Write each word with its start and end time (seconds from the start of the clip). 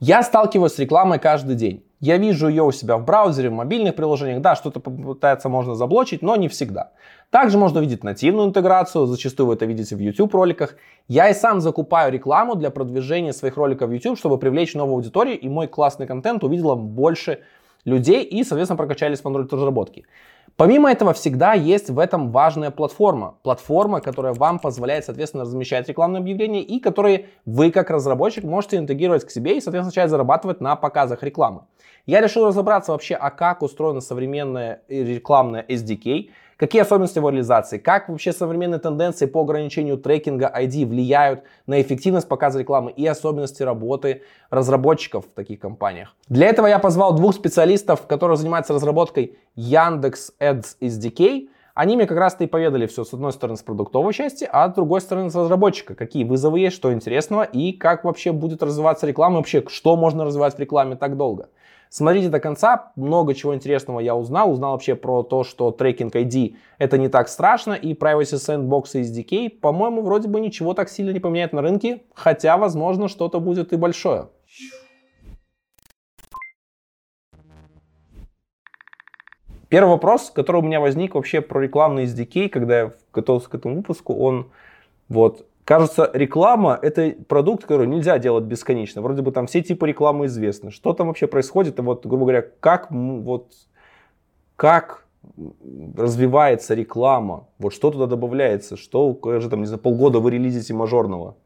Я 0.00 0.22
сталкиваюсь 0.22 0.74
с 0.74 0.78
рекламой 0.78 1.18
каждый 1.18 1.56
день. 1.56 1.84
Я 1.98 2.18
вижу 2.18 2.46
ее 2.46 2.62
у 2.62 2.70
себя 2.70 2.96
в 2.98 3.04
браузере, 3.04 3.50
в 3.50 3.54
мобильных 3.54 3.96
приложениях. 3.96 4.40
Да, 4.40 4.54
что-то 4.54 4.78
попытается 4.78 5.48
можно 5.48 5.74
заблочить, 5.74 6.22
но 6.22 6.36
не 6.36 6.46
всегда. 6.46 6.92
Также 7.30 7.58
можно 7.58 7.80
увидеть 7.80 8.04
нативную 8.04 8.46
интеграцию, 8.46 9.06
зачастую 9.06 9.48
вы 9.48 9.54
это 9.54 9.66
видите 9.66 9.96
в 9.96 9.98
YouTube 9.98 10.32
роликах. 10.34 10.76
Я 11.08 11.28
и 11.28 11.34
сам 11.34 11.60
закупаю 11.60 12.12
рекламу 12.12 12.54
для 12.54 12.70
продвижения 12.70 13.32
своих 13.32 13.56
роликов 13.56 13.90
в 13.90 13.92
YouTube, 13.92 14.16
чтобы 14.16 14.38
привлечь 14.38 14.74
новую 14.74 14.94
аудиторию, 14.94 15.36
и 15.36 15.48
мой 15.48 15.66
классный 15.66 16.06
контент 16.06 16.44
увидело 16.44 16.76
больше 16.76 17.40
людей 17.84 18.22
и, 18.22 18.44
соответственно, 18.44 18.76
прокачались 18.76 19.18
в 19.18 19.26
Android 19.26 19.48
разработке. 19.50 20.04
Помимо 20.58 20.90
этого, 20.90 21.12
всегда 21.12 21.52
есть 21.52 21.88
в 21.88 22.00
этом 22.00 22.32
важная 22.32 22.72
платформа. 22.72 23.36
Платформа, 23.44 24.00
которая 24.00 24.32
вам 24.32 24.58
позволяет, 24.58 25.04
соответственно, 25.04 25.44
размещать 25.44 25.88
рекламные 25.88 26.18
объявления 26.18 26.64
и 26.64 26.80
которые 26.80 27.26
вы, 27.46 27.70
как 27.70 27.90
разработчик, 27.90 28.42
можете 28.42 28.76
интегрировать 28.76 29.24
к 29.24 29.30
себе 29.30 29.52
и, 29.52 29.60
соответственно, 29.60 29.84
начать 29.84 30.10
зарабатывать 30.10 30.60
на 30.60 30.74
показах 30.74 31.22
рекламы. 31.22 31.62
Я 32.06 32.20
решил 32.20 32.44
разобраться 32.44 32.90
вообще, 32.90 33.14
а 33.14 33.30
как 33.30 33.62
устроена 33.62 34.00
современная 34.00 34.82
рекламная 34.88 35.64
SDK, 35.68 36.30
Какие 36.58 36.82
особенности 36.82 37.18
его 37.18 37.30
реализации? 37.30 37.78
Как 37.78 38.08
вообще 38.08 38.32
современные 38.32 38.80
тенденции 38.80 39.26
по 39.26 39.42
ограничению 39.42 39.96
трекинга 39.96 40.52
ID 40.52 40.86
влияют 40.86 41.44
на 41.68 41.80
эффективность 41.80 42.26
показа 42.26 42.58
рекламы 42.58 42.90
и 42.90 43.06
особенности 43.06 43.62
работы 43.62 44.22
разработчиков 44.50 45.26
в 45.26 45.28
таких 45.28 45.60
компаниях? 45.60 46.16
Для 46.28 46.48
этого 46.48 46.66
я 46.66 46.80
позвал 46.80 47.14
двух 47.14 47.36
специалистов, 47.36 48.08
которые 48.08 48.36
занимаются 48.36 48.72
разработкой 48.72 49.38
Яндекс 49.54 50.32
Ads 50.40 50.78
SDK. 50.80 51.48
Они 51.74 51.94
мне 51.94 52.06
как 52.06 52.18
раз-то 52.18 52.42
и 52.42 52.48
поведали 52.48 52.88
все, 52.88 53.04
с 53.04 53.14
одной 53.14 53.32
стороны, 53.32 53.56
с 53.56 53.62
продуктовой 53.62 54.12
части, 54.12 54.48
а 54.50 54.68
с 54.68 54.74
другой 54.74 55.00
стороны, 55.00 55.30
с 55.30 55.36
разработчика. 55.36 55.94
Какие 55.94 56.24
вызовы 56.24 56.58
есть, 56.58 56.74
что 56.74 56.92
интересного 56.92 57.44
и 57.44 57.70
как 57.70 58.02
вообще 58.02 58.32
будет 58.32 58.64
развиваться 58.64 59.06
реклама, 59.06 59.36
вообще, 59.36 59.62
что 59.68 59.96
можно 59.96 60.24
развивать 60.24 60.56
в 60.56 60.58
рекламе 60.58 60.96
так 60.96 61.16
долго. 61.16 61.50
Смотрите 61.90 62.28
до 62.28 62.40
конца, 62.40 62.92
много 62.96 63.34
чего 63.34 63.54
интересного 63.54 64.00
я 64.00 64.14
узнал. 64.14 64.52
Узнал 64.52 64.72
вообще 64.72 64.94
про 64.94 65.22
то, 65.22 65.44
что 65.44 65.70
трекинг 65.70 66.14
ID 66.14 66.56
это 66.78 66.98
не 66.98 67.08
так 67.08 67.28
страшно, 67.28 67.72
и 67.72 67.94
Privacy 67.94 68.36
Sandbox 68.36 68.90
и 68.94 69.02
SDK, 69.02 69.60
по-моему, 69.60 70.02
вроде 70.02 70.28
бы 70.28 70.40
ничего 70.40 70.74
так 70.74 70.88
сильно 70.88 71.10
не 71.10 71.20
поменяет 71.20 71.52
на 71.52 71.62
рынке, 71.62 72.02
хотя, 72.14 72.56
возможно, 72.56 73.08
что-то 73.08 73.40
будет 73.40 73.72
и 73.72 73.76
большое. 73.76 74.28
Первый 79.68 79.90
вопрос, 79.90 80.30
который 80.30 80.62
у 80.62 80.64
меня 80.64 80.80
возник 80.80 81.14
вообще 81.14 81.42
про 81.42 81.60
рекламный 81.60 82.04
SDK, 82.04 82.48
когда 82.48 82.78
я 82.78 82.92
готовился 83.12 83.50
к 83.50 83.54
этому 83.54 83.76
выпуску, 83.76 84.14
он 84.14 84.50
вот 85.10 85.46
Кажется, 85.68 86.10
реклама– 86.14 86.78
это 86.82 87.14
продукт, 87.28 87.64
который 87.64 87.86
нельзя 87.86 88.18
делать 88.18 88.44
бесконечно. 88.44 89.02
Вроде 89.02 89.20
бы 89.20 89.32
там 89.32 89.46
все 89.46 89.60
типы 89.60 89.86
рекламы 89.86 90.24
известны. 90.24 90.70
Что 90.70 90.94
там 90.94 91.08
вообще 91.08 91.26
происходит? 91.26 91.78
И 91.78 91.82
вот, 91.82 92.06
грубо 92.06 92.22
говоря, 92.22 92.40
как, 92.40 92.90
вот, 92.90 93.52
как 94.56 95.06
развивается 95.94 96.72
реклама? 96.72 97.48
Вот 97.58 97.74
что 97.74 97.90
туда 97.90 98.06
добавляется? 98.06 98.78
Что, 98.78 99.20
же 99.40 99.50
там, 99.50 99.60
не 99.60 99.66
знаю, 99.66 99.82
полгода 99.82 100.20
вы 100.20 100.30
релизите 100.30 100.72
мажорного? 100.72 101.36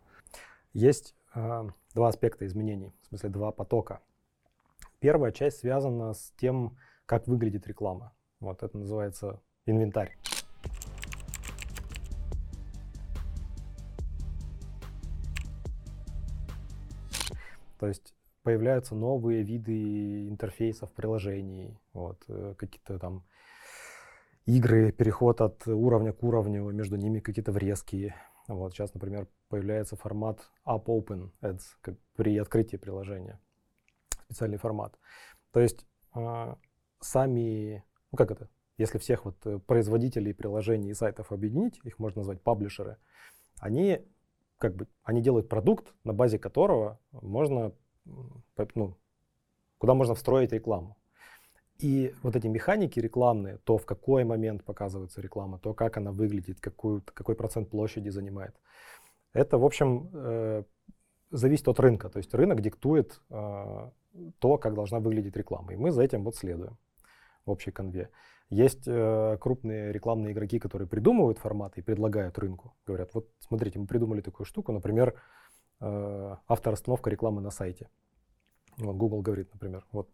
Есть 0.72 1.16
э, 1.34 1.64
два 1.92 2.06
аспекта 2.06 2.46
изменений, 2.46 2.92
в 3.02 3.06
смысле 3.08 3.28
два 3.28 3.50
потока. 3.50 3.98
Первая 5.00 5.32
часть 5.32 5.58
связана 5.58 6.14
с 6.14 6.32
тем, 6.36 6.76
как 7.06 7.26
выглядит 7.26 7.66
реклама. 7.66 8.12
Вот 8.38 8.62
это 8.62 8.78
называется 8.78 9.40
инвентарь. 9.66 10.16
То 17.82 17.88
есть 17.88 18.14
появляются 18.44 18.94
новые 18.94 19.42
виды 19.42 20.28
интерфейсов 20.28 20.92
приложений, 20.92 21.80
вот, 21.92 22.22
э, 22.28 22.54
какие-то 22.56 22.96
там 23.00 23.26
игры, 24.46 24.92
переход 24.92 25.40
от 25.40 25.66
уровня 25.66 26.12
к 26.12 26.22
уровню, 26.22 26.70
между 26.70 26.94
ними 26.94 27.18
какие-то 27.18 27.50
врезки. 27.50 28.14
Вот 28.46 28.72
сейчас, 28.72 28.94
например, 28.94 29.26
появляется 29.48 29.96
формат 29.96 30.48
Up 30.64 30.84
Open 30.84 31.32
Ads 31.40 31.62
как 31.80 31.96
при 32.14 32.38
открытии 32.38 32.76
приложения. 32.76 33.40
Специальный 34.26 34.58
формат. 34.58 34.96
То 35.50 35.58
есть 35.58 35.84
э, 36.14 36.54
сами, 37.00 37.84
ну 38.12 38.16
как 38.16 38.30
это, 38.30 38.48
если 38.78 38.98
всех 38.98 39.24
вот 39.24 39.44
э, 39.44 39.58
производителей 39.58 40.32
приложений 40.32 40.90
и 40.90 40.94
сайтов 40.94 41.32
объединить, 41.32 41.80
их 41.82 41.98
можно 41.98 42.20
назвать 42.20 42.42
паблишеры, 42.42 42.98
они 43.58 44.06
как 44.62 44.76
бы 44.76 44.86
они 45.02 45.20
делают 45.20 45.48
продукт, 45.48 45.92
на 46.04 46.12
базе 46.12 46.38
которого 46.38 47.00
можно, 47.10 47.72
ну, 48.74 48.96
куда 49.78 49.94
можно 49.94 50.14
встроить 50.14 50.52
рекламу. 50.52 50.96
И 51.78 52.14
вот 52.22 52.36
эти 52.36 52.46
механики 52.46 53.00
рекламные, 53.00 53.58
то 53.64 53.76
в 53.76 53.84
какой 53.84 54.22
момент 54.22 54.62
показывается 54.62 55.20
реклама, 55.20 55.58
то 55.58 55.74
как 55.74 55.96
она 55.96 56.12
выглядит, 56.12 56.60
какую, 56.60 57.02
какой 57.02 57.34
процент 57.34 57.70
площади 57.70 58.10
занимает, 58.10 58.54
это, 59.32 59.58
в 59.58 59.64
общем, 59.64 60.10
э, 60.14 60.62
зависит 61.32 61.66
от 61.66 61.80
рынка. 61.80 62.08
То 62.08 62.18
есть 62.18 62.32
рынок 62.32 62.60
диктует 62.60 63.20
э, 63.30 63.90
то, 64.38 64.58
как 64.58 64.74
должна 64.74 65.00
выглядеть 65.00 65.36
реклама. 65.36 65.72
И 65.72 65.76
мы 65.76 65.90
за 65.90 66.02
этим 66.02 66.22
вот 66.22 66.36
следуем 66.36 66.76
в 67.46 67.50
общей 67.50 67.72
конве. 67.72 68.10
Есть 68.52 68.86
э, 68.86 69.38
крупные 69.40 69.92
рекламные 69.92 70.34
игроки, 70.34 70.58
которые 70.58 70.86
придумывают 70.86 71.38
форматы 71.38 71.80
и 71.80 71.82
предлагают 71.82 72.38
рынку. 72.38 72.76
Говорят, 72.86 73.14
вот 73.14 73.30
смотрите, 73.38 73.78
мы 73.78 73.86
придумали 73.86 74.20
такую 74.20 74.44
штуку, 74.44 74.72
например, 74.72 75.14
э, 75.80 76.36
авторостановка 76.46 77.08
рекламы 77.08 77.40
на 77.40 77.50
сайте. 77.50 77.88
Вот 78.76 78.96
Google 78.96 79.22
говорит, 79.22 79.48
например, 79.54 79.86
вот 79.90 80.10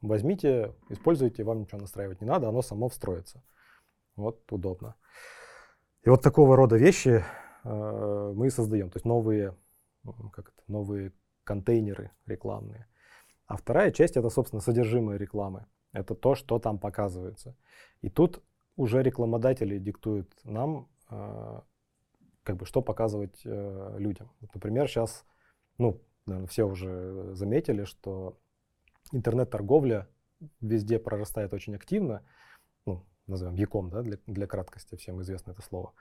возьмите, 0.00 0.74
используйте, 0.88 1.44
вам 1.44 1.60
ничего 1.60 1.78
настраивать 1.78 2.20
не 2.20 2.26
надо, 2.26 2.48
оно 2.48 2.62
само 2.62 2.88
встроится. 2.88 3.44
Вот 4.16 4.42
удобно. 4.50 4.96
И 6.02 6.10
вот 6.10 6.20
такого 6.20 6.56
рода 6.56 6.76
вещи 6.76 7.24
э, 7.62 8.32
мы 8.34 8.50
создаем, 8.50 8.90
то 8.90 8.96
есть 8.96 9.06
новые, 9.06 9.54
как 10.32 10.48
это, 10.48 10.62
новые 10.66 11.12
контейнеры 11.44 12.10
рекламные. 12.26 12.88
А 13.46 13.56
вторая 13.56 13.92
часть 13.92 14.16
это, 14.16 14.30
собственно, 14.30 14.60
содержимое 14.60 15.16
рекламы. 15.16 15.66
Это 15.92 16.14
то, 16.14 16.34
что 16.34 16.58
там 16.58 16.78
показывается. 16.78 17.56
И 18.02 18.10
тут 18.10 18.42
уже 18.76 19.02
рекламодатели 19.02 19.78
диктуют 19.78 20.32
нам, 20.44 20.88
э, 21.10 21.60
как 22.42 22.56
бы, 22.56 22.66
что 22.66 22.82
показывать 22.82 23.40
э, 23.44 23.96
людям. 23.98 24.30
Вот, 24.40 24.54
например, 24.54 24.88
сейчас, 24.88 25.24
ну, 25.78 26.00
наверное, 26.26 26.48
все 26.48 26.64
уже 26.64 27.34
заметили, 27.34 27.84
что 27.84 28.38
интернет-торговля 29.12 30.08
везде 30.60 30.98
прорастает 30.98 31.52
очень 31.54 31.74
активно. 31.74 32.22
Ну, 32.86 33.04
назовем 33.26 33.54
Яком, 33.54 33.90
да, 33.90 34.02
для, 34.02 34.18
для 34.26 34.46
краткости, 34.46 34.96
всем 34.96 35.20
известно 35.22 35.52
это 35.52 35.62
слово. 35.62 35.92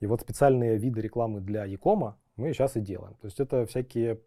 И 0.00 0.06
вот 0.06 0.22
специальные 0.22 0.78
виды 0.78 1.00
рекламы 1.00 1.40
для 1.40 1.64
Якома 1.66 2.18
мы 2.36 2.52
сейчас 2.52 2.76
и 2.76 2.80
делаем. 2.80 3.14
То 3.16 3.26
есть 3.26 3.38
это 3.40 3.66
всякие 3.66 4.20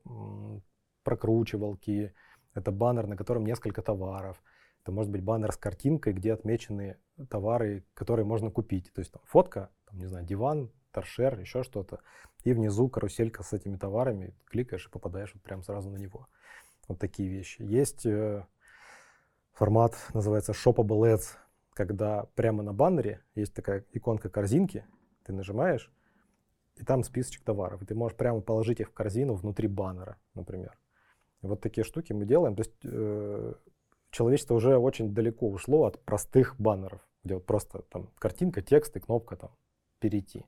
прокручивалки, 1.04 2.14
это 2.54 2.72
баннер, 2.72 3.08
на 3.08 3.18
котором 3.18 3.46
несколько 3.46 3.82
товаров– 3.82 4.42
это 4.88 4.94
может 4.94 5.12
быть 5.12 5.22
баннер 5.22 5.52
с 5.52 5.58
картинкой, 5.58 6.14
где 6.14 6.31
отмечены 6.31 6.96
товары, 7.30 7.84
которые 7.94 8.25
можно 8.25 8.50
купить. 8.50 8.90
То 8.94 9.00
есть 9.00 9.12
там 9.12 9.22
фотка, 9.25 9.70
там, 9.86 10.00
не 10.00 10.06
знаю, 10.06 10.25
диван, 10.25 10.72
торшер, 10.94 11.38
еще 11.38 11.64
что-то. 11.64 12.00
И 12.46 12.53
внизу 12.53 12.88
каруселька 12.88 13.44
с 13.44 13.52
этими 13.52 13.75
товарами. 13.75 14.34
Кликаешь 14.46 14.88
и 14.88 14.90
попадаешь 14.90 15.34
вот 15.34 15.44
прям 15.44 15.62
сразу 15.62 15.90
на 15.90 15.98
него. 15.98 16.30
Вот 16.88 17.00
такие 17.00 17.28
вещи. 17.28 17.62
Есть 17.64 18.06
э, 18.06 18.46
формат, 19.52 19.94
называется 20.14 20.53
Shoppable 20.53 21.14
Ads, 21.14 21.36
когда 21.74 22.24
прямо 22.36 22.64
на 22.64 22.72
баннере 22.72 23.22
есть 23.36 23.54
такая 23.54 23.84
иконка 23.92 24.30
корзинки, 24.30 24.86
ты 25.25 25.34
нажимаешь, 25.34 25.92
и 26.78 26.86
там 26.86 27.04
списочек 27.04 27.44
товаров. 27.44 27.81
И 27.81 27.86
ты 27.86 27.94
можешь 27.94 28.18
прямо 28.18 28.40
положить 28.40 28.80
их 28.80 28.88
в 28.88 28.94
корзину 28.94 29.34
внутри 29.34 29.68
баннера, 29.68 30.16
например. 30.34 30.80
Вот 31.42 31.59
такие 31.59 31.84
штуки 31.84 32.14
мы 32.14 32.25
делаем. 32.25 32.56
То 32.56 32.62
есть 32.62 32.86
э, 32.86 33.54
человечество 34.12 34.56
уже 34.56 34.77
очень 34.77 35.13
далеко 35.13 35.50
ушло 35.50 35.86
от 35.86 36.04
простых 36.04 36.59
баннеров, 36.59 37.01
где 37.24 37.36
вот 37.36 37.45
просто 37.45 37.83
там 37.83 38.09
картинка, 38.18 38.62
текст 38.62 38.95
и 38.95 39.00
кнопка 39.00 39.36
там 39.36 39.51
перейти. 40.00 40.45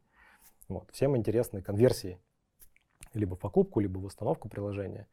Вот. 0.67 0.89
Всем 0.91 1.17
интересны 1.17 1.61
конверсии 1.61 2.19
либо 3.13 3.35
покупку, 3.35 3.79
либо 3.79 3.97
установку 3.99 4.49
приложения. 4.49 5.07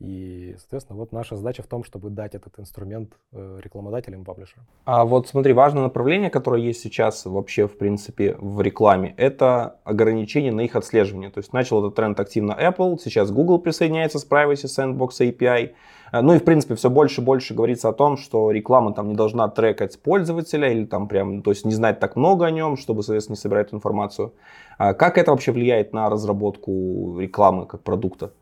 И, 0.00 0.54
соответственно, 0.58 0.98
вот 0.98 1.12
наша 1.12 1.36
задача 1.36 1.62
в 1.62 1.66
том, 1.66 1.84
чтобы 1.84 2.08
дать 2.08 2.34
этот 2.34 2.58
инструмент 2.58 3.12
э, 3.32 3.60
рекламодателям 3.62 4.22
и 4.22 4.24
паблишерам. 4.24 4.66
А 4.86 5.04
вот 5.04 5.28
смотри, 5.28 5.52
важное 5.52 5.82
направление, 5.82 6.30
которое 6.30 6.62
есть 6.62 6.80
сейчас 6.80 7.26
вообще, 7.26 7.68
в 7.68 7.76
принципе, 7.76 8.34
в 8.40 8.62
рекламе, 8.62 9.14
это 9.18 9.76
ограничение 9.84 10.52
на 10.52 10.62
их 10.62 10.74
отслеживание. 10.74 11.30
То 11.30 11.38
есть 11.38 11.52
начал 11.52 11.84
этот 11.84 11.96
тренд 11.96 12.18
активно 12.18 12.52
Apple, 12.52 12.96
сейчас 12.98 13.30
Google 13.30 13.58
присоединяется 13.58 14.18
с 14.18 14.26
Privacy 14.26 14.68
Sandbox 14.68 15.20
API. 15.20 15.72
Э, 16.12 16.20
ну 16.22 16.32
и, 16.32 16.38
в 16.38 16.44
принципе, 16.44 16.76
все 16.76 16.88
больше 16.88 17.20
и 17.20 17.24
больше 17.24 17.52
говорится 17.52 17.90
о 17.90 17.92
том, 17.92 18.16
что 18.16 18.50
реклама 18.52 18.94
там 18.94 19.08
не 19.10 19.14
должна 19.14 19.48
трекать 19.48 20.00
пользователя 20.02 20.72
или 20.72 20.86
там 20.86 21.08
прям, 21.08 21.42
то 21.42 21.50
есть 21.50 21.66
не 21.66 21.74
знать 21.74 22.00
так 22.00 22.16
много 22.16 22.46
о 22.46 22.50
нем, 22.50 22.78
чтобы, 22.78 23.02
соответственно, 23.02 23.34
не 23.34 23.40
собирать 23.40 23.74
информацию. 23.74 24.32
А 24.78 24.94
как 24.94 25.18
это 25.18 25.30
вообще 25.30 25.52
влияет 25.52 25.92
на 25.92 26.08
разработку 26.08 27.18
рекламы 27.18 27.66
как 27.66 27.82
продукта? 27.82 28.32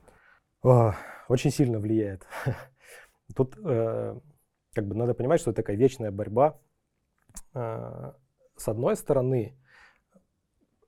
Очень 1.29 1.51
сильно 1.51 1.79
влияет. 1.79 2.27
Тут 3.37 3.57
э, 3.63 4.19
как 4.73 4.87
бы 4.87 4.95
надо 4.95 5.13
понимать, 5.13 5.41
что 5.41 5.51
это 5.51 5.59
такая 5.59 5.77
вечная 5.77 6.11
борьба. 6.11 6.59
Э, 7.55 8.13
с 8.57 8.67
одной 8.67 8.97
стороны, 8.97 9.55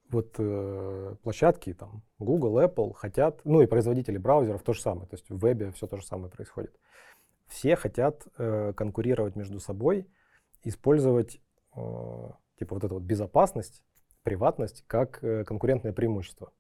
вот 0.09 0.35
э, 0.39 1.17
площадки 1.23 1.75
там 1.75 2.03
Google, 2.19 2.59
Apple 2.59 2.95
хотят, 2.95 3.43
ну 3.45 3.61
и 3.61 3.67
производители 3.67 4.17
браузеров 4.17 4.63
то 4.63 4.73
же 4.73 4.81
самое, 4.81 5.07
то 5.07 5.15
есть 5.15 5.29
в 5.29 5.39
вебе 5.39 5.71
все 5.73 5.87
то 5.87 5.99
же 5.99 6.07
самое 6.07 6.33
происходит. 6.33 6.75
Все 7.47 7.75
хотят 7.75 8.29
конкурировать 8.37 9.35
между 9.35 9.59
собой, 9.59 10.09
использовать 10.63 11.41
типа 11.73 12.75
вот 12.75 12.85
эту 12.85 12.95
вот 12.95 13.03
безопасность, 13.03 13.83
приватность 14.23 14.85
как 14.87 15.19
конкурентное 15.19 15.93
преимущество. 15.93 16.53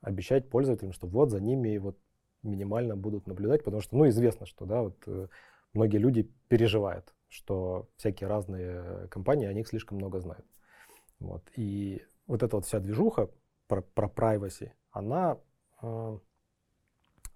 Обещать 0.00 0.50
пользователям, 0.50 0.92
что 0.92 1.06
вот 1.06 1.30
за 1.30 1.40
ними 1.40 1.78
вот 1.78 1.96
минимально 2.42 2.96
будут 2.96 3.26
наблюдать, 3.26 3.64
потому 3.64 3.82
что, 3.82 3.96
ну, 3.96 4.08
известно, 4.08 4.46
что, 4.46 4.64
да, 4.64 4.82
вот 4.82 4.96
э, 5.06 5.28
многие 5.72 5.98
люди 5.98 6.30
переживают, 6.48 7.14
что 7.28 7.88
всякие 7.96 8.28
разные 8.28 9.08
компании 9.08 9.46
о 9.46 9.52
них 9.52 9.68
слишком 9.68 9.98
много 9.98 10.20
знают. 10.20 10.46
Вот. 11.18 11.42
И 11.56 12.02
вот 12.26 12.42
эта 12.42 12.56
вот 12.56 12.66
вся 12.66 12.80
движуха 12.80 13.30
про, 13.68 13.82
про 13.82 14.10
она 14.90 15.38
э, 15.82 16.18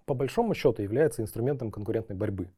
по 0.07 0.15
большому 0.15 0.55
счету 0.55 0.83
является 0.83 1.23
инструментом 1.23 1.71
конкурентной 1.71 2.17
борьбы. 2.17 2.51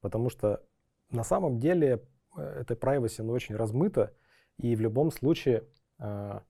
Потому 0.00 0.30
что 0.30 0.64
на 1.10 1.24
самом 1.24 1.58
деле 1.58 2.02
э, 2.36 2.42
эта 2.42 2.74
privacy 2.74 3.20
она 3.20 3.32
очень 3.32 3.56
размыта, 3.56 4.14
и 4.58 4.74
в 4.76 4.80
любом 4.80 5.10
случае 5.10 5.64
э, 5.98 6.40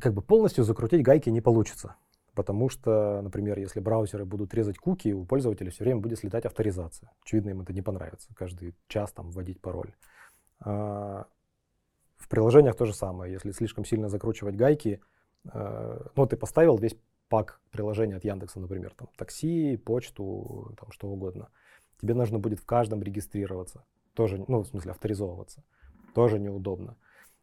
как 0.00 0.14
бы 0.14 0.22
полностью 0.22 0.64
закрутить 0.64 1.02
гайки 1.02 1.28
не 1.30 1.40
получится. 1.40 1.96
Потому 2.40 2.70
что, 2.70 3.20
например, 3.20 3.58
если 3.58 3.80
браузеры 3.80 4.24
будут 4.24 4.54
резать 4.54 4.78
куки, 4.78 5.12
у 5.12 5.26
пользователя 5.26 5.70
все 5.70 5.84
время 5.84 6.00
будет 6.00 6.20
слетать 6.20 6.46
авторизация. 6.46 7.12
Очевидно, 7.20 7.50
им 7.50 7.60
это 7.60 7.74
не 7.74 7.82
понравится. 7.82 8.30
Каждый 8.34 8.74
час 8.88 9.12
там 9.12 9.30
вводить 9.30 9.60
пароль. 9.60 9.92
А, 10.58 11.26
в 12.16 12.28
приложениях 12.30 12.76
то 12.76 12.86
же 12.86 12.94
самое. 12.94 13.30
Если 13.30 13.50
слишком 13.50 13.84
сильно 13.84 14.08
закручивать 14.08 14.56
гайки, 14.56 15.02
э, 15.52 16.00
ну, 16.16 16.26
ты 16.26 16.38
поставил 16.38 16.78
весь 16.78 16.96
пак 17.28 17.60
приложения 17.72 18.16
от 18.16 18.24
Яндекса, 18.24 18.58
например, 18.58 18.94
там, 18.96 19.10
такси, 19.18 19.76
почту, 19.76 20.74
там, 20.80 20.90
что 20.92 21.08
угодно. 21.08 21.50
Тебе 22.00 22.14
нужно 22.14 22.38
будет 22.38 22.58
в 22.58 22.64
каждом 22.64 23.02
регистрироваться. 23.02 23.84
Тоже, 24.14 24.42
ну, 24.48 24.62
в 24.62 24.66
смысле, 24.66 24.92
авторизовываться. 24.92 25.62
Тоже 26.14 26.38
неудобно. 26.38 26.96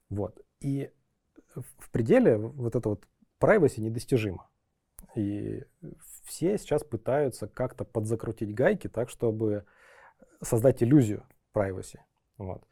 Вот. 0.09 0.41
И 0.59 0.89
в 1.53 1.91
пределе 1.91 2.37
вот 2.37 2.75
это 2.75 2.89
вот 2.89 3.07
privacy 3.39 3.79
недостижимо. 3.79 4.47
И 5.17 5.63
все 6.25 6.57
сейчас 6.59 6.83
пытаются 6.83 7.47
как-то 7.47 7.85
подзакрутить 7.85 8.53
гайки 8.53 8.87
так, 8.87 9.09
чтобы 9.09 9.65
создать 10.41 10.83
иллюзию 10.83 11.23
privacy. 11.55 11.99
Вот. 12.37 12.63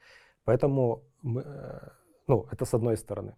Поэтому, 0.44 1.03
мы, 1.24 1.42
э, 1.42 1.89
ну, 2.27 2.47
это 2.51 2.65
с 2.65 2.74
одной 2.75 2.97
стороны. 2.97 3.36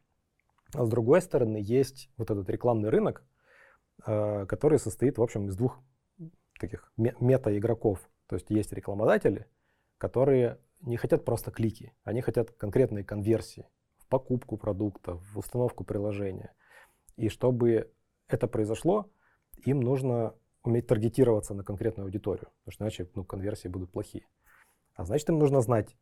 А 0.74 0.84
с 0.84 0.90
другой 0.90 1.22
стороны, 1.22 1.58
есть 1.62 2.10
вот 2.18 2.30
этот 2.30 2.50
рекламный 2.50 2.90
рынок, 2.90 3.24
э, 4.06 4.46
который 4.46 4.78
состоит, 4.78 5.18
в 5.18 5.24
общем, 5.24 5.48
из 5.48 5.56
двух 5.56 5.80
таких 6.60 6.92
мета-игроков. 6.98 8.00
То 8.28 8.36
есть 8.36 8.50
есть 8.50 8.74
рекламодатели, 8.74 9.46
которые 9.98 10.60
не 10.82 10.98
хотят 10.98 11.24
просто 11.24 11.50
клики, 11.52 11.94
они 12.04 12.20
хотят 12.22 12.52
конкретные 12.52 13.06
конверсии 13.06 13.70
в 14.00 14.08
покупку 14.08 14.58
продукта, 14.58 15.16
в 15.16 15.38
установку 15.38 15.86
приложения. 15.86 16.54
И 17.16 17.30
чтобы 17.30 17.92
это 18.28 18.48
произошло, 18.48 19.10
им 19.66 19.80
нужно 19.80 20.34
уметь 20.64 20.88
таргетироваться 20.88 21.54
на 21.54 21.64
конкретную 21.64 22.06
аудиторию, 22.06 22.50
потому 22.60 22.72
что 22.72 22.84
иначе 22.84 23.10
ну, 23.16 23.24
конверсии 23.24 23.68
будут 23.68 23.92
плохие. 23.92 24.28
А 24.96 25.06
значит, 25.06 25.30
им 25.30 25.40
нужно 25.40 25.62
знать 25.62 25.96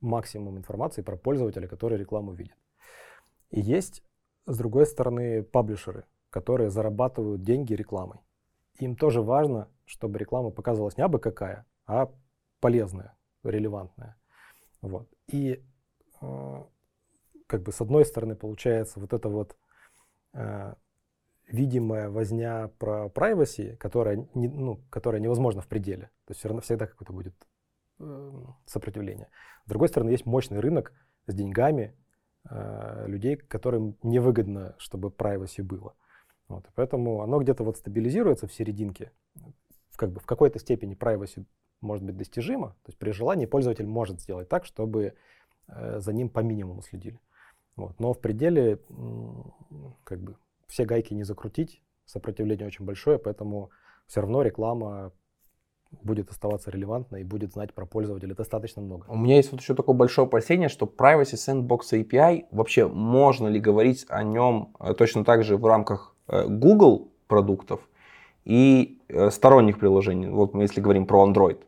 максимум 0.00 0.58
информации 0.58 1.02
про 1.02 1.16
пользователя, 1.16 1.68
который 1.68 1.98
рекламу 1.98 2.32
видит. 2.32 2.56
И 3.50 3.60
есть, 3.60 4.02
с 4.46 4.56
другой 4.56 4.86
стороны, 4.86 5.42
паблишеры, 5.42 6.04
которые 6.30 6.70
зарабатывают 6.70 7.42
деньги 7.42 7.74
рекламой. 7.74 8.18
Им 8.78 8.96
тоже 8.96 9.22
важно, 9.22 9.68
чтобы 9.84 10.18
реклама 10.18 10.50
показывалась 10.50 10.96
не 10.96 11.02
абы 11.02 11.18
какая, 11.18 11.64
а 11.86 12.12
полезная, 12.60 13.16
релевантная. 13.42 14.16
Вот. 14.82 15.08
И 15.28 15.64
э, 16.20 16.64
как 17.46 17.62
бы 17.62 17.72
с 17.72 17.80
одной 17.80 18.04
стороны 18.04 18.36
получается 18.36 19.00
вот 19.00 19.12
это 19.12 19.28
вот 19.28 19.56
э, 20.34 20.74
видимая 21.46 22.10
возня 22.10 22.70
про 22.78 23.06
privacy, 23.06 23.76
которая, 23.76 24.28
не, 24.34 24.48
ну, 24.48 24.80
которая 24.90 25.20
невозможна 25.20 25.62
в 25.62 25.68
пределе. 25.68 26.10
То 26.24 26.30
есть 26.30 26.40
все 26.40 26.48
равно 26.48 26.60
всегда 26.60 26.86
какое-то 26.86 27.12
будет 27.12 27.34
э, 28.00 28.32
сопротивление. 28.66 29.28
С 29.64 29.68
другой 29.68 29.88
стороны, 29.88 30.10
есть 30.10 30.26
мощный 30.26 30.60
рынок 30.60 30.92
с 31.26 31.34
деньгами 31.34 31.94
э, 32.48 33.04
людей, 33.06 33.36
которым 33.36 33.96
невыгодно, 34.02 34.74
чтобы 34.78 35.08
privacy 35.08 35.62
было. 35.62 35.94
Вот, 36.48 36.66
и 36.66 36.70
поэтому 36.74 37.22
оно 37.22 37.38
где-то 37.40 37.64
вот 37.64 37.76
стабилизируется 37.76 38.46
в 38.46 38.52
серединке. 38.52 39.12
Как 39.96 40.12
бы, 40.12 40.20
в 40.20 40.26
какой-то 40.26 40.58
степени 40.58 40.96
privacy 40.96 41.44
может 41.80 42.04
быть 42.04 42.16
достижимо. 42.16 42.70
То 42.70 42.88
есть 42.88 42.98
при 42.98 43.10
желании 43.10 43.46
пользователь 43.46 43.86
может 43.86 44.20
сделать 44.20 44.48
так, 44.48 44.64
чтобы 44.64 45.14
э, 45.68 46.00
за 46.00 46.12
ним 46.12 46.28
по 46.28 46.40
минимуму 46.40 46.82
следили. 46.82 47.20
Вот. 47.76 48.00
Но 48.00 48.12
в 48.12 48.20
пределе 48.20 48.80
как 50.04 50.20
бы, 50.20 50.36
все 50.66 50.84
гайки 50.84 51.14
не 51.14 51.24
закрутить, 51.24 51.82
сопротивление 52.04 52.66
очень 52.66 52.84
большое, 52.84 53.18
поэтому 53.18 53.70
все 54.06 54.20
равно 54.20 54.42
реклама 54.42 55.12
будет 56.02 56.30
оставаться 56.30 56.70
релевантной 56.70 57.20
и 57.20 57.24
будет 57.24 57.52
знать 57.52 57.72
про 57.72 57.86
пользователя 57.86 58.34
достаточно 58.34 58.82
много. 58.82 59.06
У 59.08 59.16
меня 59.16 59.36
есть 59.36 59.52
вот 59.52 59.60
еще 59.60 59.74
такое 59.74 59.94
большое 59.96 60.26
опасение, 60.26 60.68
что 60.68 60.86
Privacy 60.86 61.34
Sandbox 61.34 61.92
API, 61.92 62.46
вообще 62.50 62.86
можно 62.86 63.48
ли 63.48 63.60
говорить 63.60 64.04
о 64.08 64.22
нем 64.22 64.74
э, 64.80 64.94
точно 64.94 65.24
так 65.24 65.44
же 65.44 65.56
в 65.56 65.64
рамках 65.64 66.14
э, 66.28 66.46
Google 66.48 67.12
продуктов 67.28 67.88
и 68.44 69.00
э, 69.08 69.30
сторонних 69.30 69.78
приложений, 69.78 70.28
вот 70.28 70.54
мы 70.54 70.64
если 70.64 70.80
говорим 70.80 71.06
про 71.06 71.26
Android 71.26 71.58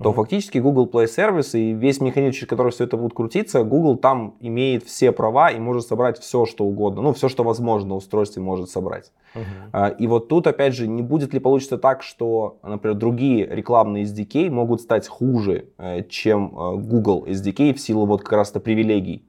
то 0.00 0.12
фактически 0.12 0.58
Google 0.58 0.86
Play 0.86 1.06
Service 1.06 1.58
и 1.58 1.72
весь 1.72 2.00
механизм, 2.00 2.32
через 2.32 2.48
который 2.48 2.70
все 2.70 2.84
это 2.84 2.96
будет 2.96 3.14
крутиться, 3.14 3.64
Google 3.64 3.96
там 3.96 4.36
имеет 4.38 4.84
все 4.84 5.10
права 5.10 5.50
и 5.50 5.58
может 5.58 5.86
собрать 5.86 6.18
все, 6.18 6.46
что 6.46 6.64
угодно. 6.64 7.02
Ну, 7.02 7.12
все, 7.12 7.28
что 7.28 7.42
возможно 7.42 7.88
на 7.88 7.94
устройстве 7.96 8.40
может 8.40 8.70
собрать. 8.70 9.12
Uh-huh. 9.34 9.96
И 9.96 10.06
вот 10.06 10.28
тут, 10.28 10.46
опять 10.46 10.74
же, 10.74 10.86
не 10.86 11.02
будет 11.02 11.34
ли 11.34 11.40
получиться 11.40 11.78
так, 11.78 12.02
что, 12.02 12.58
например, 12.62 12.96
другие 12.96 13.46
рекламные 13.46 14.04
SDK 14.04 14.50
могут 14.50 14.80
стать 14.80 15.08
хуже, 15.08 15.70
э, 15.78 16.04
чем 16.04 16.56
э, 16.56 16.76
Google 16.76 17.26
SDK 17.26 17.74
в 17.74 17.80
силу 17.80 18.06
вот 18.06 18.22
как 18.22 18.32
раз-то 18.32 18.60
привилегий? 18.60 19.28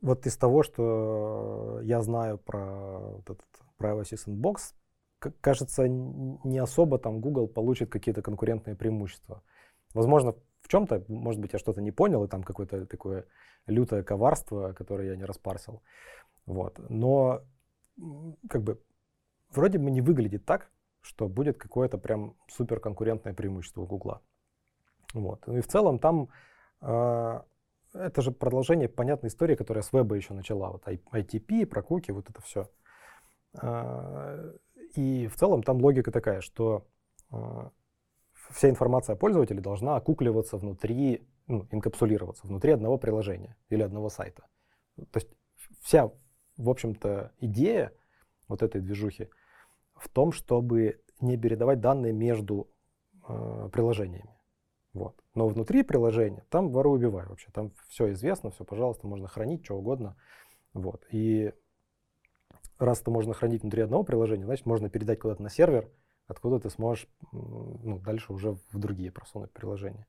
Вот 0.00 0.26
из 0.26 0.36
того, 0.36 0.64
что 0.64 1.78
я 1.82 2.02
знаю 2.02 2.38
про 2.38 2.98
вот 3.16 3.30
этот 3.30 3.46
Privacy 3.80 4.16
Sandbox, 4.26 4.74
кажется, 5.40 5.88
не 5.88 6.58
особо 6.58 6.98
там 6.98 7.20
Google 7.20 7.46
получит 7.46 7.88
какие-то 7.88 8.22
конкурентные 8.22 8.76
преимущества. 8.76 9.42
Возможно, 9.94 10.34
в 10.60 10.68
чем-то, 10.68 11.04
может 11.08 11.40
быть, 11.40 11.52
я 11.52 11.58
что-то 11.58 11.80
не 11.80 11.92
понял, 11.92 12.24
и 12.24 12.28
там 12.28 12.42
какое-то 12.42 12.86
такое 12.86 13.24
лютое 13.66 14.02
коварство, 14.02 14.72
которое 14.72 15.08
я 15.08 15.16
не 15.16 15.24
распарсил. 15.24 15.82
Вот. 16.46 16.78
Но 16.88 17.42
как 18.48 18.62
бы 18.62 18.80
вроде 19.50 19.78
бы 19.78 19.90
не 19.90 20.00
выглядит 20.00 20.44
так, 20.44 20.70
что 21.00 21.28
будет 21.28 21.58
какое-то 21.58 21.98
прям 21.98 22.34
супер 22.48 22.80
конкурентное 22.80 23.34
преимущество 23.34 23.82
у 23.82 23.86
Гугла. 23.86 24.20
Вот. 25.14 25.46
Ну 25.46 25.56
и 25.56 25.60
в 25.60 25.68
целом 25.68 25.98
там 25.98 26.28
э, 26.82 27.40
это 27.94 28.22
же 28.22 28.30
продолжение 28.30 28.88
понятной 28.88 29.28
истории, 29.28 29.56
которая 29.56 29.82
с 29.82 29.92
веба 29.92 30.16
еще 30.16 30.34
начала. 30.34 30.70
Вот 30.70 30.86
ITP, 30.86 31.66
про 31.66 31.82
куки, 31.82 32.10
вот 32.10 32.28
это 32.28 32.42
все. 32.42 32.62
Э, 33.54 33.58
а, 33.62 34.54
и 34.94 35.26
в 35.26 35.36
целом 35.36 35.62
там 35.62 35.78
логика 35.82 36.10
такая, 36.10 36.40
что 36.40 36.86
э, 37.30 37.70
вся 38.50 38.68
информация 38.70 39.14
о 39.14 39.16
пользователе 39.16 39.60
должна 39.60 39.96
окукливаться 39.96 40.56
внутри, 40.56 41.26
ну, 41.46 41.66
инкапсулироваться 41.70 42.46
внутри 42.46 42.72
одного 42.72 42.98
приложения 42.98 43.56
или 43.68 43.82
одного 43.82 44.08
сайта. 44.08 44.46
То 44.96 45.18
есть 45.18 45.28
вся, 45.80 46.10
в 46.56 46.70
общем-то, 46.70 47.32
идея 47.40 47.92
вот 48.48 48.62
этой 48.62 48.80
движухи 48.80 49.28
в 49.94 50.08
том, 50.08 50.32
чтобы 50.32 51.00
не 51.20 51.36
передавать 51.36 51.80
данные 51.80 52.12
между 52.12 52.68
э, 53.28 53.68
приложениями. 53.72 54.34
Вот. 54.94 55.22
Но 55.34 55.48
внутри 55.48 55.82
приложения 55.82 56.44
там 56.50 56.70
вору 56.70 56.92
убивай 56.92 57.26
вообще. 57.26 57.48
Там 57.52 57.72
все 57.88 58.12
известно, 58.12 58.50
все, 58.50 58.64
пожалуйста, 58.64 59.06
можно 59.06 59.28
хранить, 59.28 59.64
что 59.64 59.76
угодно. 59.76 60.16
Вот. 60.72 61.06
И 61.10 61.52
раз 62.78 63.00
это 63.00 63.10
можно 63.10 63.34
хранить 63.34 63.62
внутри 63.62 63.82
одного 63.82 64.04
приложения, 64.04 64.44
значит, 64.44 64.66
можно 64.66 64.88
передать 64.88 65.18
куда-то 65.18 65.42
на 65.42 65.50
сервер, 65.50 65.90
откуда 66.28 66.60
ты 66.60 66.70
сможешь 66.70 67.08
ну, 67.32 68.00
дальше 68.04 68.32
уже 68.32 68.52
в 68.52 68.78
другие 68.78 69.10
просунуть 69.10 69.50
приложения. 69.50 70.06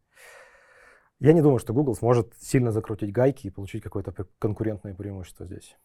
Я 1.20 1.34
не 1.34 1.42
думаю, 1.42 1.60
что 1.60 1.74
Google 1.74 1.96
сможет 1.96 2.34
сильно 2.40 2.72
закрутить 2.72 3.12
гайки 3.12 3.48
и 3.48 3.50
получить 3.50 3.84
какое-то 3.84 4.14
конкурентное 4.38 4.94
преимущество 4.94 5.46
здесь. 5.46 5.76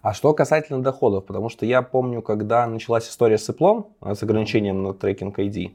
А 0.00 0.12
что 0.12 0.34
касательно 0.34 0.82
доходов, 0.82 1.26
потому 1.26 1.48
что 1.48 1.64
я 1.66 1.82
помню, 1.82 2.20
когда 2.20 2.66
началась 2.66 3.08
история 3.08 3.38
с 3.38 3.48
Apple, 3.48 3.92
с 4.14 4.22
ограничением 4.22 4.82
на 4.82 4.92
трекинг 4.92 5.38
ID, 5.38 5.68
э, 5.68 5.70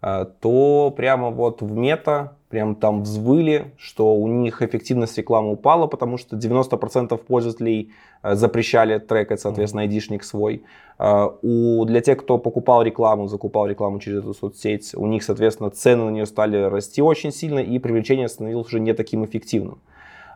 то 0.00 0.94
прямо 0.96 1.30
вот 1.30 1.62
в 1.62 1.76
мета 1.76 2.38
прям 2.48 2.74
там 2.74 3.02
взвыли, 3.02 3.72
что 3.76 4.14
у 4.14 4.26
них 4.26 4.62
эффективность 4.62 5.18
рекламы 5.18 5.52
упала, 5.52 5.86
потому 5.86 6.18
что 6.18 6.36
90% 6.36 7.16
пользователей 7.18 7.92
э, 8.22 8.34
запрещали 8.34 8.98
трекать, 8.98 9.40
соответственно, 9.40 9.82
айдишник 9.82 10.24
свой. 10.24 10.64
Э, 10.98 11.28
у, 11.42 11.84
для 11.84 12.00
тех, 12.00 12.18
кто 12.18 12.38
покупал 12.38 12.82
рекламу, 12.82 13.28
закупал 13.28 13.66
рекламу 13.66 14.00
через 14.00 14.20
эту 14.20 14.34
соцсеть, 14.34 14.94
у 14.94 15.06
них, 15.06 15.22
соответственно, 15.22 15.70
цены 15.70 16.04
на 16.04 16.10
нее 16.10 16.26
стали 16.26 16.56
расти 16.56 17.02
очень 17.02 17.32
сильно, 17.32 17.58
и 17.58 17.78
привлечение 17.78 18.28
становилось 18.28 18.66
уже 18.68 18.80
не 18.80 18.94
таким 18.94 19.24
эффективным. 19.24 19.80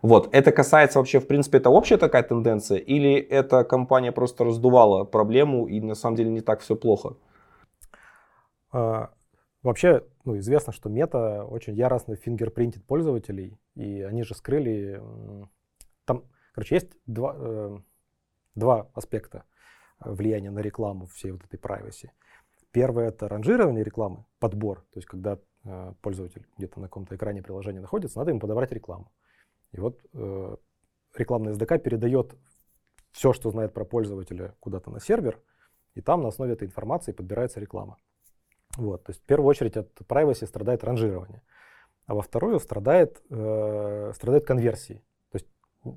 Вот, 0.02 0.28
это 0.33 0.50
касается 0.50 0.99
вообще, 0.99 1.21
в 1.21 1.26
принципе, 1.26 1.59
это 1.59 1.71
общая 1.71 1.97
такая 1.97 2.25
тенденция, 2.25 2.78
или 2.78 3.14
эта 3.14 3.64
компания 3.64 4.12
просто 4.12 4.45
раздувала 4.45 5.04
проблему, 5.04 5.66
и 5.66 5.81
на 5.81 5.95
самом 5.95 6.16
деле 6.16 6.31
не 6.31 6.40
так 6.40 6.61
все 6.61 6.75
плохо? 6.75 7.14
Вообще, 9.62 10.04
ну, 10.25 10.37
известно, 10.38 10.73
что 10.73 10.88
мета 10.88 11.45
очень 11.45 11.75
яростно 11.75 12.16
фингерпринтит 12.16 12.85
пользователей, 12.85 13.59
и 13.75 14.02
они 14.02 14.25
же 14.25 14.35
скрыли... 14.35 15.00
Там, 16.04 16.25
короче, 16.52 16.75
есть 16.75 16.90
два, 17.07 17.37
э, 17.38 17.78
два 18.57 18.90
аспекта 18.95 19.45
влияния 20.00 20.50
на 20.50 20.59
рекламу 20.59 21.07
всей 21.07 21.31
вот 21.31 21.45
этой 21.45 21.61
privacy. 21.61 22.11
Первое— 22.73 23.09
это 23.09 23.28
ранжирование 23.28 23.85
рекламы, 23.85 24.25
подбор, 24.40 24.81
то 24.92 24.99
есть 24.99 25.07
когда 25.07 25.38
э, 25.64 25.92
пользователь 26.00 26.47
где-то 26.57 26.81
на 26.81 26.88
каком-то 26.88 27.14
экране 27.14 27.42
приложения 27.42 27.81
находится, 27.81 28.19
надо 28.19 28.31
ему 28.31 28.40
подобрать 28.40 28.73
рекламу. 28.73 29.12
И 29.71 29.78
вот 29.78 30.00
э, 30.12 30.57
рекламный 31.14 31.52
SDK 31.52 31.78
передает 31.78 32.35
все, 33.12 33.33
что 33.33 33.50
знает 33.50 33.75
про 33.75 33.85
пользователя, 33.85 34.57
куда-то 34.59 34.90
на 34.90 34.99
сервер, 35.00 35.40
и 35.95 36.00
там 36.00 36.23
на 36.23 36.28
основе 36.28 36.54
этой 36.54 36.66
информации 36.66 37.12
подбирается 37.12 37.61
реклама. 37.61 37.99
Вот, 38.76 39.05
то 39.05 39.11
есть 39.11 39.23
в 39.23 39.26
первую 39.26 39.49
очередь 39.49 39.76
от 39.76 39.91
privacy 40.00 40.47
страдает 40.47 40.83
ранжирование, 40.83 41.43
а 42.07 42.14
во 42.14 42.23
вторую 42.23 42.59
страдает, 42.59 43.23
э, 43.31 44.12
страдает 44.14 44.47
конверсии. 44.47 45.05
То 45.31 45.37
есть 45.38 45.47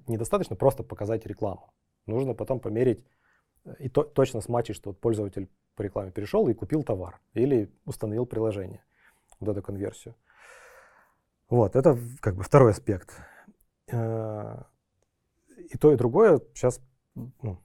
недостаточно 0.07 0.55
просто 0.55 0.83
показать 0.83 1.25
рекламу. 1.25 1.73
Нужно 2.05 2.33
потом 2.33 2.59
померить 2.59 3.05
э, 3.63 3.75
и 3.79 3.89
то, 3.89 4.03
точно 4.03 4.41
смачить, 4.41 4.75
что 4.75 4.89
вот 4.89 4.99
пользователь 4.99 5.49
по 5.75 5.83
рекламе 5.83 6.11
перешел 6.11 6.47
и 6.49 6.53
купил 6.53 6.83
товар 6.83 7.21
или 7.33 7.71
установил 7.85 8.25
приложение, 8.25 8.83
вот 9.39 9.49
эту 9.49 9.61
конверсию. 9.61 10.15
Вот, 11.49 11.75
это 11.75 11.97
как 12.19 12.35
бы 12.35 12.43
второй 12.43 12.71
аспект. 12.71 13.15
Э, 13.91 14.63
и 15.71 15.77
то, 15.77 15.93
и 15.93 15.95
другое 15.95 16.41
сейчас 16.53 16.81
ну, 17.13 17.57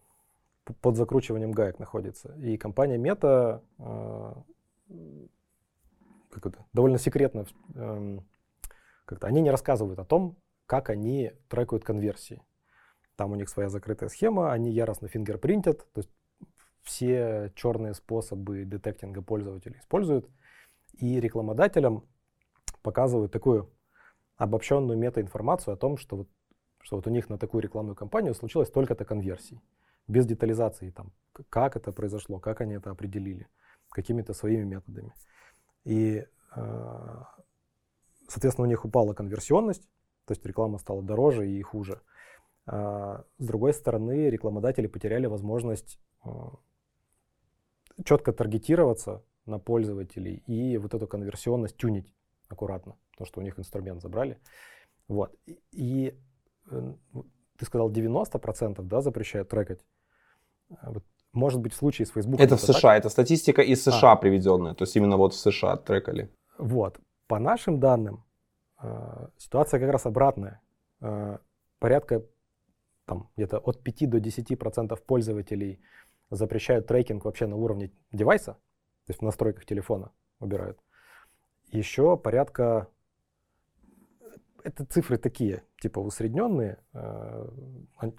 под 0.80 0.96
закручиванием 0.96 1.52
гаек 1.52 1.78
находится. 1.78 2.34
И 2.36 2.56
компания 2.56 2.96
Meta 2.96 3.62
э, 3.78 4.34
как 6.30 6.46
это, 6.46 6.64
довольно 6.72 6.98
секретно, 6.98 7.46
эм, 7.74 8.26
как-то 9.04 9.26
они 9.26 9.40
не 9.40 9.50
рассказывают 9.50 9.98
о 9.98 10.04
том, 10.04 10.36
как 10.66 10.90
они 10.90 11.32
трекают 11.48 11.84
конверсии. 11.84 12.42
Там 13.16 13.32
у 13.32 13.34
них 13.34 13.48
своя 13.48 13.68
закрытая 13.68 14.08
схема, 14.08 14.52
они 14.52 14.70
яростно 14.70 15.08
фингерпринтят, 15.08 15.86
то 15.92 16.00
есть 16.00 16.10
все 16.82 17.52
черные 17.54 17.94
способы 17.94 18.64
детектинга 18.64 19.22
пользователей 19.22 19.78
используют, 19.80 20.28
и 20.94 21.20
рекламодателям 21.20 22.08
показывают 22.82 23.32
такую 23.32 23.70
обобщенную 24.36 24.98
метаинформацию 24.98 25.74
о 25.74 25.76
том, 25.76 25.98
что 25.98 26.16
вот, 26.16 26.28
что 26.80 26.96
вот 26.96 27.06
у 27.06 27.10
них 27.10 27.28
на 27.28 27.36
такую 27.36 27.62
рекламную 27.62 27.94
кампанию 27.94 28.34
случилось 28.34 28.68
столько-то 28.68 29.04
конверсий, 29.04 29.60
без 30.08 30.26
детализации, 30.26 30.90
там, 30.90 31.12
как 31.50 31.76
это 31.76 31.92
произошло, 31.92 32.38
как 32.38 32.60
они 32.60 32.74
это 32.74 32.90
определили, 32.90 33.48
какими-то 33.90 34.34
своими 34.34 34.64
методами. 34.64 35.14
И, 35.84 36.24
э, 36.56 37.22
соответственно, 38.28 38.66
у 38.66 38.70
них 38.70 38.84
упала 38.84 39.14
конверсионность, 39.14 39.88
то 40.26 40.32
есть 40.32 40.44
реклама 40.44 40.78
стала 40.78 41.02
дороже 41.02 41.50
и 41.50 41.60
хуже. 41.62 42.00
А, 42.66 43.24
с 43.38 43.46
другой 43.46 43.72
стороны, 43.72 44.30
рекламодатели 44.30 44.86
потеряли 44.86 45.26
возможность 45.26 45.98
э, 46.24 46.28
четко 48.04 48.32
таргетироваться 48.32 49.24
на 49.46 49.58
пользователей 49.58 50.42
и 50.46 50.76
вот 50.78 50.94
эту 50.94 51.06
конверсионность 51.06 51.76
тюнить 51.76 52.14
аккуратно 52.48 52.96
потому 53.20 53.26
что 53.26 53.40
у 53.40 53.42
них 53.42 53.58
инструмент 53.58 54.00
забрали. 54.00 54.38
Вот. 55.06 55.36
И, 55.72 56.18
э, 56.70 56.94
ты 57.58 57.64
сказал 57.66 57.90
90% 57.90 58.88
да, 58.88 59.02
запрещают 59.02 59.50
трекать. 59.50 59.84
Вот, 60.82 61.04
может 61.32 61.60
быть, 61.60 61.72
в 61.72 61.76
случае 61.76 62.06
с 62.06 62.10
Facebook. 62.10 62.40
Это 62.40 62.56
в 62.56 62.60
США, 62.60 62.90
так? 62.90 62.98
это 62.98 63.08
статистика 63.08 63.62
из 63.62 63.82
США 63.82 64.12
а. 64.12 64.16
приведенная, 64.16 64.74
то 64.74 64.84
есть 64.84 64.96
именно 64.96 65.16
вот 65.16 65.34
в 65.34 65.38
США 65.38 65.76
трекали. 65.76 66.28
Вот. 66.58 66.98
По 67.26 67.38
нашим 67.38 67.78
данным, 67.78 68.24
э, 68.82 69.28
ситуация 69.38 69.80
как 69.80 69.90
раз 69.90 70.06
обратная. 70.06 70.60
Э, 71.00 71.38
порядка 71.78 72.24
там, 73.06 73.30
где-то 73.36 73.58
от 73.58 73.82
5 73.82 74.10
до 74.10 74.18
10% 74.18 74.96
пользователей 75.06 75.80
запрещают 76.30 76.86
трекинг 76.86 77.24
вообще 77.24 77.46
на 77.46 77.56
уровне 77.56 77.92
девайса, 78.12 78.52
то 79.06 79.10
есть 79.10 79.20
в 79.20 79.24
настройках 79.24 79.64
телефона 79.64 80.10
убирают. 80.40 80.78
Еще 81.72 82.16
порядка 82.16 82.88
это 84.64 84.84
цифры 84.84 85.16
такие, 85.16 85.62
типа 85.80 86.00
усредненные, 86.00 86.78
э, 86.92 87.48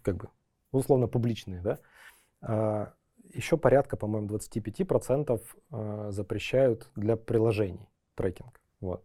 как 0.01 0.15
бы 0.15 0.29
условно 0.71 1.07
публичные, 1.07 1.61
да. 1.61 2.93
Еще 3.33 3.57
порядка, 3.57 3.97
по-моему, 3.97 4.27
25% 4.27 5.41
э, 5.71 6.07
запрещают 6.11 6.89
для 6.95 7.15
приложений 7.15 7.89
трекинг. 8.15 8.59
Вот. 8.81 9.03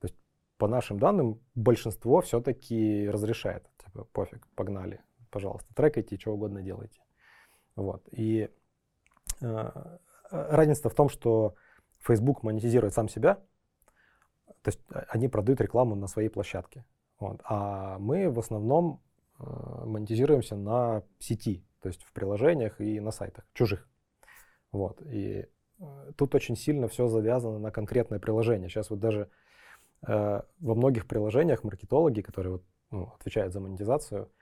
То 0.00 0.06
есть 0.06 0.16
по 0.58 0.68
нашим 0.68 0.98
данным 0.98 1.40
большинство 1.54 2.20
все-таки 2.20 3.08
разрешает. 3.08 3.70
Типа 3.78 4.04
пофиг, 4.04 4.46
погнали, 4.54 5.00
пожалуйста, 5.30 5.72
трекайте, 5.74 6.18
что 6.18 6.32
угодно 6.32 6.62
делайте. 6.62 7.00
Вот. 7.76 8.06
И 8.10 8.50
э, 9.40 9.70
разница 10.30 10.88
в 10.88 10.94
том, 10.94 11.08
что 11.08 11.54
Facebook 12.00 12.42
монетизирует 12.42 12.94
сам 12.94 13.08
себя, 13.08 13.36
то 14.62 14.68
есть 14.68 14.80
а, 14.90 15.04
они 15.08 15.28
продают 15.28 15.60
рекламу 15.60 15.94
на 15.94 16.06
своей 16.06 16.28
площадке. 16.28 16.84
Вот. 17.18 17.40
А 17.44 17.98
мы 17.98 18.30
в 18.30 18.38
основном 18.38 19.00
э, 19.38 19.44
монетизируемся 19.84 20.56
на 20.56 21.02
сети, 21.18 21.64
то 21.84 21.88
есть 21.88 22.02
в 22.02 22.12
приложениях 22.14 22.80
и 22.80 22.98
на 22.98 23.10
сайтах 23.10 23.44
чужих. 23.52 23.86
Вот. 24.72 25.02
И 25.02 25.46
э, 25.78 26.12
тут 26.16 26.34
очень 26.34 26.56
сильно 26.56 26.88
все 26.88 27.08
завязано 27.08 27.58
на 27.58 27.70
конкретное 27.70 28.18
приложение. 28.18 28.70
Сейчас 28.70 28.88
вот 28.88 29.00
даже 29.00 29.28
э, 30.08 30.40
во 30.60 30.74
многих 30.74 31.06
приложениях 31.06 31.62
маркетологи, 31.62 32.22
которые 32.22 32.52
вот, 32.52 32.64
ну, 32.90 33.12
отвечают 33.20 33.52
за 33.52 33.60
монетизацию, 33.60 34.32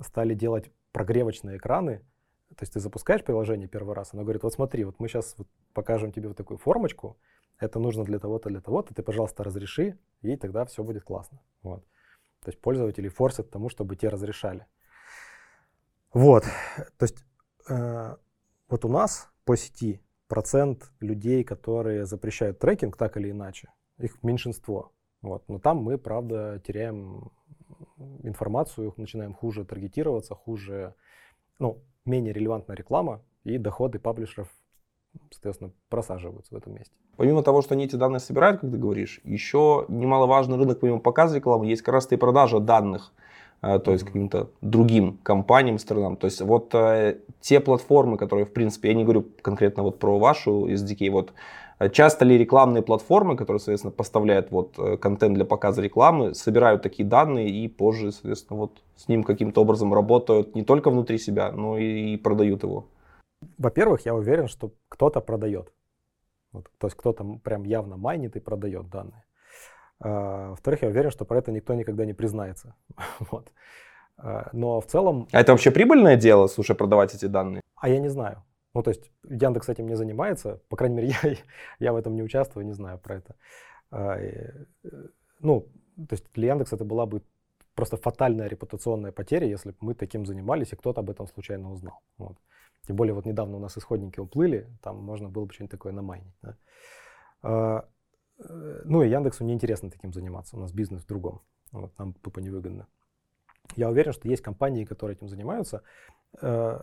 стали 0.00 0.34
делать 0.34 0.70
прогревочные 0.92 1.56
экраны. 1.56 1.98
То 2.50 2.62
есть 2.62 2.74
ты 2.74 2.78
запускаешь 2.78 3.24
приложение 3.24 3.66
первый 3.66 3.96
раз, 3.96 4.14
оно 4.14 4.22
говорит, 4.22 4.44
вот 4.44 4.54
смотри, 4.54 4.84
вот 4.84 5.00
мы 5.00 5.08
сейчас 5.08 5.34
вот 5.36 5.48
покажем 5.72 6.12
тебе 6.12 6.28
вот 6.28 6.36
такую 6.36 6.58
формочку, 6.58 7.18
это 7.58 7.80
нужно 7.80 8.04
для 8.04 8.20
того-то, 8.20 8.50
для 8.50 8.60
того-то, 8.60 8.94
ты, 8.94 9.02
пожалуйста, 9.02 9.42
разреши, 9.42 9.98
и 10.22 10.36
тогда 10.36 10.64
все 10.64 10.84
будет 10.84 11.02
классно. 11.02 11.40
Вот. 11.64 11.84
То 12.44 12.50
есть 12.50 12.60
пользователи 12.60 13.08
форсят 13.08 13.50
тому, 13.50 13.68
чтобы 13.68 13.96
те 13.96 14.08
разрешали. 14.10 14.66
Вот, 16.14 16.44
то 16.96 17.02
есть 17.02 17.24
э, 17.68 18.16
вот 18.68 18.84
у 18.84 18.88
нас 18.88 19.28
по 19.44 19.56
сети 19.56 20.00
процент 20.28 20.90
людей, 21.00 21.44
которые 21.44 22.06
запрещают 22.06 22.60
трекинг 22.60 22.96
так 22.96 23.16
или 23.16 23.30
иначе, 23.30 23.68
их 23.98 24.22
меньшинство. 24.22 24.92
Вот. 25.22 25.42
Но 25.48 25.58
там 25.58 25.78
мы, 25.78 25.98
правда, 25.98 26.62
теряем 26.64 27.32
информацию, 28.22 28.94
начинаем 28.96 29.34
хуже 29.34 29.64
таргетироваться, 29.64 30.34
хуже, 30.34 30.94
ну, 31.58 31.82
менее 32.04 32.32
релевантная 32.32 32.76
реклама, 32.76 33.22
и 33.42 33.58
доходы 33.58 33.98
паблишеров 33.98 34.48
соответственно, 35.30 35.72
просаживаются 35.88 36.54
в 36.54 36.58
этом 36.58 36.74
месте. 36.74 36.94
Помимо 37.16 37.42
того, 37.42 37.62
что 37.62 37.74
они 37.74 37.84
эти 37.84 37.96
данные 37.96 38.20
собирают, 38.20 38.60
как 38.60 38.70
ты 38.70 38.76
говоришь, 38.76 39.20
еще 39.22 39.84
немаловажный 39.88 40.58
рынок, 40.58 40.80
помимо 40.80 40.98
показа 40.98 41.36
рекламы, 41.36 41.66
есть 41.66 41.82
как 41.82 41.94
раз 41.94 42.10
и 42.10 42.16
продажа 42.16 42.58
данных, 42.58 43.12
то 43.78 43.92
есть 43.92 44.04
каким-то 44.04 44.50
другим 44.60 45.18
компаниям, 45.22 45.78
странам. 45.78 46.16
То 46.16 46.26
есть 46.26 46.40
вот 46.40 46.74
э, 46.74 47.18
те 47.40 47.60
платформы, 47.60 48.16
которые, 48.16 48.46
в 48.46 48.52
принципе, 48.52 48.88
я 48.88 48.94
не 48.94 49.04
говорю 49.04 49.26
конкретно 49.42 49.82
вот 49.82 49.98
про 49.98 50.18
вашу 50.18 50.68
SDK, 50.68 51.10
вот 51.10 51.32
э, 51.78 51.88
часто 51.90 52.24
ли 52.24 52.36
рекламные 52.36 52.82
платформы, 52.82 53.36
которые, 53.36 53.60
соответственно, 53.60 53.92
поставляют 53.92 54.50
вот 54.50 54.78
контент 55.00 55.34
для 55.34 55.44
показа 55.44 55.82
рекламы, 55.82 56.34
собирают 56.34 56.82
такие 56.82 57.08
данные 57.08 57.48
и 57.48 57.68
позже, 57.68 58.12
соответственно, 58.12 58.60
вот 58.60 58.82
с 58.96 59.08
ним 59.08 59.24
каким-то 59.24 59.62
образом 59.62 59.94
работают 59.94 60.54
не 60.54 60.64
только 60.64 60.90
внутри 60.90 61.18
себя, 61.18 61.52
но 61.52 61.78
и 61.78 62.16
продают 62.16 62.62
его? 62.62 62.86
Во-первых, 63.58 64.06
я 64.06 64.14
уверен, 64.14 64.48
что 64.48 64.72
кто-то 64.88 65.20
продает. 65.20 65.72
Вот, 66.52 66.70
то 66.78 66.86
есть 66.86 66.96
кто-то 66.96 67.24
прям 67.42 67.64
явно 67.64 67.96
майнит 67.96 68.36
и 68.36 68.40
продает 68.40 68.88
данные. 68.88 69.24
А, 70.00 70.50
во-вторых, 70.50 70.82
я 70.82 70.88
уверен, 70.88 71.10
что 71.10 71.24
про 71.24 71.38
это 71.38 71.52
никто 71.52 71.74
никогда 71.74 72.04
не 72.04 72.14
признается. 72.14 72.74
вот. 73.30 73.52
Э, 74.18 74.48
но 74.52 74.80
в 74.80 74.86
целом... 74.86 75.28
А 75.32 75.40
это 75.40 75.52
вообще 75.52 75.70
прибыльное 75.70 76.16
дело, 76.16 76.46
слушай, 76.46 76.74
продавать 76.74 77.14
эти 77.14 77.26
данные? 77.26 77.60
А 77.76 77.88
я 77.88 78.00
не 78.00 78.08
знаю. 78.08 78.42
Ну, 78.74 78.82
то 78.82 78.90
есть 78.90 79.10
Яндекс 79.28 79.68
этим 79.68 79.88
не 79.88 79.96
занимается, 79.96 80.60
по 80.68 80.76
крайней 80.76 80.96
мере, 80.96 81.08
я, 81.22 81.36
я 81.78 81.92
в 81.92 81.96
этом 81.96 82.14
не 82.16 82.22
участвую, 82.22 82.66
не 82.66 82.72
знаю 82.72 82.98
про 82.98 83.16
это. 83.16 83.36
А, 83.90 84.18
ну, 85.40 85.68
то 85.96 86.14
есть 86.14 86.24
для 86.34 86.48
Яндекса 86.48 86.76
это 86.76 86.84
была 86.84 87.06
бы 87.06 87.22
просто 87.74 87.96
фатальная 87.96 88.48
репутационная 88.48 89.12
потеря, 89.12 89.46
если 89.46 89.70
бы 89.70 89.76
мы 89.80 89.94
таким 89.94 90.26
занимались, 90.26 90.72
и 90.72 90.76
кто-то 90.76 91.00
об 91.00 91.10
этом 91.10 91.26
случайно 91.26 91.72
узнал. 91.72 92.00
Вот. 92.18 92.36
Тем 92.86 92.96
более 92.96 93.14
вот 93.14 93.26
недавно 93.26 93.56
у 93.56 93.60
нас 93.60 93.78
исходники 93.78 94.20
уплыли, 94.20 94.66
там 94.82 95.02
можно 95.02 95.28
было 95.28 95.44
бы 95.44 95.52
что-нибудь 95.52 95.70
такое 95.70 95.92
намайнить. 95.92 96.34
Да? 96.42 97.84
Ну 98.38 99.02
и 99.02 99.08
Яндексу 99.08 99.44
неинтересно 99.44 99.90
таким 99.90 100.12
заниматься, 100.12 100.56
у 100.56 100.60
нас 100.60 100.72
бизнес 100.72 101.02
в 101.02 101.06
другом, 101.06 101.42
вот, 101.72 101.96
нам 101.98 102.14
тупо 102.14 102.40
невыгодно. 102.40 102.86
Я 103.76 103.90
уверен, 103.90 104.12
что 104.12 104.28
есть 104.28 104.42
компании, 104.42 104.84
которые 104.84 105.16
этим 105.16 105.28
занимаются. 105.28 105.82
Э, 106.40 106.80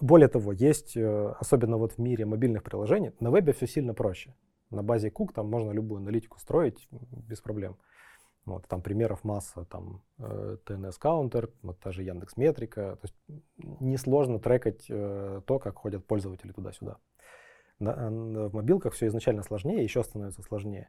более 0.00 0.28
того, 0.28 0.52
есть, 0.52 0.96
э, 0.96 1.34
особенно 1.38 1.76
вот 1.76 1.92
в 1.92 1.98
мире 1.98 2.26
мобильных 2.26 2.62
приложений, 2.62 3.12
на 3.20 3.30
вебе 3.30 3.52
все 3.52 3.66
сильно 3.66 3.94
проще. 3.94 4.34
На 4.70 4.82
базе 4.82 5.08
Cook 5.08 5.32
там 5.32 5.48
можно 5.48 5.70
любую 5.70 6.00
аналитику 6.00 6.38
строить 6.40 6.88
без 6.90 7.40
проблем. 7.40 7.76
Вот, 8.44 8.66
там 8.68 8.82
примеров 8.82 9.24
масса, 9.24 9.64
там 9.64 10.02
э, 10.18 10.58
TNS 10.66 11.00
Counter, 11.00 11.50
вот 11.62 11.78
та 11.80 11.92
же 11.92 12.02
Яндекс 12.02 12.36
Метрика. 12.36 12.98
То 13.00 13.04
есть 13.04 13.14
несложно 13.80 14.38
трекать 14.38 14.86
э, 14.90 15.40
то, 15.46 15.58
как 15.58 15.78
ходят 15.78 16.06
пользователи 16.06 16.52
туда-сюда. 16.52 16.98
В 17.78 18.50
мобилках 18.52 18.94
все 18.94 19.06
изначально 19.08 19.42
сложнее, 19.42 19.82
еще 19.82 20.02
становится 20.02 20.42
сложнее. 20.42 20.88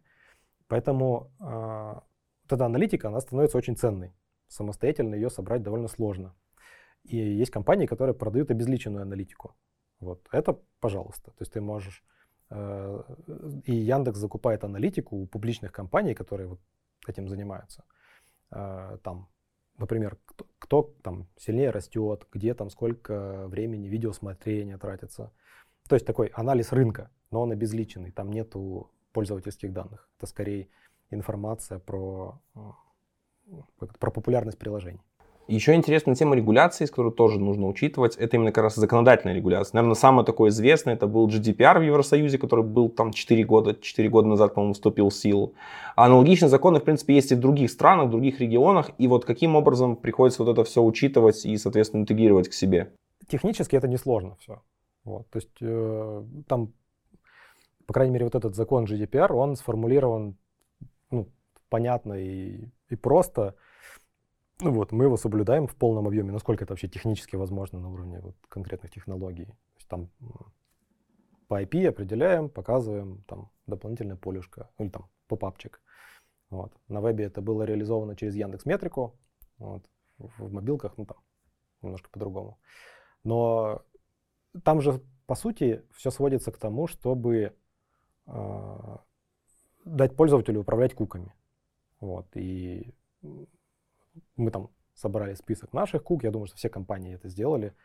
Поэтому 0.67 1.31
э, 1.39 1.45
вот 1.45 2.51
эта 2.51 2.65
аналитика, 2.65 3.07
она 3.07 3.19
становится 3.19 3.57
очень 3.57 3.75
ценной. 3.75 4.15
Самостоятельно 4.47 5.15
ее 5.15 5.29
собрать 5.29 5.63
довольно 5.63 5.87
сложно. 5.87 6.35
И 7.03 7.17
есть 7.17 7.51
компании, 7.51 7.85
которые 7.85 8.15
продают 8.15 8.51
обезличенную 8.51 9.03
аналитику. 9.03 9.55
Вот 9.99 10.27
это, 10.31 10.59
пожалуйста. 10.79 11.31
То 11.31 11.41
есть 11.41 11.53
ты 11.53 11.61
можешь... 11.61 12.03
Э, 12.49 13.03
и 13.65 13.75
Яндекс 13.75 14.17
закупает 14.17 14.63
аналитику 14.63 15.17
у 15.17 15.27
публичных 15.27 15.71
компаний, 15.71 16.13
которые 16.13 16.47
вот 16.47 16.59
этим 17.07 17.27
занимаются. 17.27 17.83
Э, 18.51 18.97
там, 19.03 19.29
например, 19.77 20.17
кто, 20.25 20.47
кто 20.59 20.93
там 21.03 21.27
сильнее 21.37 21.69
растет, 21.69 22.27
где 22.31 22.53
там 22.53 22.69
сколько 22.69 23.47
времени 23.47 23.87
видеосмотрения 23.87 24.77
тратится. 24.77 25.31
То 25.87 25.95
есть 25.95 26.05
такой 26.05 26.27
анализ 26.27 26.71
рынка, 26.71 27.09
но 27.31 27.41
он 27.41 27.51
обезличенный. 27.51 28.11
Там 28.11 28.31
нету 28.31 28.91
пользовательских 29.13 29.71
данных. 29.71 30.09
Это 30.17 30.27
скорее 30.27 30.67
информация 31.11 31.79
про, 31.79 32.39
э, 32.55 33.85
про 33.99 34.11
популярность 34.11 34.57
приложений. 34.57 35.01
Еще 35.47 35.75
интересная 35.75 36.15
тема 36.15 36.35
регуляции, 36.35 36.87
которую 36.87 37.11
тоже 37.11 37.39
нужно 37.39 37.67
учитывать, 37.67 38.15
это 38.15 38.35
именно 38.35 38.51
как 38.51 38.63
раз 38.63 38.75
законодательная 38.75 39.35
регуляция. 39.35 39.75
Наверное, 39.75 39.95
самое 39.95 40.25
такое 40.25 40.49
известное, 40.49 40.95
это 40.95 41.05
был 41.05 41.27
GDPR 41.27 41.77
в 41.77 41.83
Евросоюзе, 41.83 42.39
который 42.39 42.65
был 42.65 42.89
там 42.89 43.13
4 43.13 43.43
года, 43.43 43.75
4 43.79 44.09
года 44.09 44.27
назад, 44.27 44.55
по-моему, 44.55 44.73
вступил 44.73 45.09
в 45.09 45.13
силу. 45.13 45.53
А 45.95 46.05
аналогичные 46.05 46.49
законы, 46.49 46.79
в 46.79 46.83
принципе, 46.83 47.13
есть 47.13 47.31
и 47.31 47.35
в 47.35 47.39
других 47.39 47.69
странах, 47.69 48.07
в 48.07 48.09
других 48.09 48.39
регионах. 48.39 48.89
И 48.97 49.07
вот 49.07 49.25
каким 49.25 49.55
образом 49.55 49.97
приходится 49.97 50.43
вот 50.43 50.51
это 50.51 50.63
все 50.63 50.81
учитывать 50.81 51.45
и, 51.45 51.55
соответственно, 51.57 52.01
интегрировать 52.01 52.49
к 52.49 52.53
себе? 52.53 52.91
Технически 53.27 53.75
это 53.75 53.87
несложно 53.87 54.35
все. 54.39 54.63
Вот, 55.05 55.29
то 55.29 55.37
есть 55.37 55.57
э, 55.61 56.25
там, 56.47 56.73
по 57.85 57.93
крайней 57.93 58.13
мере, 58.13 58.25
вот 58.25 58.35
этот 58.35 58.55
закон 58.55 58.85
GDPR, 58.85 59.31
он 59.31 59.55
сформулирован 59.55 60.37
ну, 61.11 61.31
понятно 61.69 62.13
и, 62.13 62.69
и 62.89 62.95
просто. 62.95 63.55
Ну 64.61 64.71
вот, 64.71 64.91
мы 64.91 65.05
его 65.05 65.17
соблюдаем 65.17 65.67
в 65.67 65.75
полном 65.75 66.07
объеме, 66.07 66.31
насколько 66.31 66.63
это 66.63 66.73
вообще 66.73 66.87
технически 66.87 67.35
возможно 67.35 67.79
на 67.79 67.89
уровне 67.89 68.19
вот 68.21 68.35
конкретных 68.47 68.91
технологий. 68.91 69.45
То 69.45 69.77
есть 69.77 69.87
там 69.87 70.09
по 71.47 71.61
IP 71.61 71.87
определяем, 71.87 72.49
показываем 72.49 73.23
там 73.27 73.51
дополнительное 73.67 74.15
полюшко, 74.15 74.69
или 74.79 74.89
там 74.89 75.09
попапчик. 75.27 75.81
Вот. 76.49 76.71
На 76.87 77.01
вебе 77.01 77.25
это 77.25 77.41
было 77.41 77.63
реализовано 77.63 78.15
через 78.15 78.35
Яндекс 78.35 78.65
Метрику, 78.65 79.19
вот. 79.57 79.83
в 80.17 80.51
мобилках, 80.51 80.97
ну 80.97 81.05
там 81.05 81.17
немножко 81.81 82.09
по-другому. 82.09 82.57
Но 83.23 83.83
там 84.63 84.81
же, 84.81 85.01
по 85.25 85.35
сути, 85.35 85.83
все 85.93 86.11
сводится 86.11 86.51
к 86.51 86.57
тому, 86.57 86.87
чтобы 86.87 87.53
э, 88.27 88.97
дать 89.85 90.15
пользователю 90.15 90.61
управлять 90.61 90.93
куками. 90.93 91.33
Вот. 91.99 92.27
И 92.35 92.93
мы 94.35 94.51
там 94.51 94.69
собрали 94.93 95.33
список 95.33 95.73
наших 95.73 96.03
кук, 96.03 96.23
я 96.23 96.31
думаю, 96.31 96.47
что 96.47 96.57
все 96.57 96.69
компании 96.69 97.15
это 97.15 97.29
сделали, 97.29 97.75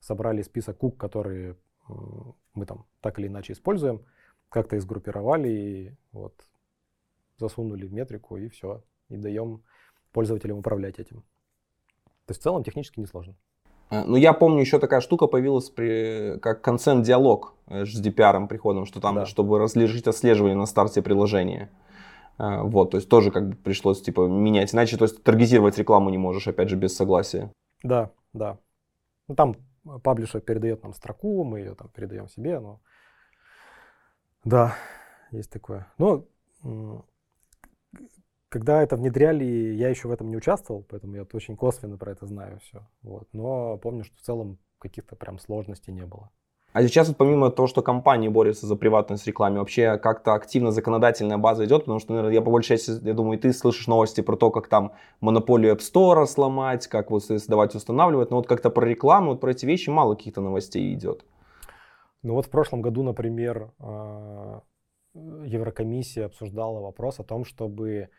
собрали 0.00 0.42
список 0.42 0.78
кук, 0.78 0.96
которые 0.98 1.56
мы 2.54 2.66
там 2.66 2.86
так 3.00 3.18
или 3.18 3.28
иначе 3.28 3.52
используем, 3.52 4.04
как-то 4.48 4.76
их 4.76 4.82
сгруппировали 4.82 5.48
и 5.48 5.96
вот 6.12 6.34
засунули 7.36 7.86
в 7.86 7.92
метрику 7.92 8.36
и 8.36 8.48
все, 8.48 8.82
и 9.08 9.16
даем 9.16 9.62
пользователям 10.12 10.58
управлять 10.58 10.98
этим. 10.98 11.22
То 12.24 12.30
есть 12.30 12.40
в 12.40 12.42
целом 12.42 12.64
технически 12.64 12.98
несложно. 12.98 13.36
Э, 13.90 14.04
ну, 14.04 14.16
я 14.16 14.32
помню, 14.32 14.60
еще 14.60 14.78
такая 14.78 15.00
штука 15.00 15.26
появилась 15.26 15.70
при, 15.70 16.38
как 16.40 16.62
консент-диалог 16.62 17.54
э, 17.68 17.84
с 17.84 18.00
DPR 18.00 18.46
приходом, 18.48 18.86
что 18.86 19.00
там, 19.00 19.16
да. 19.16 19.26
чтобы 19.26 19.58
разрешить 19.58 20.06
отслеживание 20.06 20.56
на 20.56 20.66
старте 20.66 21.02
приложения. 21.02 21.70
А, 22.38 22.62
вот, 22.62 22.90
то 22.90 22.98
есть 22.98 23.08
тоже 23.08 23.30
как 23.30 23.48
бы 23.48 23.56
пришлось 23.56 24.02
типа 24.02 24.26
менять. 24.26 24.74
Иначе, 24.74 24.96
то 24.96 25.04
есть 25.04 25.22
таргетировать 25.22 25.78
рекламу 25.78 26.10
не 26.10 26.18
можешь, 26.18 26.46
опять 26.48 26.68
же, 26.68 26.76
без 26.76 26.94
согласия. 26.94 27.50
Да, 27.82 28.10
да. 28.32 28.58
Ну, 29.28 29.34
там 29.34 29.56
паблишер 30.02 30.40
передает 30.40 30.82
нам 30.82 30.92
строку, 30.92 31.44
мы 31.44 31.60
ее 31.60 31.74
там 31.74 31.88
передаем 31.88 32.28
себе, 32.28 32.60
но 32.60 32.80
да, 34.44 34.76
есть 35.30 35.50
такое. 35.50 35.86
Но 35.98 36.24
когда 38.48 38.82
это 38.82 38.96
внедряли, 38.96 39.44
я 39.44 39.88
еще 39.88 40.08
в 40.08 40.12
этом 40.12 40.28
не 40.28 40.36
участвовал, 40.36 40.84
поэтому 40.88 41.16
я 41.16 41.26
очень 41.32 41.56
косвенно 41.56 41.96
про 41.98 42.12
это 42.12 42.26
знаю 42.26 42.60
все. 42.60 42.86
Вот. 43.02 43.28
Но 43.32 43.76
помню, 43.78 44.04
что 44.04 44.16
в 44.16 44.20
целом 44.20 44.58
каких-то 44.78 45.16
прям 45.16 45.38
сложностей 45.38 45.92
не 45.92 46.06
было. 46.06 46.30
А 46.72 46.82
сейчас 46.82 47.08
вот 47.08 47.16
помимо 47.16 47.50
того, 47.50 47.68
что 47.68 47.80
компании 47.80 48.28
борются 48.28 48.66
за 48.66 48.76
приватность 48.76 49.26
рекламы, 49.26 49.60
вообще 49.60 49.96
как-то 49.96 50.34
активно 50.34 50.72
законодательная 50.72 51.38
база 51.38 51.64
идет, 51.64 51.82
потому 51.82 52.00
что, 52.00 52.12
наверное, 52.12 52.34
я 52.34 52.42
по 52.42 52.50
большей 52.50 52.76
части, 52.76 52.92
я 53.02 53.14
думаю, 53.14 53.38
ты 53.38 53.54
слышишь 53.54 53.86
новости 53.86 54.20
про 54.20 54.36
то, 54.36 54.50
как 54.50 54.68
там 54.68 54.92
монополию 55.20 55.74
App 55.74 55.78
Store 55.78 56.26
сломать, 56.26 56.86
как 56.86 57.10
вот 57.10 57.24
создавать, 57.24 57.74
устанавливать, 57.74 58.30
но 58.30 58.36
вот 58.36 58.46
как-то 58.46 58.68
про 58.68 58.84
рекламу, 58.84 59.30
вот 59.30 59.40
про 59.40 59.52
эти 59.52 59.64
вещи 59.64 59.88
мало 59.88 60.16
каких-то 60.16 60.42
новостей 60.42 60.92
идет. 60.92 61.24
Ну 62.22 62.34
вот 62.34 62.44
в 62.44 62.50
прошлом 62.50 62.82
году, 62.82 63.02
например, 63.02 63.72
а, 63.78 64.60
Еврокомиссия 65.14 66.26
обсуждала 66.26 66.80
вопрос 66.80 67.20
о 67.20 67.24
том, 67.24 67.46
чтобы 67.46 68.10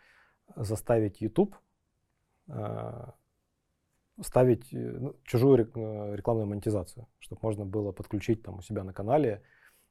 заставить 0.56 1.22
YouTube 1.22 1.56
а, 2.50 3.14
ставить 4.22 4.74
э, 4.74 4.78
ну, 4.78 5.16
чужую 5.24 5.60
э, 5.60 6.16
рекламную 6.16 6.48
монетизацию, 6.48 7.08
чтобы 7.20 7.40
можно 7.44 7.66
было 7.66 7.92
подключить 7.92 8.42
там 8.44 8.60
у 8.60 8.62
себя 8.62 8.84
на 8.84 8.94
канале 8.94 9.44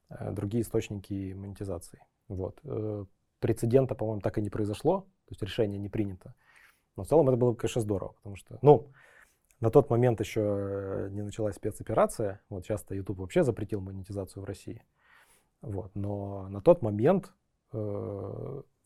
э, 0.09 0.31
другие 0.31 0.63
источники 0.63 1.33
монетизации. 1.33 2.01
Вот. 2.27 2.61
Прецедента, 3.39 3.95
по-моему, 3.95 4.19
так 4.19 4.37
и 4.37 4.41
не 4.41 4.49
произошло, 4.49 5.01
то 5.01 5.31
есть 5.31 5.41
решение 5.41 5.79
не 5.79 5.87
принято. 5.87 6.33
Но 6.97 7.03
в 7.03 7.07
целом 7.07 7.29
это 7.29 7.37
было 7.37 7.51
бы, 7.51 7.57
конечно, 7.57 7.81
здорово, 7.81 8.13
потому 8.13 8.35
что, 8.35 8.59
ну, 8.61 8.91
на 9.61 9.69
тот 9.69 9.89
момент 9.89 10.19
еще 10.19 11.07
не 11.11 11.21
началась 11.21 11.55
спецоперация. 11.55 12.41
Вот 12.49 12.65
часто 12.65 12.95
YouTube 12.95 13.19
вообще 13.19 13.43
запретил 13.43 13.79
монетизацию 13.79 14.43
в 14.43 14.45
России. 14.45 14.83
Вот. 15.61 15.95
Но 15.95 16.49
на 16.49 16.61
тот 16.61 16.81
момент 16.81 17.33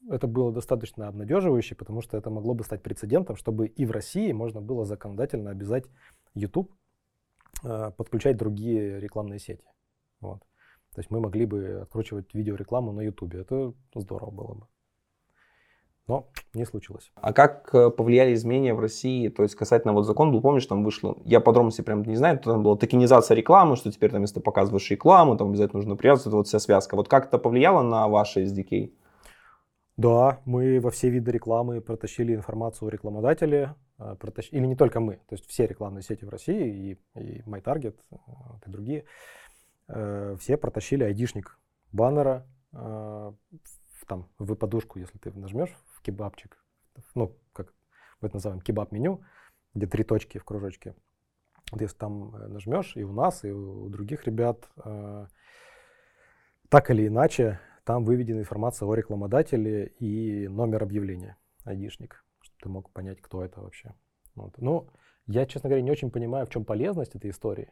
это 0.09 0.27
было 0.27 0.51
достаточно 0.51 1.07
обнадеживающе, 1.07 1.75
потому 1.75 2.01
что 2.01 2.17
это 2.17 2.29
могло 2.29 2.53
бы 2.53 2.63
стать 2.63 2.81
прецедентом, 2.81 3.35
чтобы 3.35 3.67
и 3.67 3.85
в 3.85 3.91
России 3.91 4.31
можно 4.31 4.61
было 4.61 4.85
законодательно 4.85 5.51
обязать 5.51 5.85
YouTube 6.33 6.71
э, 7.63 7.91
подключать 7.95 8.37
другие 8.37 8.99
рекламные 8.99 9.39
сети. 9.39 9.63
Вот. 10.19 10.39
То 10.93 10.99
есть 10.99 11.09
мы 11.09 11.19
могли 11.19 11.45
бы 11.45 11.81
откручивать 11.83 12.33
видеорекламу 12.33 12.91
на 12.91 13.01
YouTube. 13.01 13.35
Это 13.35 13.73
здорово 13.95 14.31
было 14.31 14.53
бы. 14.55 14.67
Но 16.07 16.29
не 16.53 16.65
случилось. 16.65 17.11
А 17.15 17.31
как 17.31 17.73
э, 17.73 17.89
повлияли 17.89 18.33
изменения 18.33 18.73
в 18.73 18.79
России? 18.79 19.29
То 19.29 19.43
есть 19.43 19.55
касательно 19.55 19.93
вот 19.93 20.03
закон 20.03 20.31
был, 20.31 20.41
помнишь, 20.41 20.65
там 20.65 20.83
вышло, 20.83 21.17
я 21.23 21.39
подробности 21.39 21.81
прям 21.81 22.03
не 22.03 22.15
знаю, 22.15 22.39
там 22.39 22.63
была 22.63 22.75
токенизация 22.75 23.35
рекламы, 23.35 23.77
что 23.77 23.91
теперь 23.91 24.11
там, 24.11 24.21
если 24.21 24.35
ты 24.35 24.41
показываешь 24.41 24.89
рекламу, 24.89 25.37
там 25.37 25.49
обязательно 25.49 25.77
нужно 25.77 25.95
привязываться, 25.95 26.35
вот 26.35 26.47
вся 26.47 26.59
связка. 26.59 26.95
Вот 26.95 27.07
как 27.07 27.27
это 27.27 27.37
повлияло 27.37 27.83
на 27.83 28.07
ваши 28.07 28.43
SDK? 28.43 28.91
Да, 30.01 30.41
мы 30.45 30.79
во 30.79 30.89
все 30.89 31.11
виды 31.11 31.31
рекламы 31.31 31.79
протащили 31.79 32.33
информацию 32.33 32.87
о 32.87 32.91
рекламодателе, 32.91 33.75
а, 33.99 34.15
протащ... 34.15 34.47
или 34.51 34.65
не 34.65 34.75
только 34.75 34.99
мы, 34.99 35.17
то 35.17 35.35
есть 35.35 35.45
все 35.47 35.67
рекламные 35.67 36.01
сети 36.01 36.25
в 36.25 36.29
России, 36.29 36.97
и, 37.13 37.19
и 37.19 37.41
MyTarget, 37.41 37.95
и 38.65 38.71
другие, 38.71 39.05
э, 39.87 40.35
все 40.39 40.57
протащили 40.57 41.03
айдишник 41.03 41.59
баннера 41.91 42.47
э, 42.73 43.31
там, 44.07 44.27
в 44.39 44.55
подушку, 44.55 44.97
если 44.97 45.19
ты 45.19 45.31
нажмешь 45.37 45.77
в 45.93 46.01
кебабчик, 46.01 46.57
ну, 47.13 47.37
как 47.53 47.71
мы 48.21 48.29
это 48.29 48.37
называем, 48.37 48.61
кебаб-меню, 48.61 49.21
где 49.75 49.85
три 49.85 50.03
точки 50.03 50.39
в 50.39 50.43
кружочке. 50.45 50.95
Вот 51.71 51.79
если 51.79 51.97
там 51.97 52.35
э, 52.35 52.47
нажмешь, 52.47 52.97
и 52.97 53.03
у 53.03 53.13
нас, 53.13 53.43
и 53.43 53.51
у 53.51 53.87
других 53.89 54.25
ребят, 54.25 54.67
э, 54.83 55.27
так 56.69 56.89
или 56.89 57.05
иначе, 57.05 57.59
там 57.83 58.03
выведена 58.03 58.39
информация 58.39 58.87
о 58.87 58.95
рекламодателе 58.95 59.87
и 59.99 60.47
номер 60.47 60.83
объявления, 60.83 61.37
айдишник, 61.65 62.23
чтобы 62.41 62.59
ты 62.61 62.69
мог 62.69 62.91
понять, 62.91 63.21
кто 63.21 63.43
это 63.43 63.61
вообще. 63.61 63.93
Вот. 64.35 64.57
Ну, 64.57 64.89
я, 65.27 65.45
честно 65.45 65.69
говоря, 65.69 65.83
не 65.83 65.91
очень 65.91 66.11
понимаю, 66.11 66.45
в 66.45 66.49
чем 66.49 66.65
полезность 66.65 67.15
этой 67.15 67.31
истории. 67.31 67.71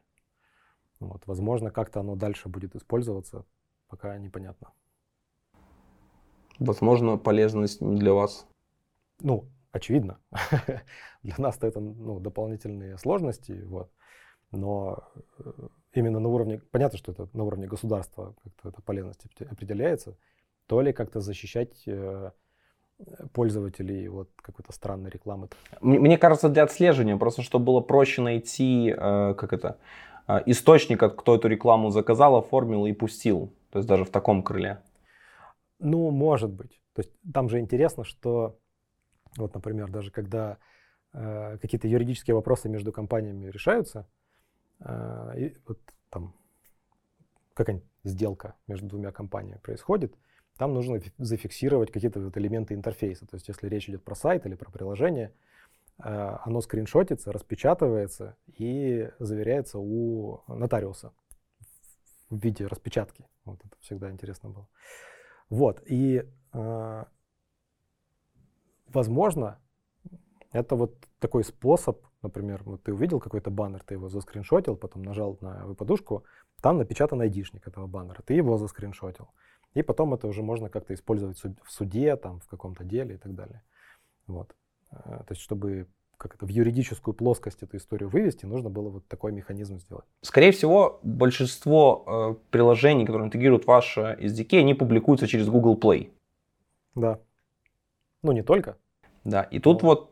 Вот. 1.00 1.26
Возможно, 1.28 1.72
как-то 1.72 2.00
оно 2.00 2.16
дальше 2.16 2.50
будет 2.50 2.76
использоваться, 2.76 3.46
пока 3.88 4.18
непонятно. 4.18 4.72
Возможно, 6.60 7.18
полезность 7.18 7.82
не 7.82 7.98
для 7.98 8.14
вас. 8.14 8.48
Ну, 9.22 9.50
очевидно. 9.72 10.20
для 11.24 11.36
нас-то 11.38 11.68
это 11.68 11.80
ну, 11.80 12.20
дополнительные 12.20 12.98
сложности. 12.98 13.64
Вот. 13.66 13.92
Но 14.52 15.04
э, 15.40 15.52
именно 15.94 16.20
на 16.20 16.30
уровне, 16.30 16.62
понятно, 16.72 16.98
что 16.98 17.12
это 17.12 17.30
на 17.34 17.44
уровне 17.44 17.68
государства 17.68 18.36
как-то 18.44 18.70
эта 18.70 18.82
полезность 18.82 19.26
определяется, 19.42 20.18
то 20.68 20.82
ли 20.82 20.94
как-то 20.94 21.20
защищать 21.20 21.84
э, 21.88 22.32
пользователей 23.34 24.10
от 24.10 24.30
какой-то 24.36 24.72
странной 24.72 25.10
рекламы. 25.10 25.50
Мне 25.82 26.18
кажется, 26.18 26.50
для 26.50 26.64
отслеживания, 26.64 27.18
просто 27.18 27.42
чтобы 27.42 27.66
было 27.66 27.82
проще 27.82 28.22
найти, 28.22 28.94
э, 28.96 29.34
как 29.34 29.54
это, 29.54 29.78
э, 30.28 30.40
источник, 30.46 31.00
кто 31.16 31.36
эту 31.36 31.48
рекламу 31.48 31.90
заказал, 31.90 32.36
оформил 32.36 32.86
и 32.86 32.94
пустил. 32.94 33.54
То 33.72 33.80
есть 33.80 33.88
даже 33.88 34.06
в 34.06 34.10
таком 34.10 34.44
крыле. 34.44 34.82
Ну, 35.80 36.12
может 36.12 36.52
быть. 36.52 36.82
То 36.94 37.02
есть 37.02 37.12
там 37.34 37.50
же 37.50 37.60
интересно, 37.60 38.04
что 38.04 38.60
вот, 39.38 39.54
например, 39.54 39.90
даже 39.90 40.12
когда 40.12 40.58
э, 41.14 41.58
какие-то 41.62 41.88
юридические 41.88 42.36
вопросы 42.36 42.68
между 42.70 42.92
компаниями 42.92 43.50
решаются, 43.50 44.08
и 44.82 45.56
вот 45.68 45.80
там 46.10 46.34
какая-нибудь 47.54 47.88
сделка 48.04 48.56
между 48.68 48.88
двумя 48.88 49.12
компаниями 49.12 49.60
происходит, 49.60 50.16
там 50.58 50.74
нужно 50.74 51.02
зафиксировать 51.18 51.92
какие-то 51.92 52.20
вот 52.20 52.38
элементы 52.38 52.74
интерфейса. 52.74 53.26
То 53.26 53.36
есть 53.36 53.48
если 53.48 53.68
речь 53.68 53.90
идет 53.90 54.04
про 54.04 54.16
сайт 54.16 54.46
или 54.46 54.56
про 54.56 54.70
приложение, 54.70 55.34
э, 55.98 56.38
оно 56.44 56.60
скриншотится, 56.62 57.32
распечатывается 57.32 58.36
и 58.48 59.10
заверяется 59.20 59.80
у 59.80 60.42
нотариуса 60.48 61.14
в 62.30 62.38
виде 62.38 62.68
распечатки. 62.68 63.26
Вот 63.46 63.60
это 63.64 63.76
всегда 63.80 64.12
интересно 64.12 64.50
было. 64.50 64.68
Вот, 65.50 65.82
и 65.86 66.26
э, 66.52 67.04
возможно, 68.88 69.60
это 70.52 70.76
вот 70.76 71.08
такой 71.20 71.46
способ, 71.46 72.06
например, 72.22 72.62
вот 72.66 72.84
ты 72.84 72.94
увидел 72.94 73.20
какой-то 73.20 73.50
баннер, 73.50 73.82
ты 73.84 73.96
его 73.96 74.10
заскриншотил, 74.10 74.76
потом 74.76 75.04
нажал 75.04 75.38
на 75.42 75.74
подушку, 75.76 76.24
там 76.62 76.78
напечатан 76.78 77.22
айдишник 77.22 77.68
этого 77.68 77.88
баннера, 77.88 78.22
ты 78.22 78.34
его 78.34 78.58
заскриншотил. 78.58 79.30
И 79.74 79.84
потом 79.84 80.14
это 80.14 80.28
уже 80.28 80.42
можно 80.42 80.70
как-то 80.70 80.94
использовать 80.94 81.38
в 81.38 81.72
суде, 81.72 82.16
там, 82.16 82.40
в 82.40 82.48
каком-то 82.48 82.84
деле 82.84 83.16
и 83.16 83.18
так 83.18 83.36
далее. 83.36 83.62
Вот. 84.28 84.56
Э, 84.92 84.96
то 84.96 85.28
есть, 85.30 85.42
чтобы 85.42 85.88
как 86.20 86.36
это, 86.36 86.46
в 86.46 86.50
юридическую 86.50 87.14
плоскость 87.14 87.64
эту 87.64 87.78
историю 87.78 88.10
вывести, 88.10 88.46
нужно 88.46 88.70
было 88.70 88.90
вот 88.90 89.08
такой 89.08 89.32
механизм 89.32 89.80
сделать. 89.80 90.06
Скорее 90.22 90.52
всего, 90.52 91.00
большинство 91.02 92.36
э, 92.36 92.52
приложений, 92.52 93.06
которые 93.06 93.28
интегрируют 93.28 93.66
ваши 93.66 94.18
SDK, 94.20 94.60
они 94.60 94.74
публикуются 94.74 95.28
через 95.28 95.48
Google 95.48 95.78
Play. 95.78 96.12
Да. 96.94 97.20
Ну, 98.22 98.34
не 98.34 98.44
только. 98.44 98.78
Да, 99.24 99.44
и 99.44 99.60
тут 99.60 99.82
вот 99.82 100.09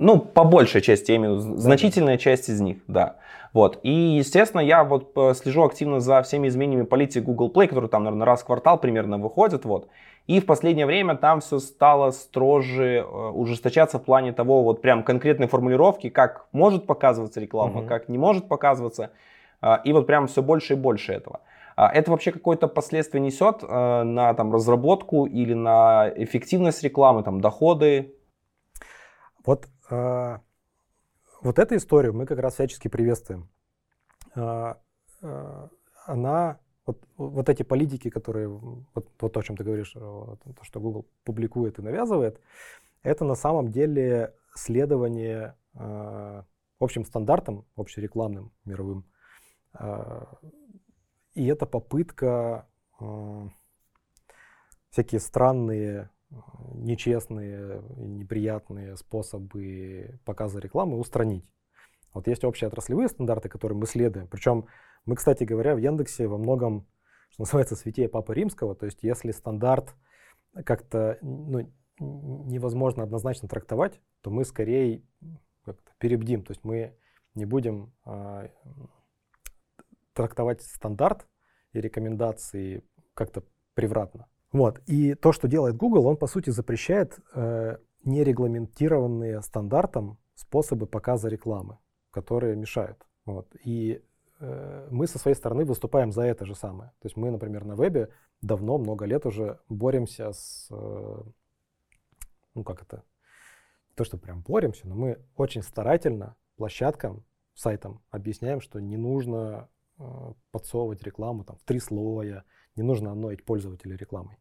ну, 0.00 0.18
по 0.18 0.44
большей 0.44 0.80
части, 0.80 1.12
я 1.12 1.18
имею 1.18 1.36
в 1.36 1.44
виду, 1.44 1.56
значительная 1.58 2.16
часть 2.16 2.48
из 2.48 2.60
них, 2.60 2.78
да. 2.88 3.16
Вот. 3.52 3.78
И, 3.82 3.90
естественно, 3.90 4.60
я 4.60 4.82
вот 4.82 5.12
э, 5.16 5.34
слежу 5.34 5.62
активно 5.64 6.00
за 6.00 6.22
всеми 6.22 6.48
изменениями 6.48 6.86
политики 6.86 7.18
Google 7.18 7.52
Play, 7.52 7.66
которые 7.66 7.90
там, 7.90 8.04
наверное, 8.04 8.26
раз 8.26 8.42
в 8.42 8.46
квартал 8.46 8.78
примерно 8.78 9.18
выходят, 9.18 9.64
вот. 9.64 9.88
И 10.26 10.40
в 10.40 10.46
последнее 10.46 10.86
время 10.86 11.16
там 11.16 11.40
все 11.40 11.58
стало 11.58 12.12
строже, 12.12 12.98
э, 12.98 13.02
ужесточаться 13.02 13.98
в 13.98 14.04
плане 14.04 14.32
того, 14.32 14.62
вот 14.62 14.80
прям 14.80 15.02
конкретной 15.02 15.48
формулировки, 15.48 16.08
как 16.08 16.46
может 16.52 16.86
показываться 16.86 17.38
реклама, 17.38 17.80
угу. 17.80 17.88
как 17.88 18.08
не 18.08 18.16
может 18.16 18.48
показываться. 18.48 19.10
А, 19.60 19.82
и 19.84 19.92
вот 19.92 20.06
прям 20.06 20.28
все 20.28 20.42
больше 20.42 20.74
и 20.74 20.76
больше 20.76 21.12
этого. 21.12 21.40
А 21.76 21.90
это 21.92 22.10
вообще 22.10 22.32
какое-то 22.32 22.68
последствие 22.68 23.20
несет 23.20 23.62
э, 23.62 24.02
на 24.02 24.32
там, 24.34 24.52
разработку 24.52 25.26
или 25.26 25.52
на 25.52 26.10
эффективность 26.16 26.82
рекламы, 26.82 27.22
там, 27.22 27.40
доходы? 27.40 28.14
Вот 29.44 29.66
вот 29.90 31.58
эту 31.58 31.76
историю 31.76 32.14
мы 32.14 32.26
как 32.26 32.38
раз 32.38 32.54
всячески 32.54 32.88
приветствуем. 32.88 33.48
А, 34.34 34.80
а, 35.22 35.68
она, 36.06 36.58
вот, 36.86 37.02
вот 37.16 37.48
эти 37.48 37.62
политики, 37.62 38.10
которые, 38.10 38.48
вот, 38.48 39.08
вот 39.20 39.36
о 39.36 39.42
чем 39.42 39.56
ты 39.56 39.64
говоришь, 39.64 39.92
то, 39.92 40.38
что 40.62 40.80
Google 40.80 41.06
публикует 41.24 41.78
и 41.78 41.82
навязывает, 41.82 42.40
это 43.02 43.24
на 43.24 43.34
самом 43.34 43.70
деле 43.70 44.34
следование 44.54 45.54
общим 46.78 47.04
стандартам, 47.04 47.64
общерекламным, 47.76 48.52
мировым. 48.64 49.04
И 51.34 51.46
это 51.46 51.64
попытка 51.66 52.66
всякие 54.90 55.20
странные 55.20 56.10
нечестные, 56.74 57.82
неприятные 57.96 58.96
способы 58.96 60.20
показа 60.24 60.60
рекламы 60.60 60.98
устранить. 60.98 61.44
Вот 62.12 62.26
есть 62.26 62.44
общие 62.44 62.68
отраслевые 62.68 63.08
стандарты, 63.08 63.48
которые 63.48 63.78
мы 63.78 63.86
следуем. 63.86 64.26
Причем 64.28 64.66
мы, 65.06 65.16
кстати 65.16 65.44
говоря, 65.44 65.74
в 65.74 65.78
Яндексе 65.78 66.26
во 66.26 66.38
многом, 66.38 66.86
что 67.30 67.42
называется, 67.42 67.76
святее 67.76 68.08
Папы 68.08 68.34
Римского. 68.34 68.74
То 68.74 68.86
есть 68.86 69.02
если 69.02 69.30
стандарт 69.30 69.94
как-то 70.64 71.18
ну, 71.22 71.72
невозможно 71.98 73.02
однозначно 73.02 73.48
трактовать, 73.48 74.00
то 74.22 74.30
мы 74.30 74.44
скорее 74.44 75.02
перебдим. 75.98 76.42
То 76.42 76.52
есть 76.52 76.64
мы 76.64 76.96
не 77.34 77.44
будем 77.44 77.92
э, 78.06 78.48
трактовать 80.12 80.62
стандарт 80.62 81.28
и 81.72 81.80
рекомендации 81.80 82.82
как-то 83.14 83.44
превратно. 83.74 84.26
Вот. 84.52 84.80
И 84.86 85.14
то, 85.14 85.32
что 85.32 85.48
делает 85.48 85.76
Google, 85.76 86.06
он 86.06 86.16
по 86.16 86.26
сути 86.26 86.50
запрещает 86.50 87.18
э, 87.34 87.76
нерегламентированные 88.04 89.42
стандартом 89.42 90.18
способы 90.34 90.86
показа 90.86 91.28
рекламы, 91.28 91.78
которые 92.10 92.56
мешают. 92.56 93.06
Вот. 93.26 93.54
И 93.64 94.02
э, 94.40 94.88
мы 94.90 95.06
со 95.06 95.18
своей 95.18 95.36
стороны 95.36 95.64
выступаем 95.64 96.10
за 96.12 96.22
это 96.22 96.44
же 96.46 96.54
самое. 96.54 96.90
То 97.00 97.06
есть 97.06 97.16
мы, 97.16 97.30
например, 97.30 97.64
на 97.64 97.76
вебе 97.76 98.08
давно, 98.42 98.78
много 98.78 99.04
лет 99.04 99.26
уже 99.26 99.60
боремся 99.68 100.32
с, 100.32 100.68
э, 100.70 101.22
ну 102.54 102.64
как 102.64 102.82
это, 102.82 103.04
то, 103.94 104.04
что 104.04 104.16
прям 104.18 104.40
боремся, 104.40 104.88
но 104.88 104.94
мы 104.94 105.18
очень 105.36 105.62
старательно 105.62 106.36
площадкам, 106.56 107.24
сайтам 107.54 108.02
объясняем, 108.10 108.60
что 108.60 108.80
не 108.80 108.96
нужно 108.96 109.68
э, 109.98 110.02
подсовывать 110.50 111.02
рекламу 111.02 111.44
там, 111.44 111.56
в 111.56 111.64
три 111.64 111.78
слоя, 111.78 112.44
не 112.76 112.82
нужно 112.82 113.12
анноить 113.12 113.44
пользователя 113.44 113.96
рекламой. 113.96 114.36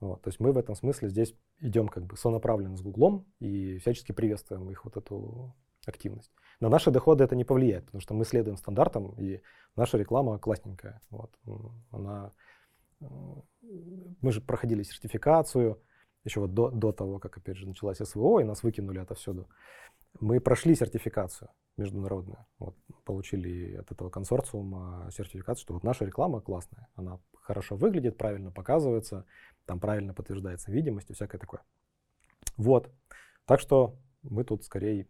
Вот, 0.00 0.22
то 0.22 0.28
есть 0.28 0.40
мы 0.40 0.52
в 0.52 0.58
этом 0.58 0.74
смысле 0.74 1.08
здесь 1.08 1.34
идем 1.60 1.88
как 1.88 2.04
бы 2.04 2.16
сонаправленно 2.16 2.76
с 2.76 2.82
Гуглом 2.82 3.26
и 3.40 3.78
всячески 3.78 4.12
приветствуем 4.12 4.70
их 4.70 4.84
вот 4.84 4.96
эту 4.96 5.54
активность. 5.86 6.32
На 6.60 6.68
наши 6.68 6.90
доходы 6.90 7.24
это 7.24 7.34
не 7.34 7.44
повлияет, 7.44 7.86
потому 7.86 8.00
что 8.00 8.14
мы 8.14 8.24
следуем 8.24 8.56
стандартам, 8.56 9.14
и 9.18 9.40
наша 9.74 9.96
реклама 9.98 10.38
классненькая. 10.38 11.00
Вот. 11.10 11.32
Она, 11.90 12.32
э, 13.00 13.06
мы 14.20 14.32
же 14.32 14.40
проходили 14.40 14.82
сертификацию, 14.82 15.80
еще 16.24 16.40
вот 16.40 16.54
до, 16.54 16.70
до 16.70 16.92
того, 16.92 17.18
как, 17.18 17.38
опять 17.38 17.56
же, 17.56 17.66
началась 17.66 17.98
СВО, 17.98 18.40
и 18.40 18.44
нас 18.44 18.62
выкинули 18.62 18.98
отовсюду. 18.98 19.48
Мы 20.18 20.40
прошли 20.40 20.74
сертификацию 20.74 21.50
международную, 21.76 22.46
вот, 22.58 22.74
получили 23.04 23.76
от 23.76 23.90
этого 23.92 24.08
консорциума 24.08 25.08
сертификацию, 25.12 25.62
что 25.62 25.74
вот 25.74 25.84
наша 25.84 26.04
реклама 26.04 26.40
классная, 26.40 26.88
она 26.94 27.18
хорошо 27.40 27.76
выглядит, 27.76 28.16
правильно 28.16 28.50
показывается, 28.50 29.24
там 29.66 29.78
правильно 29.80 30.14
подтверждается 30.14 30.72
видимость 30.72 31.10
и 31.10 31.14
всякое 31.14 31.38
такое. 31.38 31.62
Вот. 32.56 32.90
Так 33.44 33.60
что 33.60 33.96
мы 34.22 34.44
тут 34.44 34.64
скорее 34.64 35.06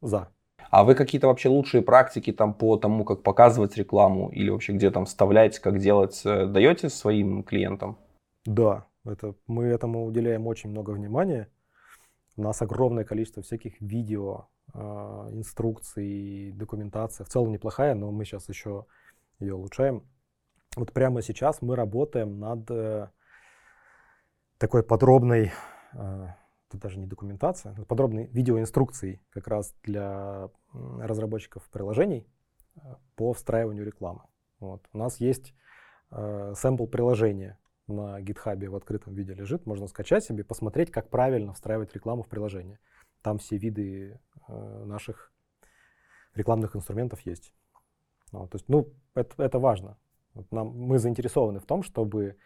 за. 0.00 0.28
А 0.70 0.84
вы 0.84 0.94
какие-то 0.94 1.28
вообще 1.28 1.48
лучшие 1.48 1.82
практики 1.82 2.32
там 2.32 2.54
по 2.54 2.76
тому, 2.76 3.04
как 3.04 3.22
показывать 3.22 3.76
рекламу 3.76 4.30
или 4.30 4.50
вообще 4.50 4.72
где 4.72 4.90
там 4.90 5.04
вставлять, 5.04 5.58
как 5.58 5.78
делать, 5.78 6.22
э, 6.24 6.46
даете 6.46 6.88
своим 6.88 7.42
клиентам? 7.42 7.98
Да, 8.44 8.86
это, 9.04 9.34
мы 9.46 9.64
этому 9.64 10.04
уделяем 10.04 10.46
очень 10.46 10.70
много 10.70 10.90
внимания. 10.90 11.48
У 12.36 12.42
нас 12.42 12.60
огромное 12.62 13.04
количество 13.04 13.42
всяких 13.42 13.80
видео, 13.80 14.48
инструкций, 14.74 16.52
документация. 16.52 17.24
В 17.24 17.28
целом 17.28 17.52
неплохая, 17.52 17.94
но 17.94 18.10
мы 18.10 18.24
сейчас 18.24 18.48
еще 18.48 18.86
ее 19.38 19.54
улучшаем. 19.54 20.06
Вот 20.76 20.92
прямо 20.92 21.22
сейчас 21.22 21.62
мы 21.62 21.74
работаем 21.74 22.38
над 22.38 22.70
э, 22.70 23.08
такой 24.58 24.82
подробной, 24.82 25.52
это 25.92 26.36
даже 26.72 26.98
не 26.98 27.06
документация, 27.06 27.72
это 27.72 27.86
подробные 27.86 28.26
видеоинструкции 28.26 29.22
как 29.30 29.48
раз 29.48 29.74
для 29.82 30.50
разработчиков 30.72 31.66
приложений 31.70 32.26
э, 32.76 32.80
по 33.14 33.32
встраиванию 33.32 33.86
рекламы. 33.86 34.22
Вот. 34.60 34.86
У 34.92 34.98
нас 34.98 35.18
есть 35.18 35.54
э, 36.10 36.52
сэмпл 36.54 36.86
приложения 36.86 37.58
на 37.86 38.20
GitHub 38.20 38.68
в 38.68 38.76
открытом 38.76 39.14
виде 39.14 39.32
лежит, 39.32 39.64
можно 39.64 39.86
скачать 39.86 40.24
себе, 40.24 40.44
посмотреть, 40.44 40.90
как 40.90 41.08
правильно 41.08 41.54
встраивать 41.54 41.94
рекламу 41.94 42.22
в 42.22 42.28
приложение. 42.28 42.78
Там 43.22 43.38
все 43.38 43.56
виды 43.56 44.20
наших 44.48 45.32
рекламных 46.34 46.76
инструментов 46.76 47.20
есть. 47.20 47.52
Вот, 48.32 48.50
то 48.50 48.56
есть, 48.56 48.68
ну, 48.68 48.92
это, 49.14 49.42
это 49.42 49.58
важно. 49.58 49.96
Вот 50.34 50.52
нам, 50.52 50.68
мы 50.68 50.98
заинтересованы 50.98 51.60
в 51.60 51.66
том, 51.66 51.82
чтобы 51.82 52.36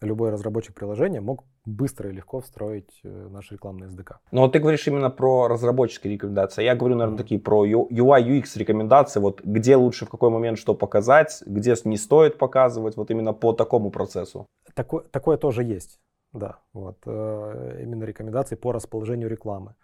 любой 0.00 0.30
разработчик 0.30 0.74
приложения 0.74 1.20
мог 1.20 1.44
быстро 1.64 2.10
и 2.10 2.12
легко 2.12 2.40
встроить 2.40 3.00
э, 3.04 3.28
наш 3.30 3.50
рекламный 3.50 3.88
SDK. 3.88 4.16
Но 4.30 4.42
вот 4.42 4.52
ты 4.52 4.58
говоришь 4.58 4.86
именно 4.86 5.10
про 5.10 5.48
разработческие 5.48 6.12
рекомендации. 6.12 6.64
Я 6.64 6.76
говорю, 6.76 6.94
наверное, 6.94 7.18
такие 7.18 7.40
про 7.40 7.66
UI, 7.66 7.90
UX 7.90 8.58
рекомендации. 8.58 9.20
Вот 9.20 9.42
где 9.44 9.76
лучше 9.76 10.06
в 10.06 10.10
какой 10.10 10.30
момент 10.30 10.58
что 10.58 10.74
показать, 10.74 11.42
где 11.46 11.74
не 11.84 11.96
стоит 11.96 12.38
показывать, 12.38 12.96
вот 12.96 13.10
именно 13.10 13.32
по 13.32 13.52
такому 13.52 13.90
процессу. 13.90 14.46
Такое, 14.74 15.02
такое 15.10 15.36
тоже 15.36 15.64
есть, 15.64 16.00
да. 16.32 16.58
Вот, 16.72 16.98
э, 17.06 17.80
именно 17.82 18.04
рекомендации 18.04 18.56
по 18.56 18.72
расположению 18.72 19.28
рекламы. 19.28 19.74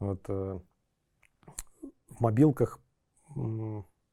Вот, 0.00 0.24
э, 0.28 0.58
в 2.16 2.20
мобилках 2.20 2.78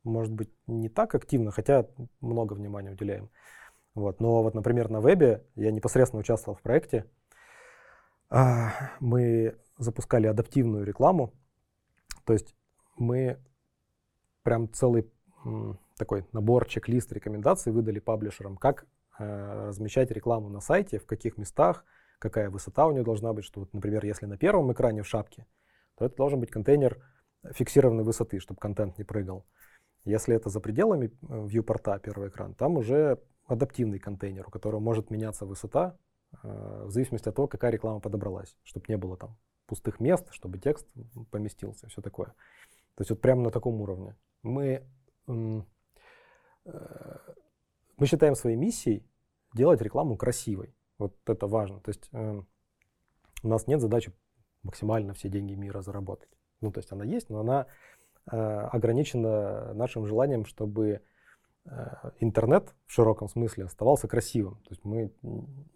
может 0.04 0.34
быть 0.34 0.50
не 0.68 0.90
так 0.90 1.16
активно, 1.16 1.52
хотя 1.52 1.86
много 2.22 2.54
внимания 2.54 2.92
уделяем. 2.92 3.30
Вот. 3.96 4.20
Но 4.20 4.44
вот, 4.44 4.54
например, 4.54 4.90
на 4.90 5.02
вебе 5.02 5.46
я 5.56 5.72
непосредственно 5.72 6.22
участвовал 6.22 6.58
в 6.58 6.62
проекте. 6.62 7.06
А, 8.30 8.72
мы 9.00 9.58
запускали 9.78 10.28
адаптивную 10.28 10.86
рекламу. 10.86 11.34
То 12.26 12.34
есть 12.34 12.56
мы 12.96 13.40
прям 14.44 14.72
целый 14.72 15.12
такой 15.98 16.26
набор, 16.32 16.68
чек-лист 16.68 17.12
рекомендаций 17.12 17.72
выдали 17.72 18.00
паблишерам, 18.00 18.58
как 18.58 18.86
э, 19.18 19.68
размещать 19.68 20.12
рекламу 20.12 20.50
на 20.50 20.60
сайте, 20.60 21.00
в 21.00 21.06
каких 21.06 21.38
местах, 21.38 21.84
какая 22.20 22.50
высота 22.50 22.88
у 22.88 22.92
нее 22.92 23.04
должна 23.04 23.34
быть, 23.34 23.46
что, 23.46 23.62
вот, 23.62 23.74
например, 23.74 24.06
если 24.06 24.26
на 24.26 24.38
первом 24.38 24.72
экране 24.72 25.04
в 25.04 25.08
шапке, 25.08 25.46
то 25.98 26.06
это 26.06 26.16
должен 26.16 26.40
быть 26.40 26.52
контейнер 26.52 27.02
фиксированной 27.54 28.04
высоты, 28.04 28.40
чтобы 28.40 28.60
контент 28.60 28.98
не 28.98 29.04
прыгал. 29.04 29.46
Если 30.06 30.36
это 30.36 30.50
за 30.50 30.60
пределами 30.60 31.08
э, 31.08 31.48
viewport 31.48 32.00
первый 32.02 32.30
экран, 32.30 32.54
там 32.54 32.78
уже 32.78 33.20
адаптивный 33.48 34.00
контейнер, 34.00 34.48
у 34.48 34.52
которого 34.52 34.80
может 34.80 35.10
меняться 35.10 35.46
высота 35.46 35.98
э, 36.44 36.84
в 36.86 36.92
зависимости 36.92 37.30
от 37.30 37.36
того, 37.36 37.48
какая 37.48 37.72
реклама 37.72 38.00
подобралась, 38.00 38.58
чтобы 38.64 38.86
не 38.88 38.98
было 38.98 39.18
там 39.18 39.38
пустых 39.66 40.00
мест, 40.00 40.28
чтобы 40.32 40.58
текст 40.58 40.88
поместился, 41.32 41.88
все 41.88 42.02
такое. 42.02 42.28
То 42.96 43.02
есть 43.02 43.12
вот 43.12 43.22
прямо 43.22 43.44
на 43.44 43.52
таком 43.52 43.82
уровне. 43.82 44.16
Мы, 44.42 44.84
э, 45.28 45.62
мы 47.98 48.06
считаем 48.06 48.36
своей 48.36 48.58
миссией 48.58 49.06
делать 49.54 49.82
рекламу 49.82 50.18
красивой. 50.18 50.76
Вот 50.98 51.16
это 51.26 51.48
важно. 51.48 51.80
То 51.82 51.90
есть 51.90 52.10
э, 52.12 52.42
у 53.44 53.48
нас 53.48 53.68
нет 53.68 53.80
задачи 53.80 54.12
максимально 54.64 55.14
все 55.14 55.30
деньги 55.30 55.54
мира 55.54 55.82
заработать. 55.82 56.30
Ну, 56.62 56.72
то 56.72 56.80
есть 56.80 56.92
она 56.92 57.06
есть, 57.06 57.30
но 57.30 57.40
она 57.40 57.68
ограничена 58.26 59.74
нашим 59.74 60.06
желанием, 60.06 60.46
чтобы 60.46 61.02
Э, 61.66 62.12
интернет 62.20 62.74
в 62.88 62.94
широком 62.94 63.28
смысле 63.28 63.66
оставался 63.66 64.08
красивым. 64.08 64.56
То 64.56 64.70
есть 64.72 64.84
мы 64.84 65.12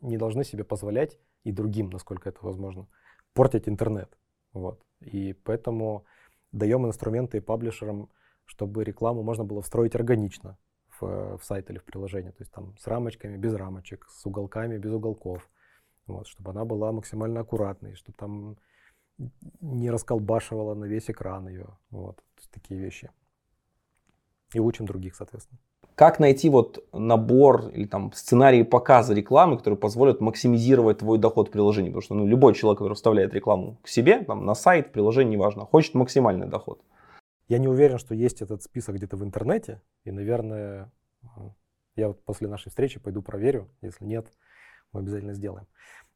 не 0.01 0.17
должны 0.17 0.43
себе 0.43 0.63
позволять 0.63 1.19
и 1.43 1.51
другим, 1.51 1.89
насколько 1.89 2.29
это 2.29 2.39
возможно, 2.41 2.87
портить 3.33 3.67
интернет. 3.67 4.17
Вот. 4.53 4.81
И 5.01 5.33
поэтому 5.33 6.05
даем 6.51 6.85
инструменты 6.87 7.41
паблишерам, 7.41 8.09
чтобы 8.45 8.83
рекламу 8.83 9.23
можно 9.23 9.43
было 9.43 9.61
встроить 9.61 9.95
органично 9.95 10.57
в, 10.99 11.37
в 11.37 11.43
сайт 11.43 11.69
или 11.69 11.77
в 11.77 11.83
приложение. 11.83 12.31
То 12.31 12.41
есть 12.41 12.51
там 12.51 12.77
с 12.77 12.87
рамочками, 12.87 13.37
без 13.37 13.53
рамочек, 13.53 14.07
с 14.09 14.25
уголками, 14.25 14.77
без 14.77 14.91
уголков. 14.91 15.47
Вот, 16.07 16.27
чтобы 16.27 16.51
она 16.51 16.65
была 16.65 16.91
максимально 16.91 17.41
аккуратной, 17.41 17.95
чтобы 17.95 18.17
там 18.17 18.57
не 19.61 19.89
расколбашивала 19.91 20.73
на 20.75 20.85
весь 20.85 21.09
экран 21.09 21.47
ее. 21.47 21.67
Вот, 21.91 22.23
такие 22.51 22.79
вещи. 22.79 23.09
И 24.53 24.59
учим 24.59 24.85
других, 24.85 25.15
соответственно. 25.15 25.59
Как 25.95 26.19
найти 26.19 26.49
вот 26.49 26.83
набор 26.91 27.69
или 27.69 27.85
там 27.85 28.11
сценарии 28.13 28.63
показа 28.63 29.13
рекламы, 29.13 29.57
которые 29.57 29.77
позволят 29.77 30.21
максимизировать 30.21 30.99
твой 30.99 31.19
доход 31.19 31.49
в 31.49 31.51
приложении? 31.51 31.89
Потому 31.89 32.01
что 32.01 32.15
ну, 32.15 32.25
любой 32.25 32.55
человек, 32.55 32.79
который 32.79 32.93
вставляет 32.93 33.33
рекламу 33.33 33.77
к 33.83 33.87
себе, 33.87 34.23
там, 34.23 34.45
на 34.45 34.55
сайт, 34.55 34.91
приложение, 34.91 35.37
неважно, 35.37 35.65
хочет 35.65 35.93
максимальный 35.93 36.47
доход. 36.47 36.81
Я 37.47 37.59
не 37.59 37.67
уверен, 37.67 37.99
что 37.99 38.15
есть 38.15 38.41
этот 38.41 38.63
список 38.63 38.95
где-то 38.95 39.17
в 39.17 39.23
интернете. 39.23 39.81
И, 40.03 40.11
наверное, 40.11 40.91
я 41.95 42.07
вот 42.07 42.23
после 42.23 42.47
нашей 42.47 42.69
встречи 42.69 42.99
пойду 42.99 43.21
проверю. 43.21 43.69
Если 43.81 44.05
нет, 44.05 44.31
мы 44.93 45.01
обязательно 45.01 45.33
сделаем. 45.33 45.67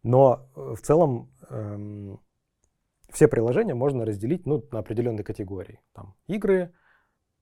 Но 0.01 0.49
э, 0.55 0.73
в 0.75 0.81
целом 0.81 1.29
эм, 1.49 2.19
все 3.09 3.27
приложения 3.27 3.73
можно 3.73 4.05
разделить 4.05 4.45
ну, 4.45 4.63
на 4.71 4.79
определенные 4.79 5.23
категории. 5.23 5.79
Там 5.93 6.15
игры, 6.27 6.73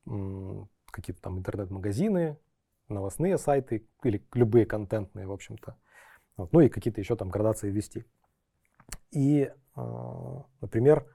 какие-то 0.05 1.21
там 1.21 1.39
интернет-магазины, 1.39 2.37
новостные 2.87 3.37
сайты 3.37 3.87
или 4.03 4.23
любые 4.33 4.65
контентные, 4.65 5.27
в 5.27 5.31
общем-то. 5.31 5.75
Вот. 6.37 6.53
Ну 6.53 6.59
и 6.61 6.69
какие-то 6.69 7.01
еще 7.01 7.15
там 7.15 7.29
градации 7.29 7.69
ввести. 7.69 8.05
И, 9.11 9.51
а, 9.75 10.45
например, 10.61 11.05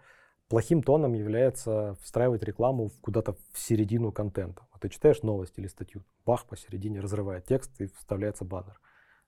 плохим 0.49 0.83
тоном 0.83 1.13
является 1.13 1.95
встраивать 2.01 2.43
рекламу 2.43 2.91
куда-то 3.01 3.37
в 3.53 3.59
середину 3.59 4.13
контента. 4.13 4.67
Вот 4.73 4.81
ты 4.81 4.89
читаешь 4.89 5.23
новость 5.23 5.59
или 5.59 5.69
статью, 5.69 6.03
бах, 6.27 6.47
посередине 6.47 7.01
разрывает 7.01 7.45
текст 7.45 7.81
и 7.81 7.87
вставляется 7.87 8.45
баннер. 8.45 8.81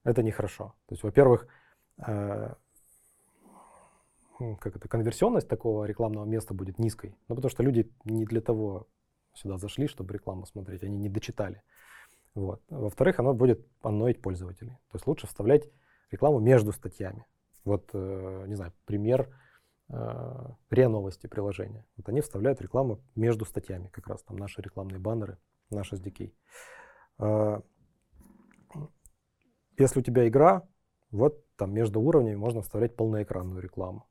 Это 0.04 0.22
нехорошо. 0.22 0.74
То 0.86 0.94
есть, 0.94 1.02
во-первых, 1.02 1.46
а, 1.98 2.56
как 4.60 4.76
это, 4.76 4.88
конверсионность 4.88 5.48
такого 5.48 5.84
рекламного 5.84 6.24
места 6.24 6.54
будет 6.54 6.78
низкой. 6.78 7.16
Ну, 7.28 7.34
потому 7.34 7.50
что 7.50 7.62
люди 7.62 7.90
не 8.04 8.24
для 8.24 8.40
того 8.40 8.86
сюда 9.34 9.58
зашли, 9.58 9.86
чтобы 9.86 10.14
рекламу 10.14 10.46
смотреть, 10.46 10.82
они 10.84 10.98
не 10.98 11.08
дочитали. 11.08 11.62
Вот. 12.34 12.62
Во-вторых, 12.68 13.20
оно 13.20 13.34
будет 13.34 13.66
анноить 13.82 14.22
пользователей. 14.22 14.72
То 14.90 14.96
есть 14.96 15.06
лучше 15.06 15.26
вставлять 15.26 15.68
рекламу 16.10 16.40
между 16.40 16.72
статьями. 16.72 17.26
Вот, 17.64 17.90
э, 17.92 18.44
не 18.48 18.54
знаю, 18.54 18.72
пример 18.86 19.28
э, 19.88 20.48
РИА 20.70 20.88
Новости 20.88 21.26
приложения. 21.26 21.84
Вот 21.96 22.08
они 22.08 22.20
вставляют 22.20 22.60
рекламу 22.60 23.00
между 23.14 23.44
статьями, 23.44 23.88
как 23.88 24.08
раз 24.08 24.22
там 24.22 24.36
наши 24.36 24.62
рекламные 24.62 24.98
баннеры, 24.98 25.38
наш 25.70 25.92
SDK. 25.92 26.32
Э, 27.18 27.60
если 29.78 30.00
у 30.00 30.02
тебя 30.02 30.26
игра, 30.28 30.66
вот 31.10 31.44
там 31.56 31.72
между 31.72 32.00
уровнями 32.00 32.36
можно 32.36 32.62
вставлять 32.62 32.96
полноэкранную 32.96 33.60
рекламу. 33.60 34.06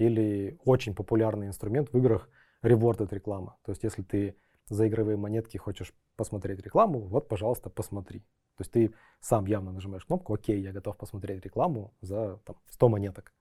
Или 0.00 0.58
очень 0.64 0.94
популярный 0.94 1.46
инструмент 1.46 1.92
в 1.92 1.98
играх 1.98 2.28
rewarded 2.62 3.08
реклама. 3.14 3.58
То 3.64 3.72
есть 3.72 3.84
если 3.84 4.02
ты 4.02 4.34
за 4.66 4.88
игровые 4.88 5.16
монетки 5.16 5.58
хочешь 5.58 5.92
посмотреть 6.16 6.60
рекламу, 6.60 7.00
вот, 7.00 7.28
пожалуйста, 7.28 7.68
посмотри. 7.68 8.20
То 8.20 8.62
есть 8.62 8.72
ты 8.72 8.94
сам 9.20 9.46
явно 9.46 9.72
нажимаешь 9.72 10.04
кнопку, 10.04 10.32
окей, 10.32 10.60
я 10.60 10.72
готов 10.72 10.96
посмотреть 10.96 11.44
рекламу 11.44 11.92
за 12.00 12.38
там, 12.44 12.56
100 12.70 12.88
монеток. 12.88 13.34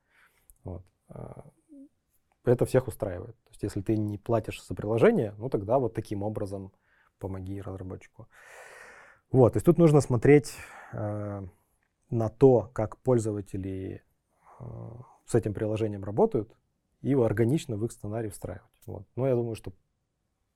Вот. 0.64 0.84
А, 1.08 1.46
это 2.44 2.66
всех 2.66 2.88
устраивает. 2.88 3.36
То 3.44 3.50
есть 3.52 3.64
если 3.64 3.82
ты 3.82 3.96
не 3.96 4.18
платишь 4.18 4.62
за 4.62 4.76
приложение, 4.76 5.36
ну 5.38 5.50
тогда 5.50 5.80
вот 5.80 5.94
таким 5.94 6.24
образом 6.24 6.74
помоги 7.20 7.62
разработчику. 7.62 8.28
Вот, 9.32 9.54
то 9.54 9.58
есть 9.58 9.66
тут 9.66 9.78
нужно 9.78 10.02
смотреть 10.02 10.56
э, 10.92 11.42
на 12.10 12.30
то, 12.30 12.70
как 12.74 12.98
пользователи 12.98 14.04
э, 14.60 14.64
с 15.30 15.36
этим 15.36 15.54
приложением 15.54 16.04
работают, 16.04 16.52
и 17.02 17.14
органично 17.14 17.78
в 17.78 17.86
их 17.86 17.92
сценарий 17.92 18.30
встраивать. 18.30 18.64
Вот. 18.88 19.04
Но 19.16 19.28
я 19.28 19.36
думаю, 19.36 19.56
что 19.56 19.72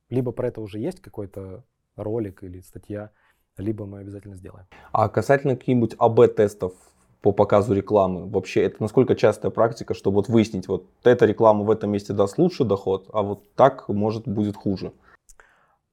либо 0.10 0.32
про 0.32 0.48
это 0.48 0.62
уже 0.62 0.80
есть 0.80 1.00
какой-то 1.00 1.64
ролик 1.96 2.44
или 2.44 2.60
статья, 2.60 3.12
либо 3.58 3.86
мы 3.86 4.00
обязательно 4.00 4.36
сделаем. 4.36 4.66
А 4.92 5.10
касательно 5.10 5.56
каких-нибудь 5.56 5.96
АБ-тестов 6.00 6.74
по 7.22 7.32
показу 7.32 7.74
рекламы, 7.76 8.28
вообще 8.28 8.64
это 8.64 8.82
насколько 8.82 9.16
частая 9.16 9.52
практика, 9.52 9.94
чтобы 9.94 10.16
вот 10.16 10.28
выяснить, 10.28 10.68
вот 10.68 10.88
эта 11.04 11.26
реклама 11.26 11.64
в 11.64 11.70
этом 11.70 11.92
месте 11.92 12.12
даст 12.12 12.40
лучший 12.40 12.66
доход, 12.66 13.10
а 13.14 13.22
вот 13.22 13.54
так 13.54 13.88
может 13.90 14.28
будет 14.28 14.58
хуже? 14.58 14.92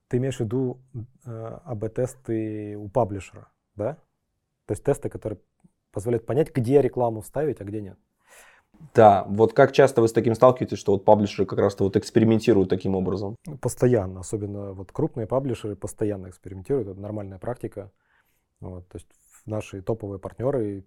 Ты 0.09 0.17
имеешь 0.17 0.39
в 0.39 0.41
виду 0.41 0.81
э, 1.27 1.59
АБ-тесты 1.65 2.77
у 2.77 2.89
паблишера, 2.89 3.49
да? 3.77 3.99
То 4.65 4.73
есть 4.73 4.83
тесты, 4.83 5.11
которые 5.11 5.39
позволяют 5.93 6.25
понять, 6.25 6.51
где 6.53 6.81
рекламу 6.81 7.21
вставить, 7.21 7.61
а 7.61 7.65
где 7.65 7.83
нет. 7.83 7.99
Да, 8.95 9.25
вот 9.29 9.53
как 9.53 9.73
часто 9.73 10.01
вы 10.01 10.09
с 10.09 10.13
таким 10.13 10.35
сталкиваетесь, 10.35 10.79
что 10.79 10.93
вот 10.93 11.05
паблишеры 11.05 11.47
как 11.47 11.59
раз-то 11.59 11.85
вот 11.85 11.97
экспериментируют 11.97 12.69
таким 12.69 12.97
образом? 12.97 13.37
Постоянно, 13.61 14.21
особенно 14.21 14.73
вот 14.73 14.91
крупные 14.91 15.27
паблишеры 15.27 15.77
постоянно 15.77 16.29
экспериментируют, 16.29 16.89
это 16.89 17.01
нормальная 17.01 17.39
практика. 17.39 17.93
Вот, 18.61 18.89
то 18.89 18.97
есть 18.97 19.07
наши 19.47 19.81
топовые 19.81 20.19
партнеры, 20.19 20.85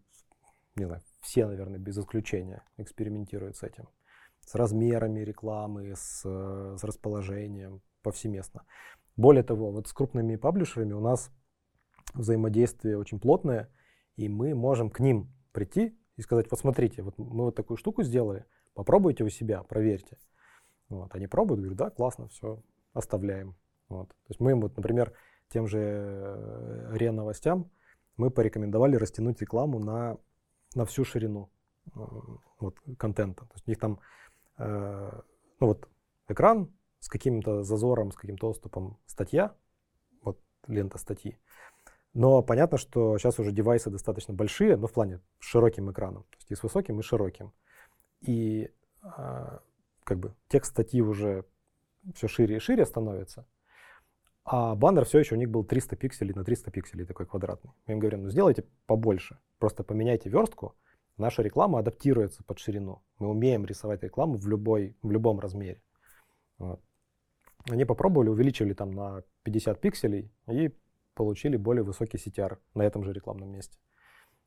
не 0.75 0.85
знаю, 0.85 1.01
все, 1.21 1.45
наверное, 1.45 1.79
без 1.79 1.97
исключения 1.97 2.63
экспериментируют 2.77 3.55
с 3.55 3.63
этим. 3.63 3.87
С 4.41 4.55
размерами 4.55 5.21
рекламы, 5.21 5.93
с, 5.95 6.23
с 6.23 6.83
расположением, 6.83 7.81
повсеместно. 8.01 8.63
Более 9.15 9.43
того, 9.43 9.71
вот 9.71 9.87
с 9.87 9.93
крупными 9.93 10.35
паблишерами 10.35 10.93
у 10.93 10.99
нас 10.99 11.31
взаимодействие 12.13 12.97
очень 12.97 13.19
плотное, 13.19 13.69
и 14.17 14.27
мы 14.27 14.53
можем 14.53 14.89
к 14.89 14.99
ним 14.99 15.33
прийти 15.53 15.97
и 16.17 16.21
сказать, 16.21 16.49
вот 16.49 16.59
смотрите, 16.59 17.01
вот 17.01 17.17
мы 17.17 17.45
вот 17.45 17.55
такую 17.55 17.77
штуку 17.77 18.03
сделали, 18.03 18.45
попробуйте 18.73 19.23
у 19.23 19.29
себя, 19.29 19.63
проверьте. 19.63 20.17
Вот. 20.89 21.13
Они 21.15 21.27
пробуют, 21.27 21.61
говорят, 21.61 21.77
да, 21.77 21.89
классно, 21.89 22.27
все, 22.27 22.61
оставляем. 22.93 23.55
Вот. 23.89 24.09
То 24.09 24.29
есть 24.29 24.39
мы 24.39 24.51
им, 24.51 24.61
вот, 24.61 24.75
например, 24.77 25.13
тем 25.49 25.67
же 25.67 25.79
э, 25.79 26.97
РЕН 26.97 27.15
новостям 27.15 27.71
мы 28.17 28.29
порекомендовали 28.29 28.95
растянуть 28.95 29.41
рекламу 29.41 29.79
на, 29.79 30.17
на 30.75 30.85
всю 30.85 31.03
ширину 31.03 31.49
э, 31.95 31.99
вот, 32.59 32.77
контента. 32.97 33.45
То 33.45 33.53
есть 33.55 33.67
у 33.67 33.71
них 33.71 33.79
там 33.79 33.99
э, 34.57 35.21
ну 35.59 35.67
вот, 35.67 35.87
экран 36.27 36.71
с 36.99 37.09
каким-то 37.09 37.63
зазором, 37.63 38.11
с 38.11 38.15
каким-то 38.15 38.47
доступом 38.47 38.97
статья, 39.05 39.55
вот 40.21 40.39
лента 40.67 40.97
статьи. 40.97 41.37
Но 42.13 42.43
понятно, 42.43 42.77
что 42.77 43.17
сейчас 43.17 43.39
уже 43.39 43.51
девайсы 43.51 43.89
достаточно 43.89 44.33
большие, 44.33 44.77
но 44.77 44.87
в 44.87 44.93
плане 44.93 45.19
с 45.39 45.45
широким 45.45 45.91
экраном, 45.91 46.23
то 46.23 46.37
есть 46.37 46.51
и 46.51 46.55
с 46.55 46.61
высоким, 46.61 46.99
и 46.99 47.03
широким. 47.03 47.53
И 48.21 48.69
э, 49.03 49.57
как 50.03 50.19
бы 50.19 50.35
текст 50.47 50.71
статьи 50.71 51.01
уже 51.01 51.45
все 52.13 52.27
шире 52.27 52.57
и 52.57 52.59
шире 52.59 52.85
становится, 52.85 53.47
а 54.45 54.75
баннер 54.75 55.05
все 55.05 55.19
еще 55.19 55.35
у 55.35 55.37
них 55.37 55.49
был 55.49 55.63
300 55.63 55.95
пикселей 55.95 56.33
на 56.33 56.43
300 56.43 56.69
пикселей 56.69 57.05
такой 57.05 57.25
квадратный. 57.25 57.71
Мы 57.87 57.93
им 57.93 57.99
говорим, 57.99 58.23
ну 58.23 58.29
сделайте 58.29 58.65
побольше, 58.85 59.39
просто 59.57 59.83
поменяйте 59.83 60.29
верстку, 60.29 60.75
наша 61.17 61.41
реклама 61.41 61.79
адаптируется 61.79 62.43
под 62.43 62.59
ширину. 62.59 63.01
Мы 63.17 63.29
умеем 63.29 63.65
рисовать 63.65 64.03
рекламу 64.03 64.35
в, 64.35 64.47
любой, 64.47 64.95
в 65.01 65.11
любом 65.11 65.39
размере. 65.39 65.81
Вот. 66.57 66.81
Они 67.69 67.85
попробовали, 67.85 68.29
увеличили 68.29 68.73
там 68.73 68.91
на 68.91 69.23
50 69.43 69.79
пикселей 69.79 70.31
и 70.47 70.75
получили 71.15 71.57
более 71.57 71.83
высокий 71.83 72.17
CTR 72.17 72.57
на 72.75 72.83
этом 72.83 73.03
же 73.03 73.13
рекламном 73.13 73.49
месте. 73.51 73.77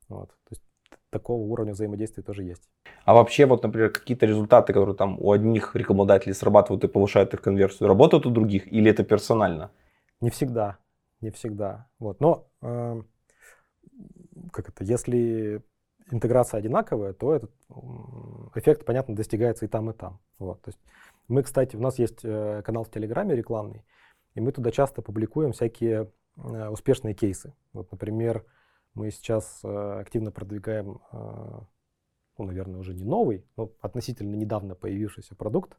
Вот. 0.09 0.31
То 0.31 0.51
есть 0.51 0.63
такого 1.11 1.43
уровня 1.43 1.73
взаимодействия 1.73 2.23
тоже 2.23 2.45
есть. 2.45 2.69
А 3.05 3.15
вообще, 3.15 3.47
вот, 3.47 3.63
например, 3.63 3.91
какие-то 3.93 4.27
результаты, 4.27 4.73
которые 4.73 4.97
там 4.97 5.19
у 5.21 5.33
одних 5.33 5.75
рекламодателей 5.77 6.35
срабатывают 6.35 6.85
и 6.85 6.89
повышают 6.89 7.35
их 7.35 7.41
конверсию, 7.41 7.89
работают 7.89 8.27
у 8.27 8.31
других 8.31 8.73
или 8.73 8.91
это 8.91 9.05
персонально? 9.05 9.71
Не 10.21 10.31
всегда, 10.31 10.79
не 11.21 11.31
всегда. 11.31 11.89
Вот. 11.99 12.21
Но 12.21 12.49
э, 12.63 13.03
как 14.53 14.69
это, 14.69 14.85
если 14.85 15.63
интеграция 16.11 16.59
одинаковая, 16.59 17.13
то 17.13 17.35
этот 17.35 17.53
эффект, 18.55 18.85
понятно, 18.85 19.15
достигается 19.15 19.65
и 19.65 19.69
там, 19.69 19.91
и 19.91 19.93
там. 19.93 20.21
Вот. 20.39 20.63
То 20.63 20.71
есть 20.71 20.81
мы, 21.29 21.43
кстати, 21.43 21.77
у 21.77 21.81
нас 21.81 21.99
есть 21.99 22.25
э, 22.25 22.63
канал 22.65 22.85
в 22.85 22.91
Телеграме 22.91 23.35
рекламный, 23.35 23.85
и 24.35 24.41
мы 24.41 24.53
туда 24.53 24.71
часто 24.71 25.03
публикуем 25.03 25.53
всякие 25.53 26.11
успешные 26.37 27.15
кейсы. 27.15 27.55
Вот, 27.73 27.91
например, 27.91 28.45
мы 28.95 29.11
сейчас 29.11 29.61
э, 29.65 30.01
активно 30.01 30.31
продвигаем, 30.31 31.01
ну, 31.13 32.45
наверное, 32.45 32.79
уже 32.81 32.95
не 32.95 33.05
новый, 33.05 33.47
но 33.57 33.73
относительно 33.81 34.35
недавно 34.35 34.75
появившийся 34.75 35.35
продукт 35.35 35.79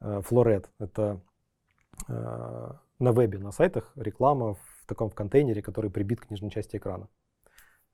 Flored. 0.00 0.66
Это 0.78 1.20
на 2.08 3.12
вебе, 3.12 3.38
на 3.38 3.52
сайтах 3.52 3.92
реклама 3.96 4.54
в 4.54 4.86
таком 4.86 5.10
контейнере, 5.10 5.62
который 5.62 5.90
прибит 5.90 6.20
к 6.20 6.30
нижней 6.30 6.50
части 6.50 6.76
экрана. 6.76 7.08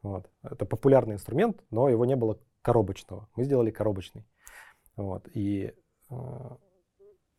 Вот. 0.03 0.31
Это 0.43 0.65
популярный 0.65 1.15
инструмент, 1.15 1.63
но 1.71 1.89
его 1.89 2.05
не 2.05 2.17
было 2.17 2.39
коробочного. 2.63 3.29
Мы 3.37 3.45
сделали 3.45 3.71
коробочный. 3.71 4.25
Вот. 4.97 5.29
И 5.35 5.75
э, 6.11 6.15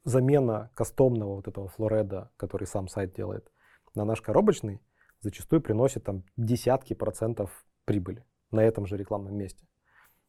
замена 0.03 0.69
кастомного 0.75 1.35
вот 1.35 1.47
этого 1.47 1.67
флореда, 1.67 2.31
который 2.37 2.67
сам 2.67 2.87
сайт 2.87 3.13
делает, 3.13 3.51
на 3.95 4.05
наш 4.05 4.21
коробочный 4.21 4.81
зачастую 5.21 5.61
приносит 5.61 6.03
там 6.03 6.23
десятки 6.37 6.93
процентов 6.93 7.65
прибыли 7.85 8.25
на 8.51 8.63
этом 8.63 8.85
же 8.85 8.97
рекламном 8.97 9.35
месте. 9.35 9.65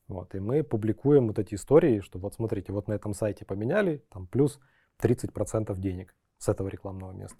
Вот. 0.08 0.34
И 0.34 0.40
мы 0.40 0.62
публикуем 0.62 1.28
вот 1.28 1.38
эти 1.38 1.54
истории, 1.54 2.00
что 2.00 2.18
вот 2.18 2.34
смотрите, 2.34 2.72
вот 2.72 2.88
на 2.88 2.92
этом 2.92 3.14
сайте 3.14 3.44
поменяли, 3.44 4.04
там 4.10 4.26
плюс 4.26 4.60
30% 5.00 5.74
денег 5.78 6.14
с 6.38 6.48
этого 6.48 6.68
рекламного 6.68 7.12
места. 7.12 7.38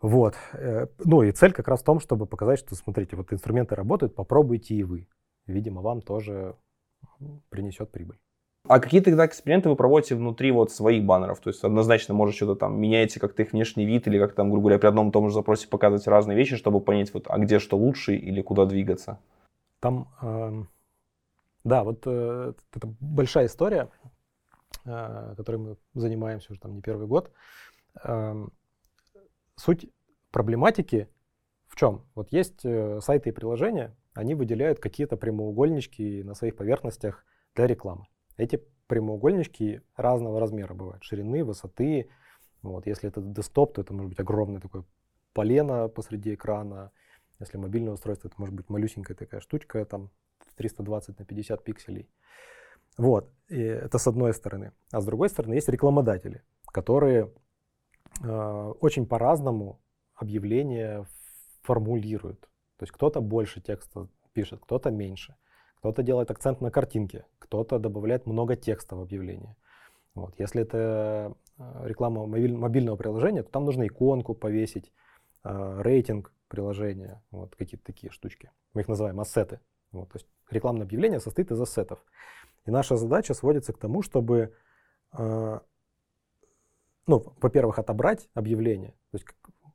Вот. 0.00 0.36
Э, 0.52 0.86
ну 1.04 1.22
и 1.22 1.32
цель 1.32 1.52
как 1.52 1.68
раз 1.68 1.80
в 1.80 1.84
том, 1.84 2.00
чтобы 2.00 2.26
показать, 2.26 2.60
что, 2.60 2.74
смотрите, 2.74 3.16
вот 3.16 3.32
инструменты 3.32 3.74
работают, 3.74 4.14
попробуйте 4.14 4.74
и 4.74 4.84
вы. 4.84 5.08
Видимо, 5.46 5.82
вам 5.82 6.02
тоже 6.02 6.56
принесет 7.50 7.90
прибыль. 7.90 8.18
А 8.68 8.80
какие 8.80 9.00
тогда 9.00 9.24
эксперименты 9.24 9.70
вы 9.70 9.76
проводите 9.76 10.14
внутри 10.14 10.50
вот 10.50 10.70
своих 10.70 11.04
баннеров? 11.04 11.40
То 11.40 11.48
есть 11.48 11.64
однозначно, 11.64 12.12
может, 12.12 12.36
что-то 12.36 12.54
там 12.54 12.78
меняете 12.78 13.18
как-то 13.18 13.42
их 13.42 13.52
внешний 13.52 13.86
вид 13.86 14.06
или 14.06 14.18
как 14.18 14.34
там, 14.34 14.50
грубо 14.50 14.64
говоря, 14.64 14.78
при 14.78 14.88
одном 14.88 15.08
и 15.08 15.12
том 15.12 15.28
же 15.28 15.34
запросе 15.34 15.68
показывать 15.68 16.06
разные 16.06 16.36
вещи, 16.36 16.56
чтобы 16.56 16.80
понять, 16.80 17.14
вот, 17.14 17.26
а 17.28 17.38
где 17.38 17.60
что 17.60 17.78
лучше 17.78 18.14
или 18.14 18.42
куда 18.42 18.66
двигаться? 18.66 19.18
Там, 19.80 20.08
э, 20.20 20.64
да, 21.64 21.82
вот 21.82 22.02
э, 22.04 22.52
это 22.74 22.94
большая 23.00 23.46
история, 23.46 23.88
э, 24.84 25.34
которой 25.36 25.56
мы 25.56 25.76
занимаемся 25.94 26.52
уже 26.52 26.60
там 26.60 26.74
не 26.74 26.82
первый 26.82 27.06
год. 27.06 27.32
Э, 28.04 28.34
суть 29.56 29.88
проблематики 30.30 31.08
в 31.68 31.76
чем? 31.76 32.04
Вот 32.14 32.32
есть 32.32 32.66
э, 32.66 33.00
сайты 33.00 33.30
и 33.30 33.32
приложения, 33.32 33.96
они 34.12 34.34
выделяют 34.34 34.78
какие-то 34.78 35.16
прямоугольнички 35.16 36.22
на 36.22 36.34
своих 36.34 36.54
поверхностях 36.54 37.24
для 37.54 37.66
рекламы. 37.66 38.04
Эти 38.38 38.64
прямоугольнички 38.86 39.82
разного 39.96 40.40
размера 40.40 40.72
бывают, 40.72 41.04
ширины, 41.04 41.44
высоты. 41.44 42.08
Вот. 42.62 42.86
Если 42.86 43.08
это 43.08 43.20
десктоп, 43.20 43.74
то 43.74 43.82
это 43.82 43.92
может 43.92 44.08
быть 44.08 44.20
огромное 44.20 44.60
такое 44.60 44.84
полено 45.34 45.88
посреди 45.88 46.34
экрана. 46.34 46.90
Если 47.38 47.58
мобильное 47.58 47.92
устройство, 47.92 48.28
это 48.28 48.36
может 48.38 48.54
быть 48.54 48.70
малюсенькая 48.70 49.16
такая 49.16 49.40
штучка, 49.40 49.84
там 49.84 50.10
320 50.56 51.18
на 51.18 51.24
50 51.26 51.62
пикселей. 51.62 52.08
Вот, 52.96 53.30
и 53.48 53.60
это 53.60 53.98
с 53.98 54.06
одной 54.06 54.32
стороны. 54.32 54.72
А 54.90 55.00
с 55.00 55.04
другой 55.04 55.28
стороны 55.28 55.54
есть 55.54 55.68
рекламодатели, 55.68 56.42
которые 56.72 57.30
Э, 58.22 58.72
очень 58.80 59.06
по-разному 59.06 59.80
объявления 60.14 61.06
формулируют. 61.62 62.40
То 62.76 62.84
есть 62.84 62.92
кто-то 62.92 63.20
больше 63.20 63.60
текста 63.60 64.08
пишет, 64.32 64.60
кто-то 64.60 64.90
меньше. 64.90 65.36
Кто-то 65.78 66.02
делает 66.02 66.30
акцент 66.30 66.60
на 66.60 66.70
картинке, 66.70 67.24
кто-то 67.38 67.78
добавляет 67.78 68.26
много 68.26 68.56
текста 68.56 68.96
в 68.96 69.00
объявление. 69.00 69.56
Вот. 70.14 70.34
Если 70.38 70.62
это 70.62 71.34
э, 71.58 71.82
реклама 71.84 72.26
мобильного 72.26 72.96
приложения, 72.96 73.42
то 73.42 73.50
там 73.50 73.64
нужно 73.64 73.86
иконку 73.86 74.34
повесить, 74.34 74.92
э, 75.44 75.80
рейтинг 75.82 76.32
приложения, 76.48 77.22
вот 77.30 77.54
какие-то 77.54 77.84
такие 77.84 78.10
штучки. 78.10 78.50
Мы 78.74 78.80
их 78.80 78.88
называем 78.88 79.20
ассеты. 79.20 79.60
Вот. 79.92 80.08
То 80.10 80.16
есть 80.18 80.26
рекламное 80.50 80.84
объявление 80.84 81.20
состоит 81.20 81.50
из 81.50 81.60
ассетов. 81.60 82.00
И 82.66 82.70
наша 82.70 82.96
задача 82.96 83.34
сводится 83.34 83.72
к 83.72 83.78
тому, 83.78 84.02
чтобы 84.02 84.52
ну, 87.08 87.24
во-первых, 87.40 87.78
отобрать 87.78 88.28
объявление, 88.34 88.90
то 89.10 89.16
есть 89.16 89.26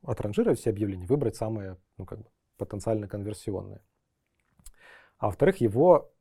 отранжировать 0.02 0.60
все 0.60 0.70
объявления, 0.70 1.06
выбрать 1.06 1.34
самые, 1.34 1.76
ну, 1.98 2.06
как 2.06 2.20
бы, 2.20 2.26
потенциально 2.56 3.08
конверсионные. 3.08 3.80
А 5.24 5.28
во-вторых, 5.28 5.62
его 5.62 6.12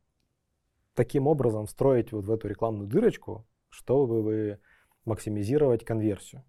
таким 0.94 1.28
образом 1.28 1.66
встроить 1.66 2.14
вот 2.14 2.24
в 2.24 2.32
эту 2.32 2.48
рекламную 2.48 2.88
дырочку, 2.88 3.46
чтобы 3.68 4.62
максимизировать 5.04 5.84
конверсию. 5.84 6.46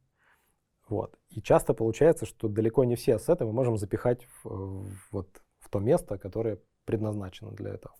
Вот. 0.88 1.18
И 1.30 1.42
часто 1.42 1.74
получается, 1.74 2.26
что 2.26 2.46
далеко 2.46 2.84
не 2.84 2.94
все 2.94 3.16
ассеты 3.16 3.44
мы 3.44 3.52
можем 3.52 3.76
запихать 3.76 4.28
в, 4.44 4.84
в, 4.84 4.88
вот, 5.10 5.42
в 5.58 5.68
то 5.68 5.80
место, 5.80 6.16
которое 6.16 6.60
предназначено 6.84 7.50
для 7.50 7.74
этого. 7.74 7.96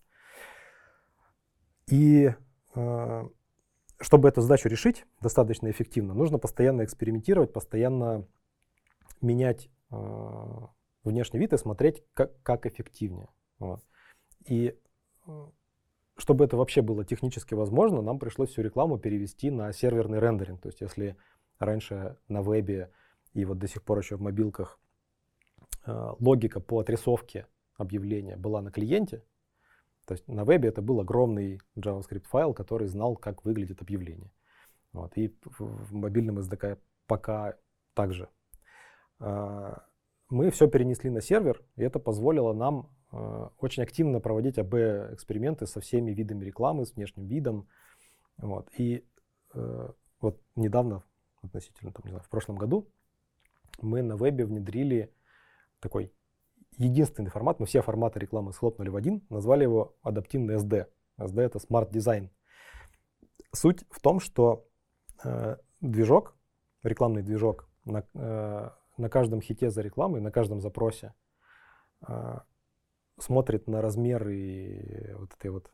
И 1.89 2.33
э, 2.77 3.23
чтобы 3.99 4.29
эту 4.29 4.41
задачу 4.41 4.69
решить 4.69 5.05
достаточно 5.21 5.69
эффективно, 5.69 6.15
нужно 6.15 6.39
постоянно 6.39 6.85
экспериментировать, 6.85 7.53
постоянно 7.53 8.25
менять 9.21 9.69
э, 9.91 9.97
внешний 11.03 11.41
вид 11.41 11.53
и 11.55 11.59
смотреть, 11.59 12.05
как, 12.15 12.41
как 12.45 12.67
эффективнее. 12.67 13.31
Вот. 13.59 13.83
И 14.47 14.79
э, 15.27 15.47
чтобы 16.17 16.45
это 16.45 16.57
вообще 16.57 16.83
было 16.83 17.05
технически 17.05 17.55
возможно, 17.55 18.03
нам 18.03 18.19
пришлось 18.19 18.51
всю 18.51 18.63
рекламу 18.63 18.99
перевести 18.99 19.51
на 19.51 19.73
серверный 19.73 20.19
рендеринг. 20.19 20.61
То 20.61 20.69
есть 20.69 20.81
если 20.81 21.17
раньше 21.59 22.17
на 22.29 22.43
вебе 22.43 22.91
и 23.33 23.45
вот 23.45 23.59
до 23.59 23.69
сих 23.69 23.83
пор 23.83 23.99
еще 23.99 24.17
в 24.17 24.21
мобилках 24.21 24.79
э, 25.87 26.11
логика 26.21 26.61
по 26.61 26.81
отрисовке 26.81 27.47
объявления 27.77 28.37
была 28.37 28.63
на 28.63 28.71
клиенте, 28.71 29.25
то 30.07 30.13
есть 30.13 30.29
на 30.29 30.45
вебе 30.45 30.69
это 30.69 30.83
был 30.83 31.01
огромный 31.01 31.61
JavaScript 31.77 32.27
файл, 32.27 32.53
который 32.53 32.87
знал, 32.89 33.17
как 33.17 33.45
выглядит 33.45 33.81
объявление. 33.81 34.33
Вот. 34.93 35.17
И 35.17 35.35
в 35.45 35.95
мобильном 35.95 36.39
SDK 36.39 36.79
пока 37.07 37.57
также. 37.95 38.29
А, 39.19 39.85
мы 40.29 40.51
все 40.51 40.69
перенесли 40.69 41.11
на 41.11 41.21
сервер, 41.21 41.63
и 41.77 41.83
это 41.83 41.99
позволило 41.99 42.53
нам 42.53 42.91
очень 43.59 43.83
активно 43.83 44.21
проводить 44.21 44.59
АБ-эксперименты 44.59 45.67
со 45.67 45.81
всеми 45.81 46.11
видами 46.13 46.45
рекламы, 46.45 46.85
с 46.87 46.95
внешним 46.95 47.27
видом. 47.27 47.69
Вот. 48.39 48.69
И 48.77 49.05
э, 49.55 49.89
вот 50.21 50.41
недавно, 50.57 51.05
относительно, 51.43 51.93
там, 51.93 52.03
не 52.05 52.11
знаю, 52.11 52.25
в 52.25 52.29
прошлом 52.29 52.57
году, 52.57 52.89
мы 53.81 54.03
на 54.03 54.17
вебе 54.17 54.45
внедрили 54.45 55.13
такой 55.81 56.13
единственный 56.79 57.31
формат, 57.31 57.61
мы 57.61 57.67
все 57.67 57.83
форматы 57.83 58.19
рекламы 58.19 58.53
схлопнули 58.53 58.89
в 58.89 58.97
один, 58.97 59.23
назвали 59.29 59.63
его 59.63 59.97
адаптивный 60.03 60.57
SD. 60.57 60.87
SD 61.19 61.41
это 61.41 61.59
Smart 61.59 61.91
Design. 61.91 62.31
Суть 63.53 63.85
в 63.91 64.01
том, 64.01 64.19
что 64.19 64.67
э, 65.23 65.57
движок, 65.81 66.35
рекламный 66.83 67.23
движок 67.23 67.69
на, 67.85 68.05
э, 68.15 68.71
на 68.97 69.09
каждом 69.09 69.41
хите 69.41 69.71
за 69.71 69.83
рекламой, 69.83 70.21
на 70.21 70.33
каждом 70.33 70.61
запросе 70.61 71.15
э, 72.09 72.39
смотрит 73.19 73.67
на 73.69 73.81
размеры 73.81 75.15
вот 75.19 75.33
этой 75.35 75.51
вот 75.51 75.73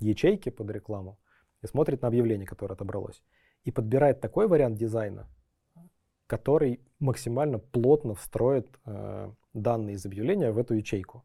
ячейки 0.00 0.50
под 0.50 0.70
рекламу 0.70 1.18
и 1.62 1.66
смотрит 1.66 2.02
на 2.02 2.08
объявление, 2.08 2.46
которое 2.46 2.74
отобралось. 2.74 3.22
И 3.64 3.70
подбирает 3.70 4.20
такой 4.20 4.48
вариант 4.48 4.76
дизайна, 4.78 5.28
который 6.26 6.80
максимально 6.98 7.58
плотно 7.58 8.14
встроит 8.14 8.78
э, 8.86 9.30
данные 9.52 9.96
из 9.96 10.06
объявления 10.06 10.52
в 10.52 10.58
эту 10.58 10.74
ячейку, 10.74 11.24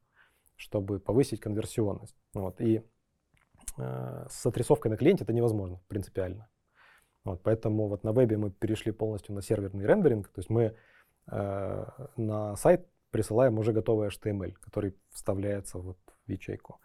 чтобы 0.56 1.00
повысить 1.00 1.40
конверсионность. 1.40 2.16
Вот. 2.34 2.60
И 2.60 2.82
э, 3.78 4.28
с 4.30 4.46
отрисовкой 4.46 4.92
на 4.92 4.98
клиенте 4.98 5.24
это 5.24 5.34
невозможно 5.34 5.82
принципиально. 5.88 6.50
Вот, 7.24 7.42
поэтому 7.42 7.88
вот 7.88 8.04
на 8.04 8.12
вебе 8.12 8.38
мы 8.38 8.52
перешли 8.52 8.92
полностью 8.92 9.34
на 9.34 9.42
серверный 9.42 9.86
рендеринг. 9.86 10.28
То 10.28 10.40
есть 10.40 10.50
мы 10.50 10.76
э, 11.32 11.86
на 12.18 12.56
сайт 12.56 12.88
присылаем 13.16 13.58
уже 13.58 13.72
готовый 13.72 14.10
HTML, 14.10 14.52
который 14.60 14.94
вставляется 15.10 15.78
вот 15.78 15.98
в 16.28 16.30
ячейку. 16.30 16.82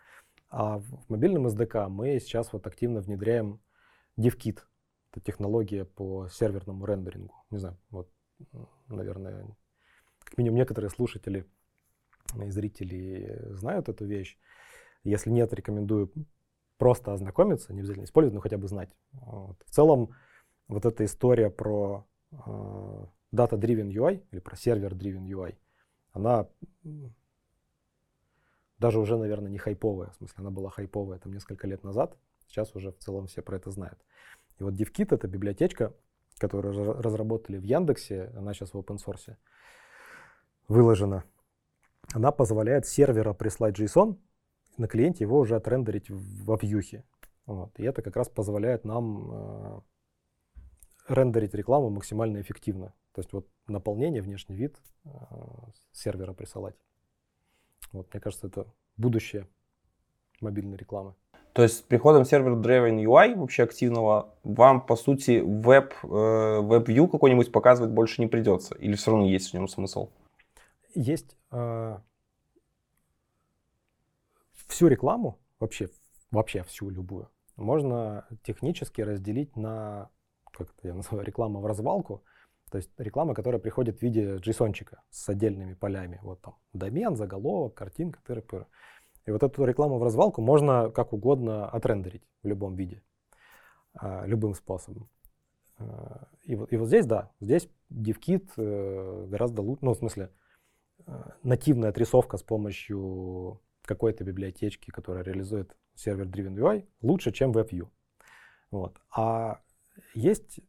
А 0.49 0.79
в 0.79 1.11
мобильном 1.11 1.49
SDK 1.49 1.89
мы 1.89 2.21
сейчас 2.21 2.53
вот 2.53 2.69
активно 2.69 3.01
внедряем 3.01 3.61
DevKit. 4.17 4.61
Это 5.11 5.21
технология 5.21 5.85
по 5.85 6.29
серверному 6.29 6.87
рендерингу. 6.87 7.35
Не 7.51 7.59
знаю, 7.59 7.79
вот, 7.91 8.09
наверное, 8.87 9.45
как 10.21 10.39
минимум 10.39 10.59
некоторые 10.59 10.91
слушатели 10.91 11.47
и 12.41 12.51
зрители 12.51 13.37
знают 13.49 13.89
эту 13.89 14.05
вещь. 14.05 14.39
Если 15.03 15.31
нет, 15.31 15.53
рекомендую 15.53 16.13
просто 16.79 17.13
ознакомиться, 17.13 17.73
не 17.73 17.81
обязательно 17.81 18.05
использовать, 18.05 18.35
но 18.35 18.41
хотя 18.41 18.57
бы 18.57 18.69
знать. 18.69 18.97
Вот. 19.11 19.61
В 19.67 19.71
целом, 19.71 20.11
вот 20.69 20.87
эта 20.87 21.05
история 21.05 21.51
про 21.51 22.07
э, 22.31 22.37
data-driven 23.35 23.91
UI 23.91 24.23
или 24.31 24.39
про 24.39 24.55
сервер-driven 24.55 25.27
UI, 25.27 25.57
она 26.13 26.49
даже 28.79 28.99
уже, 28.99 29.17
наверное, 29.19 29.51
не 29.51 29.59
хайповая. 29.59 30.11
В 30.11 30.17
смысле, 30.17 30.37
она 30.39 30.51
была 30.51 30.71
хайповая 30.71 31.19
там 31.19 31.33
несколько 31.33 31.67
лет 31.67 31.85
назад. 31.85 32.17
Сейчас 32.47 32.75
уже 32.75 32.91
в 32.93 32.99
целом 32.99 33.27
все 33.27 33.43
про 33.43 33.57
это 33.57 33.71
знают. 33.71 33.99
И 34.59 34.63
вот 34.63 34.75
DevKit— 34.75 35.09
это 35.15 35.29
библиотечка, 35.29 35.95
которую 36.39 37.01
разработали 37.01 37.59
в 37.59 37.63
Яндексе, 37.63 38.33
она 38.37 38.55
сейчас 38.55 38.73
в 38.73 38.77
open 38.77 38.97
source 38.97 39.37
выложена. 40.69 41.25
Она 42.15 42.33
позволяет 42.33 42.87
сервера 42.87 43.35
прислать 43.35 43.79
JSON, 43.79 44.19
на 44.79 44.89
клиенте 44.89 45.25
его 45.25 45.39
уже 45.39 45.57
отрендерить 45.57 46.09
во 46.09 46.57
вьюхе. 46.57 47.05
Вот. 47.47 47.79
И 47.79 47.85
это 47.85 48.03
как 48.03 48.17
раз 48.17 48.29
позволяет 48.29 48.85
нам 48.85 49.31
э, 49.31 49.81
рендерить 51.11 51.55
рекламу 51.55 51.91
максимально 51.91 52.41
эффективно. 52.41 52.95
То 53.13 53.21
есть 53.21 53.33
вот 53.33 53.49
наполнение, 53.67 54.23
внешний 54.23 54.57
вид 54.57 54.77
э, 55.05 55.09
сервера 55.93 56.33
присылать. 56.33 56.77
Вот, 57.93 58.13
мне 58.13 58.21
кажется, 58.21 58.47
это 58.47 58.67
будущее 58.97 59.49
мобильной 60.41 60.77
рекламы. 60.77 61.15
То 61.53 61.63
есть 61.63 61.79
с 61.79 61.83
приходом 61.83 62.25
сервер-driven 62.25 63.03
UI 63.03 63.35
вообще 63.35 63.65
активного 63.65 64.33
вам, 64.45 64.87
по 64.87 64.95
сути, 64.95 65.41
веб, 65.45 65.93
э, 66.05 66.07
WebView 66.07 67.09
какой-нибудь 67.09 67.51
показывать 67.51 67.91
больше 67.93 68.21
не 68.21 68.29
придется? 68.29 68.77
Или 68.77 68.95
все 68.95 69.11
равно 69.11 69.27
есть 69.27 69.51
в 69.51 69.55
нем 69.55 69.67
смысл? 69.67 70.11
Есть 70.95 71.37
э, 71.51 71.99
всю 74.69 74.87
рекламу, 74.87 75.41
вообще, 75.59 75.91
вообще 76.31 76.63
всю 76.63 76.89
любую, 76.89 77.29
можно 77.57 78.27
технически 78.45 79.01
разделить 79.01 79.57
на, 79.57 80.09
как 80.53 80.69
я 80.83 80.95
называю, 80.95 81.25
рекламу 81.27 81.61
в 81.61 81.67
развалку. 81.67 82.23
То 82.71 82.79
есть 82.79 82.91
реклама, 82.99 83.35
которая 83.35 83.61
приходит 83.61 83.99
в 83.99 84.03
виде 84.03 84.37
JSON-чика 84.37 85.01
с 85.11 85.29
отдельными 85.29 85.75
полями. 85.75 86.21
Вот 86.23 86.41
там 86.41 86.57
домен, 86.73 87.17
заголовок, 87.17 87.75
картинка, 87.75 88.21
тыры-пыры. 88.25 88.67
И 89.27 89.33
вот 89.33 89.43
эту 89.43 89.65
рекламу 89.65 89.99
в 89.99 90.03
развалку 90.03 90.41
можно 90.41 90.91
как 90.91 91.13
угодно 91.13 91.69
отрендерить 91.69 92.23
в 92.43 92.49
любом 92.49 92.77
виде, 92.77 93.03
а, 93.95 94.25
любым 94.25 94.55
способом. 94.55 95.09
А, 95.79 96.29
и 96.45 96.55
вот, 96.55 96.73
и 96.73 96.77
вот 96.77 96.87
здесь, 96.87 97.07
да, 97.07 97.33
здесь 97.41 97.69
DevKit 97.93 98.51
э, 98.57 99.27
гораздо 99.29 99.63
лучше, 99.63 99.85
ну, 99.85 99.93
в 99.93 99.99
смысле, 99.99 100.31
э, 101.07 101.13
нативная 101.43 101.91
отрисовка 101.91 102.37
с 102.37 102.43
помощью 102.43 103.61
какой-то 103.85 104.25
библиотечки, 104.25 104.91
которая 104.91 105.25
реализует 105.25 105.77
сервер-driven 105.97 106.55
UI, 106.55 106.87
лучше, 107.03 107.33
чем 107.33 107.53
WebView. 107.53 107.89
Вот. 108.71 109.01
А 109.11 109.61
есть 110.15 110.61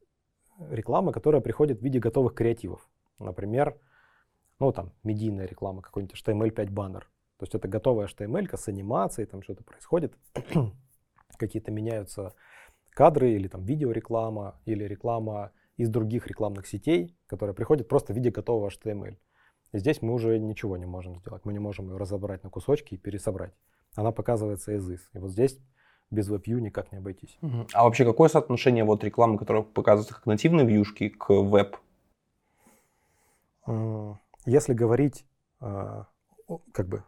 реклама, 0.69 1.11
которая 1.11 1.41
приходит 1.41 1.79
в 1.79 1.84
виде 1.84 1.99
готовых 1.99 2.34
креативов. 2.34 2.88
Например, 3.19 3.79
ну 4.59 4.71
там 4.71 4.93
медийная 5.03 5.47
реклама, 5.47 5.82
какой-нибудь 5.82 6.15
HTML5 6.15 6.71
баннер. 6.71 7.09
То 7.38 7.43
есть 7.43 7.55
это 7.55 7.67
готовая 7.67 8.07
HTML 8.07 8.55
с 8.55 8.67
анимацией, 8.67 9.27
там 9.27 9.41
что-то 9.41 9.63
происходит, 9.63 10.15
какие-то 11.38 11.71
меняются 11.71 12.34
кадры 12.91 13.32
или 13.32 13.47
там 13.47 13.63
видеореклама, 13.63 14.59
или 14.65 14.84
реклама 14.84 15.51
из 15.77 15.89
других 15.89 16.27
рекламных 16.27 16.67
сетей, 16.67 17.17
которая 17.27 17.55
приходит 17.55 17.88
просто 17.88 18.13
в 18.13 18.15
виде 18.15 18.29
готового 18.29 18.69
HTML. 18.69 19.17
И 19.71 19.77
здесь 19.79 20.01
мы 20.01 20.13
уже 20.13 20.38
ничего 20.38 20.77
не 20.77 20.86
можем 20.86 21.15
сделать. 21.15 21.45
Мы 21.45 21.53
не 21.53 21.59
можем 21.59 21.89
ее 21.89 21.97
разобрать 21.97 22.43
на 22.43 22.49
кусочки 22.49 22.93
и 22.93 22.97
пересобрать. 22.97 23.53
Она 23.95 24.11
показывается 24.11 24.73
из 24.73 24.89
из. 24.89 25.09
И 25.13 25.17
вот 25.17 25.32
здесь 25.32 25.59
без 26.12 26.30
WebView 26.30 26.59
никак 26.59 26.91
не 26.91 26.99
обойтись. 26.99 27.38
Угу. 27.41 27.68
А 27.74 27.84
вообще 27.84 28.05
какое 28.05 28.30
соотношение 28.30 28.84
вот 28.84 29.03
рекламы, 29.03 29.38
которая 29.38 29.64
показывается 29.64 30.14
как 30.14 30.26
нативные 30.26 30.66
вьюшки, 30.66 31.09
к 31.09 31.30
веб? 31.30 31.78
Если 34.45 34.74
говорить 34.74 35.26
а, 35.59 36.07
как 36.74 36.88
бы 36.88 37.03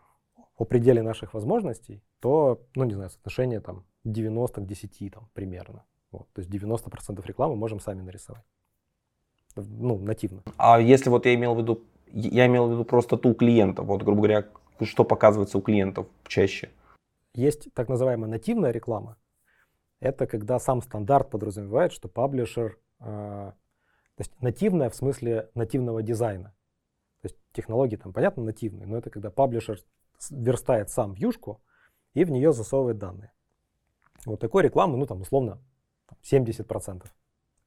о 0.57 0.65
пределе 0.65 1.01
наших 1.01 1.33
возможностей, 1.33 2.01
то, 2.19 2.61
ну 2.75 2.85
не 2.85 2.93
знаю, 2.93 3.09
соотношение 3.09 3.59
там 3.59 3.85
90 4.03 4.61
к 4.61 4.65
10 4.65 5.13
там 5.13 5.29
примерно. 5.33 5.83
Вот, 6.11 6.27
то 6.33 6.41
есть 6.41 6.51
90% 6.51 7.25
рекламы 7.25 7.55
можем 7.55 7.79
сами 7.79 8.01
нарисовать. 8.01 8.45
Ну, 9.55 9.97
нативно. 9.97 10.43
А 10.57 10.79
если 10.79 11.09
вот 11.09 11.25
я 11.25 11.33
имел 11.33 11.55
в 11.55 11.59
виду, 11.59 11.81
я 12.11 12.45
имел 12.45 12.67
в 12.67 12.71
виду 12.71 12.85
просто 12.85 13.17
ту 13.17 13.33
клиента, 13.33 13.81
вот, 13.81 14.03
грубо 14.03 14.21
говоря, 14.21 14.47
что 14.81 15.03
показывается 15.03 15.57
у 15.57 15.61
клиентов 15.61 16.07
чаще? 16.27 16.69
Есть 17.33 17.73
так 17.73 17.89
называемая 17.89 18.29
нативная 18.29 18.71
реклама. 18.71 19.17
Это 19.99 20.27
когда 20.27 20.59
сам 20.59 20.81
стандарт 20.81 21.29
подразумевает, 21.29 21.91
что 21.91 22.07
паблишер, 22.07 22.79
э, 22.99 23.05
то 23.05 24.19
есть 24.19 24.31
нативная 24.41 24.89
в 24.89 24.95
смысле 24.95 25.49
нативного 25.55 26.03
дизайна. 26.03 26.49
То 27.21 27.29
есть 27.29 27.37
технологии 27.53 27.95
там, 27.95 28.13
понятно, 28.13 28.43
нативные, 28.43 28.85
но 28.85 28.97
это 28.97 29.09
когда 29.09 29.31
паблишер 29.31 29.79
верстает 30.29 30.89
сам 30.89 31.13
вьюшку 31.13 31.61
и 32.13 32.23
в 32.23 32.31
нее 32.31 32.53
засовывает 32.53 32.97
данные. 32.97 33.31
Вот 34.25 34.39
такой 34.39 34.63
рекламы, 34.63 34.97
ну 34.97 35.05
там 35.05 35.21
условно 35.21 35.59
70% 36.21 37.05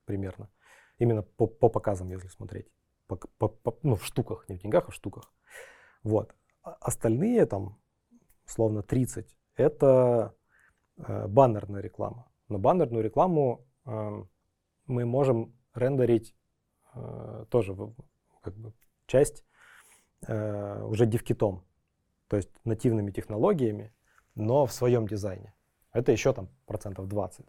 примерно. 0.05 0.49
Именно 0.99 1.23
по, 1.23 1.47
по 1.47 1.69
показам, 1.69 2.11
если 2.11 2.29
смотреть. 2.29 2.69
По, 3.07 3.17
по, 3.17 3.49
по, 3.49 3.79
ну, 3.83 3.97
в 3.97 4.05
штуках, 4.05 4.49
не 4.49 4.57
в 4.57 4.59
деньгах, 4.61 4.89
а 4.89 4.91
в 4.91 4.95
штуках. 4.95 5.33
Вот. 6.03 6.35
А 6.63 6.77
остальные 6.81 7.47
там, 7.47 7.79
словно 8.47 8.83
30, 8.83 9.36
это 9.57 10.35
э, 10.99 11.27
баннерная 11.27 11.83
реклама. 11.83 12.31
Но 12.49 12.59
баннерную 12.59 13.03
рекламу 13.03 13.67
э, 13.85 14.23
мы 14.87 15.05
можем 15.05 15.55
рендерить 15.75 16.35
э, 16.95 17.47
тоже 17.51 17.77
как 18.43 18.55
бы 18.57 18.73
часть 19.07 19.45
э, 20.27 20.83
уже 20.85 21.07
дивкитом, 21.07 21.65
то 22.29 22.37
есть 22.37 22.51
нативными 22.65 23.11
технологиями, 23.11 23.93
но 24.35 24.67
в 24.67 24.73
своем 24.73 25.07
дизайне. 25.07 25.55
Это 25.93 26.13
еще 26.13 26.33
там 26.33 26.49
процентов 26.67 27.09
20. 27.09 27.47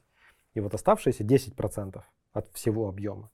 И 0.53 0.59
вот 0.59 0.73
оставшиеся 0.73 1.23
10% 1.23 2.01
от 2.33 2.47
всего 2.53 2.87
объема 2.87 3.29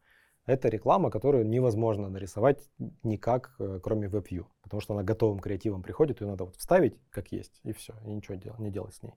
это 0.46 0.70
реклама, 0.70 1.10
которую 1.10 1.48
невозможно 1.48 2.10
нарисовать 2.10 2.70
никак, 3.04 3.56
э, 3.60 3.80
кроме 3.82 4.08
WebView, 4.08 4.46
потому 4.62 4.82
что 4.82 4.94
она 4.94 5.04
готовым 5.04 5.40
креативом 5.40 5.82
приходит, 5.82 6.22
ее 6.22 6.28
надо 6.28 6.46
вот 6.46 6.56
вставить 6.56 6.96
как 7.10 7.32
есть, 7.32 7.60
и 7.64 7.72
все, 7.72 7.94
и 8.06 8.14
ничего 8.14 8.36
дел, 8.36 8.56
не 8.60 8.70
делать 8.70 8.96
с 8.96 9.04
ней. 9.04 9.14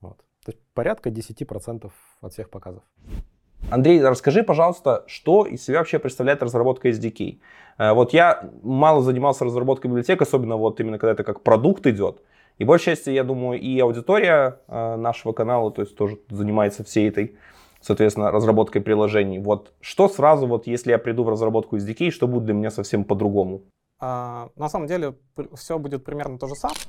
Вот. 0.00 0.18
То 0.44 0.52
есть 0.52 0.60
порядка 0.74 1.10
10% 1.10 1.90
от 2.20 2.32
всех 2.32 2.50
показов. 2.50 2.82
Андрей, 3.70 4.02
расскажи, 4.02 4.42
пожалуйста, 4.42 5.04
что 5.06 5.46
из 5.46 5.64
себя 5.64 5.78
вообще 5.78 5.98
представляет 5.98 6.42
разработка 6.42 6.88
SDK? 6.90 7.40
Э, 7.78 7.92
вот 7.92 8.12
я 8.12 8.50
мало 8.62 9.02
занимался 9.02 9.44
разработкой 9.44 9.90
библиотек, 9.90 10.22
особенно 10.22 10.56
вот 10.56 10.80
именно 10.80 10.98
когда 10.98 11.12
это 11.12 11.24
как 11.24 11.42
продукт 11.42 11.86
идет. 11.86 12.22
И 12.58 12.64
большей 12.64 12.94
части, 12.94 13.10
я 13.10 13.24
думаю, 13.24 13.60
и 13.60 13.80
аудитория 13.80 14.60
э, 14.68 14.96
нашего 14.96 15.32
канала, 15.32 15.72
то 15.72 15.82
есть 15.82 15.96
тоже 15.96 16.20
занимается 16.28 16.84
всей 16.84 17.08
этой, 17.08 17.36
соответственно, 17.84 18.30
разработкой 18.30 18.80
приложений. 18.82 19.40
Вот 19.40 19.72
что 19.80 20.08
сразу, 20.08 20.46
вот 20.46 20.66
если 20.66 20.90
я 20.90 20.98
приду 20.98 21.22
в 21.22 21.28
разработку 21.28 21.76
SDK, 21.76 22.10
что 22.10 22.26
будет 22.26 22.44
для 22.44 22.54
меня 22.54 22.70
совсем 22.70 23.04
по-другому? 23.04 23.60
А, 24.00 24.48
на 24.56 24.68
самом 24.68 24.86
деле 24.86 25.14
все 25.54 25.78
будет 25.78 26.04
примерно 26.04 26.38
то 26.38 26.48
же 26.48 26.54
самое. 26.54 26.80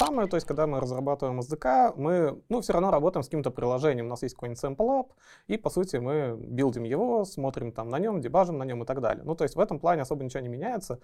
самое, 0.00 0.28
то 0.28 0.36
есть 0.36 0.46
когда 0.46 0.66
мы 0.66 0.80
разрабатываем 0.80 1.40
SDK, 1.40 1.92
мы 1.96 2.40
ну, 2.48 2.60
все 2.60 2.72
равно 2.72 2.90
работаем 2.90 3.22
с 3.22 3.26
каким-то 3.26 3.50
приложением. 3.50 4.06
У 4.06 4.08
нас 4.08 4.22
есть 4.22 4.34
какой-нибудь 4.34 4.62
sample 4.62 5.00
app, 5.00 5.06
и 5.46 5.58
по 5.58 5.70
сути 5.70 5.96
мы 5.96 6.36
билдим 6.40 6.84
его, 6.84 7.24
смотрим 7.24 7.70
там 7.70 7.90
на 7.90 7.98
нем, 7.98 8.20
дебажим 8.20 8.58
на 8.58 8.64
нем 8.64 8.82
и 8.82 8.86
так 8.86 9.00
далее. 9.00 9.22
Ну 9.24 9.34
то 9.34 9.44
есть 9.44 9.56
в 9.56 9.60
этом 9.60 9.78
плане 9.78 10.02
особо 10.02 10.24
ничего 10.24 10.40
не 10.40 10.48
меняется. 10.48 11.00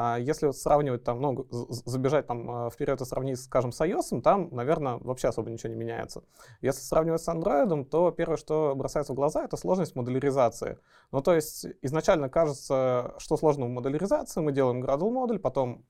А 0.00 0.16
если 0.16 0.46
вот 0.46 0.56
сравнивать 0.56 1.02
там, 1.02 1.20
ну, 1.20 1.44
забежать 1.50 2.28
там 2.28 2.48
а, 2.48 2.70
вперед 2.70 3.00
и 3.00 3.04
сравнить, 3.04 3.40
скажем, 3.40 3.72
с 3.72 3.80
iOS, 3.80 4.20
там, 4.22 4.48
наверное, 4.52 4.98
вообще 4.98 5.26
особо 5.26 5.50
ничего 5.50 5.70
не 5.70 5.74
меняется. 5.74 6.22
Если 6.60 6.82
сравнивать 6.82 7.20
с 7.20 7.26
Android, 7.26 7.84
то 7.86 8.12
первое, 8.12 8.36
что 8.36 8.74
бросается 8.76 9.12
в 9.12 9.16
глаза, 9.16 9.44
это 9.44 9.56
сложность 9.56 9.96
моделяризации. 9.96 10.78
Ну, 11.10 11.20
то 11.20 11.34
есть 11.34 11.66
изначально 11.82 12.28
кажется, 12.28 13.14
что 13.18 13.36
сложно 13.36 13.66
в 13.66 13.70
моделяризации, 13.70 14.40
мы 14.40 14.52
делаем 14.52 14.84
Gradle 14.84 15.10
модуль, 15.10 15.40
потом 15.40 15.84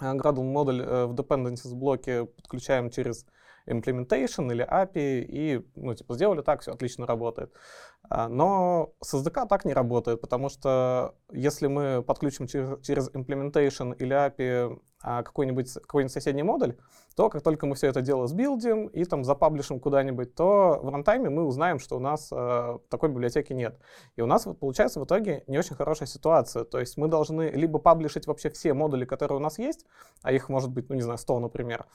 Gradle 0.00 0.42
модуль 0.42 0.82
э, 0.82 1.06
в 1.06 1.12
dependencies 1.12 1.72
блоке 1.72 2.24
подключаем 2.24 2.90
через 2.90 3.26
implementation 3.66 4.50
или 4.52 4.64
API, 4.64 5.24
и, 5.28 5.66
ну, 5.76 5.94
типа, 5.94 6.14
сделали 6.14 6.42
так, 6.42 6.62
все 6.62 6.72
отлично 6.72 7.06
работает. 7.06 7.52
А, 8.08 8.28
но 8.28 8.94
с 9.00 9.14
SDK 9.14 9.46
так 9.48 9.64
не 9.64 9.74
работает, 9.74 10.20
потому 10.20 10.48
что 10.48 11.14
если 11.32 11.66
мы 11.66 12.02
подключим 12.02 12.46
через, 12.46 12.84
через 12.84 13.10
implementation 13.10 13.96
или 13.96 14.14
API 14.14 14.78
а, 15.02 15.22
какой-нибудь 15.22 15.72
какой 15.72 16.08
соседний 16.08 16.42
модуль, 16.44 16.76
то 17.16 17.28
как 17.28 17.42
только 17.42 17.66
мы 17.66 17.74
все 17.74 17.88
это 17.88 18.02
дело 18.02 18.26
сбилдим 18.26 18.86
и 18.86 19.04
там 19.04 19.24
запаблишим 19.24 19.80
куда-нибудь, 19.80 20.34
то 20.34 20.78
в 20.82 20.88
рантайме 20.88 21.28
мы 21.28 21.44
узнаем, 21.44 21.78
что 21.78 21.96
у 21.96 22.00
нас 22.00 22.30
э, 22.32 22.78
такой 22.88 23.08
библиотеки 23.08 23.52
нет. 23.52 23.78
И 24.16 24.22
у 24.22 24.26
нас 24.26 24.46
получается 24.60 25.00
в 25.00 25.04
итоге 25.04 25.42
не 25.48 25.58
очень 25.58 25.74
хорошая 25.74 26.06
ситуация. 26.06 26.64
То 26.64 26.78
есть 26.78 26.96
мы 26.96 27.08
должны 27.08 27.50
либо 27.50 27.78
паблишить 27.78 28.26
вообще 28.26 28.48
все 28.50 28.74
модули, 28.74 29.04
которые 29.04 29.38
у 29.38 29.42
нас 29.42 29.58
есть, 29.58 29.84
а 30.22 30.32
их 30.32 30.48
может 30.48 30.70
быть, 30.70 30.88
ну 30.88 30.94
не 30.94 31.02
знаю, 31.02 31.18
100, 31.18 31.40
например, 31.40 31.86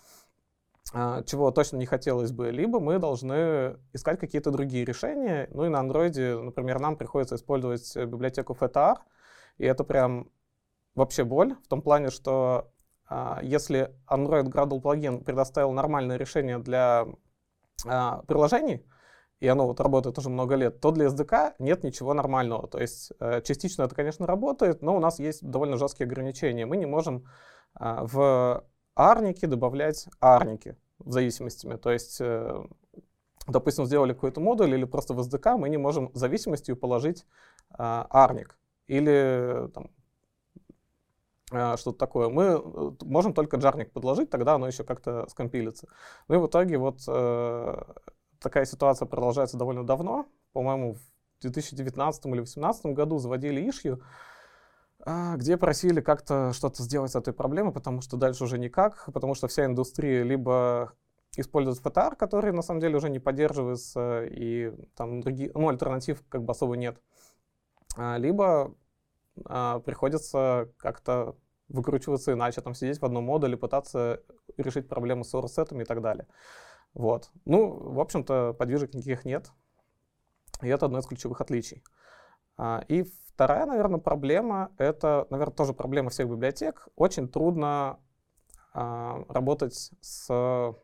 чего 0.91 1.51
точно 1.51 1.77
не 1.77 1.85
хотелось 1.85 2.31
бы, 2.31 2.49
либо 2.49 2.79
мы 2.79 2.97
должны 2.97 3.77
искать 3.93 4.19
какие-то 4.19 4.51
другие 4.51 4.85
решения. 4.85 5.49
Ну 5.51 5.65
и 5.65 5.69
на 5.69 5.79
андроиде, 5.79 6.37
например, 6.37 6.79
нам 6.79 6.95
приходится 6.95 7.35
использовать 7.35 7.95
библиотеку 7.95 8.57
FTR, 8.59 8.95
и 9.57 9.65
это 9.65 9.83
прям 9.83 10.29
вообще 10.95 11.23
боль 11.23 11.55
в 11.63 11.67
том 11.67 11.81
плане, 11.81 12.09
что 12.09 12.71
а, 13.09 13.39
если 13.41 13.95
Android 14.09 14.45
Gradle 14.45 14.81
плагин 14.81 15.23
предоставил 15.23 15.71
нормальное 15.71 16.17
решение 16.17 16.59
для 16.59 17.05
а, 17.85 18.23
приложений, 18.23 18.85
и 19.39 19.47
оно 19.47 19.67
вот 19.67 19.79
работает 19.79 20.17
уже 20.17 20.29
много 20.29 20.55
лет, 20.55 20.81
то 20.81 20.91
для 20.91 21.05
SDK 21.05 21.53
нет 21.59 21.83
ничего 21.83 22.13
нормального. 22.15 22.67
То 22.67 22.79
есть 22.79 23.11
э, 23.19 23.41
частично 23.43 23.83
это, 23.83 23.93
конечно, 23.93 24.25
работает, 24.25 24.81
но 24.81 24.95
у 24.95 24.99
нас 24.99 25.19
есть 25.19 25.47
довольно 25.47 25.77
жесткие 25.77 26.07
ограничения. 26.07 26.65
Мы 26.65 26.75
не 26.75 26.87
можем 26.87 27.23
в 27.75 28.63
арники 28.97 29.45
добавлять 29.45 30.07
арники 30.19 30.75
в 30.99 31.11
зависимостями. 31.11 31.75
То 31.75 31.91
есть, 31.91 32.17
э, 32.19 32.65
допустим, 33.47 33.85
сделали 33.85 34.13
какой-то 34.13 34.41
модуль 34.41 34.73
или 34.73 34.85
просто 34.85 35.13
в 35.13 35.19
SDK, 35.19 35.57
мы 35.57 35.69
не 35.69 35.77
можем 35.77 36.11
зависимостью 36.13 36.75
положить 36.75 37.25
а, 37.69 38.07
арник 38.09 38.57
или 38.87 39.69
там, 39.73 39.91
а, 41.51 41.77
что-то 41.77 41.97
такое. 41.97 42.29
Мы 42.29 42.43
э, 42.43 42.91
можем 43.03 43.33
только 43.33 43.57
джарник 43.57 43.91
подложить, 43.91 44.29
тогда 44.29 44.55
оно 44.55 44.67
еще 44.67 44.83
как-то 44.83 45.27
скомпилится. 45.29 45.87
Ну 46.27 46.35
и 46.35 46.37
в 46.39 46.47
итоге 46.47 46.77
вот 46.77 47.01
э, 47.07 47.83
такая 48.39 48.65
ситуация 48.65 49.05
продолжается 49.05 49.57
довольно 49.57 49.85
давно. 49.85 50.25
По-моему, 50.53 50.95
в 50.95 51.41
2019 51.41 52.25
или 52.25 52.33
2018 52.33 52.85
году 52.87 53.19
заводили 53.19 53.61
ишью, 53.69 54.01
где 55.05 55.57
просили 55.57 56.01
как-то 56.01 56.51
что-то 56.53 56.83
сделать 56.83 57.11
с 57.11 57.15
этой 57.15 57.33
проблемой, 57.33 57.71
потому 57.71 58.01
что 58.01 58.17
дальше 58.17 58.43
уже 58.43 58.57
никак, 58.57 59.09
потому 59.13 59.35
что 59.35 59.47
вся 59.47 59.65
индустрия 59.65 60.23
либо 60.23 60.93
использует 61.37 61.79
FTR, 61.79 62.15
который 62.15 62.51
на 62.51 62.61
самом 62.61 62.81
деле 62.81 62.97
уже 62.97 63.09
не 63.09 63.19
поддерживается, 63.19 64.25
и 64.25 64.73
там 64.95 65.21
другие, 65.21 65.51
ну, 65.53 65.69
альтернатив 65.69 66.23
как 66.29 66.43
бы 66.43 66.51
особо 66.51 66.75
нет. 66.75 67.01
А, 67.95 68.17
либо 68.17 68.75
а, 69.45 69.79
приходится 69.79 70.71
как-то 70.77 71.35
выкручиваться 71.69 72.33
иначе, 72.33 72.61
там 72.61 72.73
сидеть 72.73 72.99
в 72.99 73.05
одном 73.05 73.25
модуле, 73.25 73.57
пытаться 73.57 74.23
решить 74.57 74.87
проблемы 74.87 75.23
с 75.23 75.33
source 75.33 75.81
и 75.81 75.85
так 75.85 76.01
далее. 76.01 76.27
Вот. 76.93 77.29
Ну, 77.45 77.69
в 77.69 77.99
общем-то, 77.99 78.53
подвижек 78.53 78.93
никаких 78.93 79.25
нет. 79.25 79.51
И 80.61 80.67
это 80.67 80.87
одно 80.87 80.99
из 80.99 81.05
ключевых 81.05 81.41
отличий. 81.41 81.83
А, 82.57 82.83
и 82.87 83.05
Вторая, 83.37 83.67
наверное, 83.67 83.99
проблема, 83.99 84.71
это, 84.79 85.27
наверное, 85.29 85.53
тоже 85.53 85.73
проблема 85.73 86.09
всех 86.09 86.27
библиотек. 86.27 86.87
Очень 86.95 87.27
трудно 87.27 87.99
а, 88.73 89.25
работать 89.29 89.91
с 90.01 90.75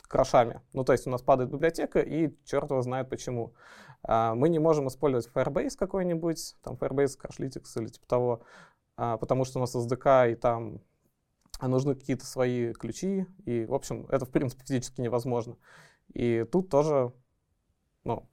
крашами. 0.00 0.62
Ну, 0.72 0.82
то 0.82 0.92
есть 0.92 1.06
у 1.06 1.10
нас 1.10 1.20
падает 1.20 1.50
библиотека, 1.50 2.00
и 2.00 2.34
черт 2.46 2.70
его 2.70 2.80
знает 2.80 3.10
почему. 3.10 3.52
А, 4.02 4.34
мы 4.34 4.48
не 4.48 4.58
можем 4.58 4.88
использовать 4.88 5.28
Firebase 5.28 5.76
какой-нибудь, 5.78 6.56
там 6.62 6.76
Firebase 6.76 7.18
Crashlytics 7.20 7.78
или 7.78 7.88
типа 7.88 8.06
того, 8.06 8.42
а, 8.96 9.18
потому 9.18 9.44
что 9.44 9.58
у 9.58 9.60
нас 9.60 9.76
SDK, 9.76 10.32
и 10.32 10.34
там 10.36 10.80
нужны 11.60 11.94
какие-то 11.94 12.24
свои 12.24 12.72
ключи, 12.72 13.26
и, 13.44 13.66
в 13.66 13.74
общем, 13.74 14.06
это, 14.08 14.24
в 14.24 14.30
принципе, 14.30 14.64
физически 14.64 15.02
невозможно. 15.02 15.58
И 16.14 16.46
тут 16.50 16.70
тоже, 16.70 17.12
ну, 18.04 18.26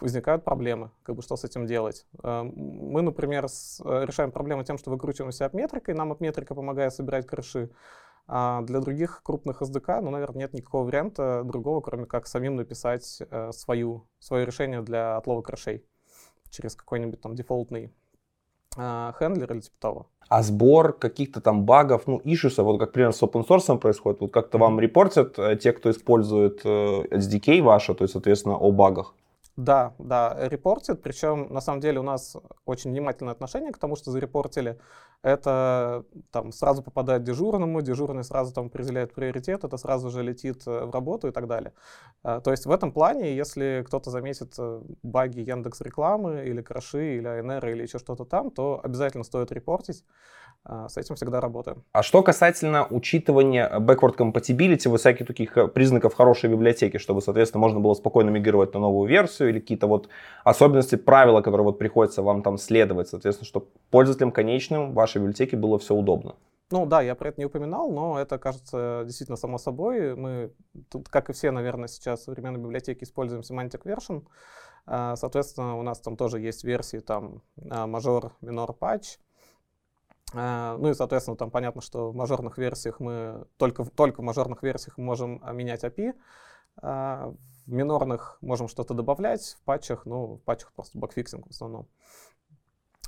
возникают 0.00 0.44
проблемы, 0.44 0.90
как 1.02 1.16
бы 1.16 1.22
что 1.22 1.36
с 1.36 1.44
этим 1.44 1.66
делать. 1.66 2.06
Э, 2.22 2.42
мы, 2.42 3.02
например, 3.02 3.48
с, 3.48 3.80
э, 3.84 4.04
решаем 4.06 4.32
проблему 4.32 4.64
тем, 4.64 4.78
что 4.78 4.90
выкручиваемся 4.90 5.46
от 5.46 5.54
метрикой, 5.54 5.94
нам 5.94 6.12
от 6.12 6.20
метрика 6.20 6.54
помогает 6.54 6.94
собирать 6.94 7.26
крыши. 7.26 7.70
А 8.28 8.62
для 8.62 8.80
других 8.80 9.20
крупных 9.24 9.62
SDK, 9.62 10.00
ну, 10.00 10.10
наверное, 10.10 10.40
нет 10.40 10.54
никакого 10.54 10.84
варианта 10.84 11.42
другого, 11.44 11.80
кроме 11.80 12.06
как 12.06 12.26
самим 12.26 12.56
написать 12.56 13.20
э, 13.20 13.50
свою, 13.52 14.06
свое 14.20 14.46
решение 14.46 14.80
для 14.80 15.16
отлова 15.16 15.42
крышей 15.42 15.84
через 16.50 16.76
какой-нибудь 16.76 17.20
там 17.20 17.34
дефолтный 17.34 17.92
э, 18.76 19.12
хендлер 19.18 19.52
или 19.52 19.60
типа 19.60 19.76
того. 19.80 20.06
А 20.28 20.42
сбор 20.42 20.92
каких-то 20.92 21.40
там 21.40 21.64
багов, 21.64 22.06
ну, 22.06 22.20
ишусов, 22.24 22.64
вот 22.64 22.78
как 22.78 22.92
примерно 22.92 23.12
с 23.12 23.22
open 23.22 23.46
source 23.46 23.76
происходит, 23.78 24.20
вот 24.20 24.32
как-то 24.32 24.56
вам 24.56 24.80
репортят 24.80 25.36
те, 25.60 25.72
кто 25.72 25.90
использует 25.90 26.64
SDK 26.64 27.60
ваше, 27.60 27.92
то 27.94 28.04
есть, 28.04 28.12
соответственно, 28.12 28.56
о 28.56 28.70
багах? 28.70 29.14
Да, 29.56 29.94
да, 29.98 30.34
репортит. 30.48 31.02
Причем, 31.02 31.52
на 31.52 31.60
самом 31.60 31.80
деле, 31.80 32.00
у 32.00 32.02
нас 32.02 32.36
очень 32.64 32.90
внимательное 32.90 33.34
отношение 33.34 33.70
к 33.72 33.78
тому, 33.78 33.96
что 33.96 34.10
зарепортили. 34.10 34.78
Это 35.22 36.04
там 36.30 36.52
сразу 36.52 36.82
попадает 36.82 37.22
дежурному, 37.22 37.82
дежурный 37.82 38.24
сразу 38.24 38.54
там 38.54 38.66
определяет 38.66 39.14
приоритет, 39.14 39.62
это 39.62 39.76
сразу 39.76 40.10
же 40.10 40.22
летит 40.22 40.62
э, 40.66 40.84
в 40.86 40.90
работу 40.90 41.28
и 41.28 41.30
так 41.30 41.46
далее. 41.46 41.74
А, 42.24 42.40
то 42.40 42.50
есть 42.50 42.66
в 42.66 42.70
этом 42.70 42.92
плане, 42.92 43.36
если 43.36 43.84
кто-то 43.86 44.10
заметит 44.10 44.54
э, 44.58 44.82
баги 45.02 45.40
Яндекс 45.40 45.80
рекламы 45.82 46.44
или 46.46 46.62
краши, 46.62 47.18
или 47.18 47.28
АНР, 47.28 47.66
или 47.68 47.82
еще 47.82 47.98
что-то 47.98 48.24
там, 48.24 48.50
то 48.50 48.80
обязательно 48.82 49.22
стоит 49.22 49.52
репортить. 49.52 50.04
А, 50.64 50.88
с 50.88 50.96
этим 50.96 51.16
всегда 51.16 51.40
работаем. 51.40 51.82
А 51.92 52.04
что 52.04 52.22
касательно 52.22 52.86
учитывания 52.88 53.68
backward 53.80 54.16
compatibility, 54.16 54.88
вот 54.88 55.00
всяких 55.00 55.26
таких 55.26 55.56
э, 55.56 55.66
признаков 55.66 56.14
хорошей 56.14 56.50
библиотеки, 56.50 56.98
чтобы, 56.98 57.20
соответственно, 57.20 57.60
можно 57.60 57.80
было 57.80 57.94
спокойно 57.94 58.30
мигрировать 58.30 58.72
на 58.74 58.80
новую 58.80 59.08
версию 59.08 59.48
или 59.48 59.58
какие-то 59.58 59.88
вот 59.88 60.08
особенности, 60.44 60.94
правила, 60.94 61.40
которые 61.40 61.64
вот 61.64 61.78
приходится 61.78 62.22
вам 62.22 62.42
там 62.42 62.58
следовать, 62.58 63.08
соответственно, 63.08 63.46
чтобы 63.46 63.66
пользователям 63.90 64.30
конечным 64.30 64.92
вашей 64.92 65.18
библиотеки 65.18 65.56
было 65.56 65.80
все 65.80 65.96
удобно. 65.96 66.36
Ну 66.70 66.86
да, 66.86 67.02
я 67.02 67.16
про 67.16 67.30
это 67.30 67.40
не 67.40 67.46
упоминал, 67.46 67.90
но 67.90 68.20
это 68.20 68.38
кажется 68.38 69.02
действительно 69.04 69.36
само 69.36 69.58
собой. 69.58 70.14
Мы 70.14 70.52
тут, 70.90 71.08
как 71.08 71.28
и 71.28 71.32
все, 71.32 71.50
наверное, 71.50 71.88
сейчас 71.88 72.20
в 72.20 72.24
современной 72.24 72.60
библиотеке 72.60 73.04
используем 73.04 73.42
semantic 73.42 73.82
version. 73.82 74.22
А, 74.86 75.16
соответственно, 75.16 75.76
у 75.76 75.82
нас 75.82 76.00
там 76.00 76.16
тоже 76.16 76.38
есть 76.38 76.62
версии 76.62 77.00
там 77.00 77.42
major, 77.56 78.32
minor, 78.40 78.72
patch. 78.72 79.16
Э, 79.16 79.31
ну 80.32 80.88
и, 80.88 80.94
соответственно, 80.94 81.36
там 81.36 81.50
понятно, 81.50 81.80
что 81.80 82.10
в 82.10 82.14
мажорных 82.14 82.58
версиях 82.58 83.00
мы 83.00 83.46
только, 83.56 83.84
только 83.84 84.20
в 84.20 84.24
мажорных 84.24 84.62
версиях 84.62 84.98
мы 84.98 85.04
можем 85.04 85.40
а, 85.42 85.52
менять 85.52 85.84
API. 85.84 86.14
А, 86.80 87.34
в 87.66 87.72
минорных 87.72 88.38
можем 88.40 88.68
что-то 88.68 88.94
добавлять, 88.94 89.56
в 89.60 89.64
патчах, 89.64 90.06
ну, 90.06 90.36
в 90.36 90.40
патчах 90.40 90.72
просто 90.72 90.98
багфиксинг 90.98 91.46
в 91.46 91.50
основном. 91.50 91.88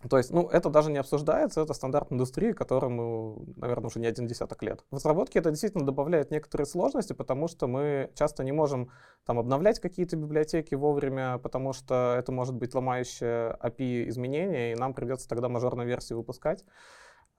То 0.08 0.18
есть, 0.18 0.30
ну, 0.30 0.48
это 0.48 0.68
даже 0.68 0.90
не 0.90 0.98
обсуждается, 0.98 1.62
это 1.62 1.72
стандарт 1.72 2.12
индустрии, 2.12 2.52
которому, 2.52 3.46
наверное, 3.56 3.86
уже 3.86 4.00
не 4.00 4.06
один 4.06 4.26
десяток 4.26 4.62
лет. 4.62 4.84
В 4.90 4.96
разработке 4.96 5.38
это 5.38 5.50
действительно 5.50 5.86
добавляет 5.86 6.30
некоторые 6.30 6.66
сложности, 6.66 7.14
потому 7.14 7.48
что 7.48 7.66
мы 7.66 8.10
часто 8.14 8.44
не 8.44 8.52
можем 8.52 8.90
там 9.24 9.38
обновлять 9.38 9.80
какие-то 9.80 10.16
библиотеки 10.16 10.74
вовремя, 10.74 11.38
потому 11.38 11.72
что 11.72 12.16
это 12.18 12.32
может 12.32 12.54
быть 12.54 12.74
ломающее 12.74 13.56
API 13.62 14.08
изменение, 14.10 14.72
и 14.72 14.74
нам 14.76 14.92
придется 14.92 15.26
тогда 15.26 15.48
мажорную 15.48 15.88
версию 15.88 16.18
выпускать, 16.18 16.64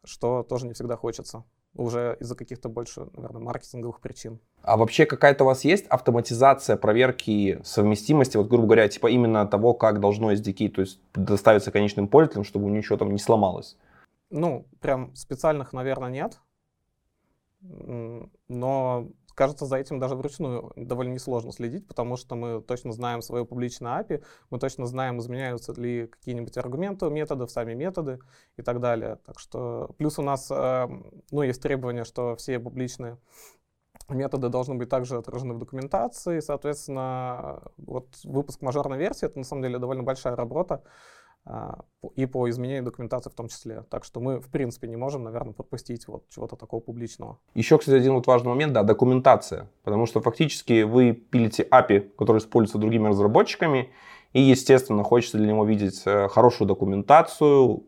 что 0.06 0.44
тоже 0.44 0.68
не 0.68 0.74
всегда 0.74 0.96
хочется 0.96 1.44
уже 1.76 2.18
из-за 2.20 2.36
каких-то 2.36 2.70
больше, 2.70 3.08
наверное, 3.14 3.42
маркетинговых 3.42 4.00
причин. 4.00 4.40
А 4.62 4.78
вообще 4.78 5.06
какая-то 5.06 5.44
у 5.44 5.48
вас 5.48 5.66
есть 5.66 5.86
автоматизация 5.88 6.78
проверки 6.78 7.60
совместимости, 7.64 8.38
вот, 8.38 8.48
грубо 8.48 8.66
говоря, 8.66 8.88
типа 8.88 9.08
именно 9.08 9.46
того, 9.46 9.74
как 9.74 10.00
должно 10.00 10.32
SDK, 10.32 10.70
то 10.70 10.82
есть 10.82 11.00
доставиться 11.14 11.72
конечным 11.72 12.08
пользователям, 12.08 12.46
чтобы 12.46 12.70
ничего 12.72 12.98
там 12.98 13.12
не 13.12 13.20
сломалось? 13.20 13.78
Ну, 14.30 14.66
прям 14.80 15.14
специальных, 15.16 15.74
наверное, 15.74 16.10
нет. 16.10 16.40
Но 17.62 19.08
кажется, 19.36 19.66
за 19.66 19.78
этим 19.78 20.00
даже 20.00 20.16
вручную 20.16 20.72
довольно 20.76 21.14
несложно 21.14 21.52
следить, 21.52 21.88
потому 21.88 22.18
что 22.18 22.36
мы 22.36 22.62
точно 22.62 22.92
знаем 22.92 23.22
свою 23.22 23.46
публичную 23.46 23.94
API, 24.00 24.24
мы 24.50 24.60
точно 24.60 24.86
знаем, 24.88 25.20
изменяются 25.20 25.74
ли 25.74 26.08
какие-нибудь 26.08 26.58
аргументы 26.58 27.06
у 27.06 27.10
методов, 27.10 27.52
сами 27.52 27.74
методы 27.74 28.20
и 28.58 28.62
так 28.62 28.80
далее. 28.80 29.20
Так 29.26 29.40
что 29.40 29.92
плюс 29.98 30.18
у 30.18 30.22
нас 30.22 30.50
эм, 30.50 31.24
ну, 31.32 31.44
есть 31.44 31.62
требование, 31.62 32.06
что 32.06 32.36
все 32.36 32.60
публичные 32.60 33.18
методы 34.10 34.50
должны 34.50 34.76
быть 34.76 34.90
также 34.90 35.18
отражены 35.18 35.54
в 35.54 35.60
документации. 35.60 36.40
Соответственно, 36.40 37.64
вот 37.78 38.16
выпуск 38.24 38.62
мажорной 38.62 38.98
версии— 38.98 39.26
это 39.28 39.40
на 39.40 39.46
самом 39.46 39.64
деле 39.64 39.80
довольно 39.80 40.04
большая 40.04 40.36
работа, 40.36 40.84
и 42.16 42.26
по 42.26 42.50
изменению 42.50 42.84
документации 42.84 43.30
в 43.30 43.36
том 43.36 43.48
числе. 43.48 43.84
Так 43.90 44.04
что 44.04 44.20
мы, 44.20 44.40
в 44.40 44.50
принципе, 44.50 44.88
не 44.88 44.96
можем, 44.96 45.24
наверное, 45.24 45.54
пропустить 45.54 46.08
вот 46.08 46.28
чего-то 46.30 46.56
такого 46.56 46.82
публичного. 46.82 47.38
Еще, 47.54 47.78
кстати, 47.78 47.96
один 47.96 48.14
вот 48.14 48.28
важный 48.28 48.50
момент, 48.50 48.74
да, 48.74 48.84
документация. 48.84 49.70
Потому 49.84 50.06
что 50.06 50.22
фактически 50.22 50.84
вы 50.84 51.14
пилите 51.14 51.64
API, 51.64 52.00
который 52.18 52.40
используется 52.40 52.78
другими 52.78 53.08
разработчиками, 53.08 53.92
и, 54.34 54.42
естественно, 54.42 55.04
хочется 55.04 55.38
для 55.38 55.48
него 55.48 55.64
видеть 55.64 56.02
э, 56.06 56.28
хорошую 56.28 56.68
документацию, 56.68 57.84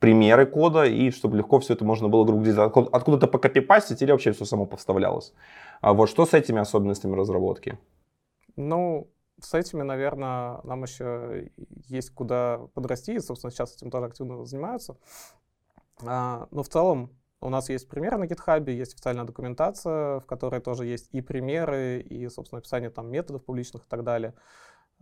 примеры 0.00 0.46
кода, 0.46 0.84
и 0.84 1.12
чтобы 1.12 1.36
легко 1.36 1.60
все 1.60 1.74
это 1.74 1.84
можно 1.84 2.08
было, 2.08 2.24
говоря, 2.24 2.64
откуда-то 2.64 3.28
покопипастить 3.28 4.02
или 4.02 4.10
вообще 4.10 4.32
все 4.32 4.44
само 4.44 4.66
поставлялось. 4.66 5.32
А 5.80 5.92
вот 5.92 6.08
что 6.08 6.26
с 6.26 6.34
этими 6.34 6.60
особенностями 6.60 7.14
разработки? 7.14 7.78
Ну, 8.56 9.11
с 9.40 9.54
этими, 9.54 9.82
наверное, 9.82 10.60
нам 10.64 10.82
еще 10.82 11.50
есть 11.88 12.10
куда 12.10 12.58
подрасти, 12.74 13.14
и, 13.14 13.20
собственно, 13.20 13.50
сейчас 13.50 13.74
этим 13.74 13.90
тоже 13.90 14.06
активно 14.06 14.44
занимаются. 14.44 14.96
А, 16.04 16.48
но 16.50 16.62
в 16.62 16.68
целом 16.68 17.10
у 17.40 17.48
нас 17.48 17.68
есть 17.68 17.88
примеры 17.88 18.18
на 18.18 18.24
GitHub, 18.24 18.70
есть 18.70 18.94
официальная 18.94 19.24
документация, 19.24 20.20
в 20.20 20.26
которой 20.26 20.60
тоже 20.60 20.86
есть 20.86 21.08
и 21.12 21.20
примеры, 21.20 22.00
и, 22.00 22.28
собственно, 22.28 22.60
описание 22.60 22.90
там 22.90 23.10
методов 23.10 23.44
публичных 23.44 23.82
и 23.82 23.88
так 23.88 24.04
далее. 24.04 24.34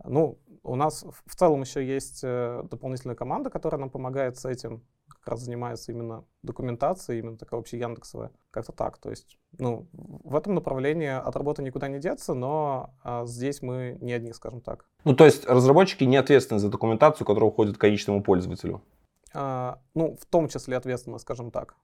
Ну, 0.03 0.39
у 0.63 0.75
нас 0.75 1.05
в 1.25 1.35
целом 1.35 1.61
еще 1.61 1.85
есть 1.85 2.21
э, 2.23 2.63
дополнительная 2.69 3.15
команда, 3.15 3.49
которая 3.49 3.79
нам 3.79 3.89
помогает 3.89 4.37
с 4.37 4.45
этим 4.45 4.83
как 5.21 5.33
раз 5.33 5.41
занимается 5.41 5.91
именно 5.91 6.25
документацией, 6.41 7.19
именно 7.19 7.37
такая 7.37 7.59
вообще 7.59 7.77
Яндексовая. 7.77 8.31
Как-то 8.49 8.71
так. 8.71 8.97
То 8.97 9.11
есть, 9.11 9.37
ну, 9.57 9.87
в 9.93 10.35
этом 10.35 10.55
направлении 10.55 11.09
от 11.09 11.35
работы 11.35 11.61
никуда 11.61 11.87
не 11.87 11.99
деться, 11.99 12.33
но 12.33 12.95
а, 13.03 13.25
здесь 13.25 13.61
мы 13.61 13.97
не 14.01 14.13
одни, 14.13 14.33
скажем 14.33 14.61
так. 14.61 14.85
Ну, 15.03 15.15
то 15.15 15.25
есть 15.25 15.45
разработчики 15.47 16.05
не 16.05 16.17
ответственны 16.17 16.59
за 16.59 16.69
документацию, 16.69 17.27
которая 17.27 17.49
уходит 17.49 17.77
к 17.77 17.81
конечному 17.81 18.23
пользователю? 18.23 18.81
А, 19.33 19.79
ну, 19.93 20.17
в 20.19 20.25
том 20.25 20.47
числе 20.47 20.77
ответственны, 20.77 21.19
скажем 21.19 21.51
так. 21.51 21.75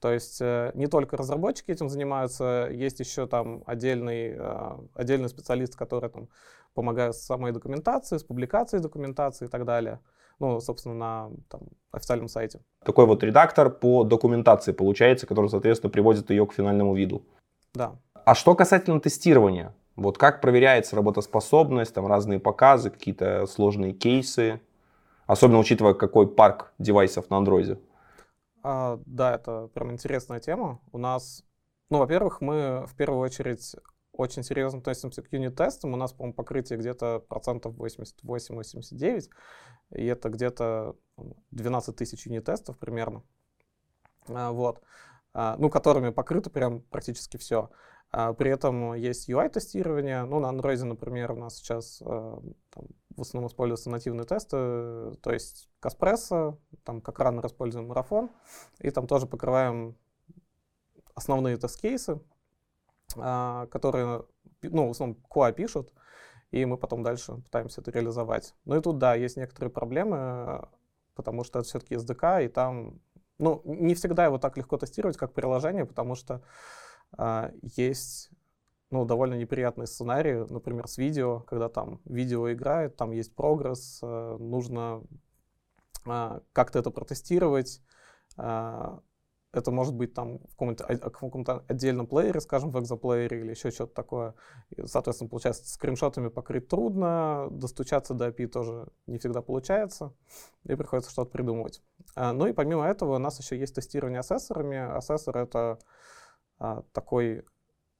То 0.00 0.12
есть 0.12 0.40
э, 0.40 0.70
не 0.74 0.86
только 0.86 1.16
разработчики 1.16 1.70
этим 1.70 1.88
занимаются, 1.88 2.68
есть 2.70 3.00
еще 3.00 3.26
там 3.26 3.62
отдельный, 3.66 4.34
э, 4.36 4.78
отдельный 4.94 5.28
специалист, 5.28 5.76
который 5.76 6.10
там 6.10 6.28
помогает 6.74 7.14
с 7.14 7.22
самой 7.22 7.52
документацией, 7.52 8.18
с 8.18 8.24
публикацией 8.24 8.82
документации 8.82 9.46
и 9.46 9.48
так 9.48 9.64
далее 9.64 10.00
ну, 10.38 10.60
собственно, 10.60 10.94
на 10.94 11.30
там, 11.48 11.62
официальном 11.90 12.28
сайте. 12.28 12.60
Такой 12.84 13.06
вот 13.06 13.22
редактор 13.22 13.70
по 13.70 14.04
документации 14.04 14.72
получается, 14.72 15.26
который, 15.26 15.48
соответственно, 15.50 15.90
приводит 15.90 16.30
ее 16.30 16.46
к 16.46 16.52
финальному 16.52 16.94
виду. 16.94 17.22
Да. 17.74 17.96
А 18.24 18.34
что 18.34 18.54
касательно 18.54 19.00
тестирования? 19.00 19.74
Вот 19.96 20.16
как 20.16 20.40
проверяется 20.40 20.94
работоспособность, 20.94 21.92
там 21.92 22.06
разные 22.06 22.38
показы, 22.38 22.90
какие-то 22.90 23.46
сложные 23.46 23.92
кейсы, 23.92 24.60
особенно 25.26 25.58
учитывая, 25.58 25.94
какой 25.94 26.28
парк 26.28 26.72
девайсов 26.78 27.30
на 27.30 27.38
андроиде? 27.38 27.78
А, 28.62 28.98
да, 29.06 29.34
это 29.34 29.68
прям 29.68 29.92
интересная 29.92 30.40
тема. 30.40 30.80
У 30.92 30.98
нас, 30.98 31.44
ну, 31.90 31.98
во-первых, 31.98 32.40
мы 32.40 32.86
в 32.86 32.94
первую 32.94 33.20
очередь 33.20 33.76
очень 34.12 34.42
серьезно 34.42 34.80
относимся 34.80 35.22
к 35.22 35.32
юнит-тестам. 35.32 35.94
У 35.94 35.96
нас, 35.96 36.12
по-моему, 36.12 36.34
покрытие 36.34 36.78
где-то 36.78 37.20
процентов 37.20 37.74
88-89, 37.76 39.30
и 39.92 40.06
это 40.06 40.28
где-то 40.28 40.96
12 41.52 41.96
тысяч 41.96 42.26
юнит-тестов 42.26 42.76
примерно. 42.78 43.22
А, 44.28 44.50
вот. 44.50 44.82
А, 45.32 45.56
ну, 45.58 45.70
которыми 45.70 46.10
покрыто 46.10 46.50
прям 46.50 46.80
практически 46.82 47.36
все. 47.36 47.70
А, 48.10 48.32
при 48.32 48.50
этом 48.50 48.94
есть 48.94 49.30
UI-тестирование. 49.30 50.24
Ну, 50.24 50.40
на 50.40 50.50
Android, 50.50 50.82
например, 50.82 51.32
у 51.32 51.36
нас 51.36 51.56
сейчас 51.56 51.98
там, 51.98 52.88
в 53.18 53.22
основном 53.22 53.48
используются 53.48 53.90
нативные 53.90 54.26
тесты, 54.26 54.56
то 55.20 55.32
есть 55.32 55.68
Каспрессо, 55.80 56.58
там 56.84 57.00
как 57.00 57.18
рано 57.18 57.44
используем 57.44 57.88
марафон, 57.88 58.30
и 58.78 58.90
там 58.90 59.06
тоже 59.06 59.26
покрываем 59.26 59.96
основные 61.14 61.56
тест-кейсы, 61.56 62.20
а, 63.16 63.66
которые, 63.66 64.24
ну, 64.62 64.88
в 64.88 64.90
основном 64.92 65.18
QA 65.30 65.52
пишут, 65.52 65.92
и 66.50 66.64
мы 66.64 66.78
потом 66.78 67.02
дальше 67.02 67.34
пытаемся 67.34 67.80
это 67.80 67.90
реализовать. 67.90 68.54
Ну 68.64 68.76
и 68.76 68.80
тут, 68.80 68.98
да, 68.98 69.14
есть 69.14 69.36
некоторые 69.36 69.70
проблемы, 69.70 70.68
потому 71.14 71.44
что 71.44 71.58
это 71.58 71.68
все-таки 71.68 71.96
SDK, 71.96 72.44
и 72.44 72.48
там, 72.48 73.00
ну, 73.38 73.60
не 73.64 73.94
всегда 73.94 74.24
его 74.24 74.38
так 74.38 74.56
легко 74.56 74.76
тестировать, 74.78 75.16
как 75.16 75.34
приложение, 75.34 75.84
потому 75.84 76.14
что 76.14 76.42
а, 77.16 77.50
есть 77.62 78.30
ну, 78.90 79.04
довольно 79.04 79.34
неприятные 79.34 79.86
сценарии, 79.86 80.46
например, 80.50 80.88
с 80.88 80.98
видео, 80.98 81.40
когда 81.40 81.68
там 81.68 82.00
видео 82.04 82.50
играет, 82.52 82.96
там 82.96 83.10
есть 83.10 83.34
прогресс, 83.34 84.00
э, 84.02 84.36
нужно 84.38 85.02
э, 86.06 86.40
как-то 86.52 86.78
это 86.78 86.90
протестировать, 86.90 87.82
э, 88.38 88.98
это 89.52 89.70
может 89.70 89.94
быть 89.94 90.14
там 90.14 90.38
в 90.38 90.50
каком-то, 90.50 90.84
каком-то 90.98 91.64
отдельном 91.68 92.06
плеере, 92.06 92.40
скажем, 92.40 92.70
в 92.70 92.78
экзоплеере 92.78 93.40
или 93.40 93.50
еще 93.50 93.70
что-то 93.70 93.94
такое. 93.94 94.34
И, 94.70 94.86
соответственно, 94.86 95.30
получается, 95.30 95.68
скриншотами 95.68 96.28
покрыть 96.28 96.68
трудно, 96.68 97.48
достучаться 97.50 98.14
до 98.14 98.28
API 98.28 98.46
тоже 98.46 98.88
не 99.06 99.18
всегда 99.18 99.40
получается, 99.40 100.14
и 100.64 100.74
приходится 100.74 101.10
что-то 101.10 101.30
придумывать. 101.30 101.82
А, 102.14 102.32
ну 102.32 102.46
и 102.46 102.52
помимо 102.52 102.86
этого 102.86 103.16
у 103.16 103.18
нас 103.18 103.38
еще 103.38 103.58
есть 103.58 103.74
тестирование 103.74 104.20
ассессорами. 104.20 104.76
Ассессор— 104.76 105.36
это 105.38 105.78
а, 106.58 106.82
такой, 106.92 107.44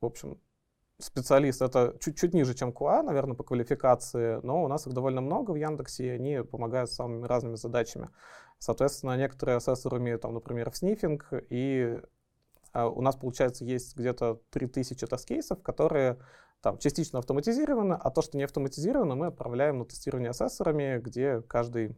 в 0.01 0.07
общем, 0.07 0.39
специалист, 1.01 1.63
это 1.63 1.97
чуть-чуть 2.01 2.35
ниже, 2.35 2.55
чем 2.55 2.71
QA, 2.71 3.03
наверное, 3.03 3.37
по 3.37 3.45
квалификации, 3.45 4.41
но 4.43 4.65
у 4.65 4.69
нас 4.69 4.87
их 4.87 4.93
довольно 4.93 5.21
много 5.21 5.53
в 5.53 5.57
Яндексе, 5.57 6.07
и 6.07 6.11
они 6.11 6.43
помогают 6.43 6.91
с 6.91 6.95
самыми 6.95 7.27
разными 7.27 7.55
задачами. 7.55 8.11
Соответственно, 8.59 9.17
некоторые 9.17 9.57
ассессоры 9.57 9.99
умеют, 9.99 10.23
там, 10.23 10.35
например, 10.35 10.71
в 10.71 10.77
снифинг, 10.77 11.29
и 11.51 12.01
а, 12.73 12.89
у 12.89 13.01
нас, 13.01 13.15
получается, 13.15 13.65
есть 13.65 13.97
где-то 13.97 14.41
3000 14.51 15.07
тест-кейсов, 15.07 15.63
которые 15.63 16.19
там 16.61 16.79
частично 16.79 17.21
автоматизированы, 17.21 17.95
а 17.95 18.11
то, 18.11 18.21
что 18.21 18.37
не 18.37 18.43
автоматизировано, 18.43 19.15
мы 19.15 19.27
отправляем 19.27 19.79
на 19.79 19.85
тестирование 19.85 20.31
ассессорами, 20.31 20.99
где 20.99 21.41
каждый 21.43 21.97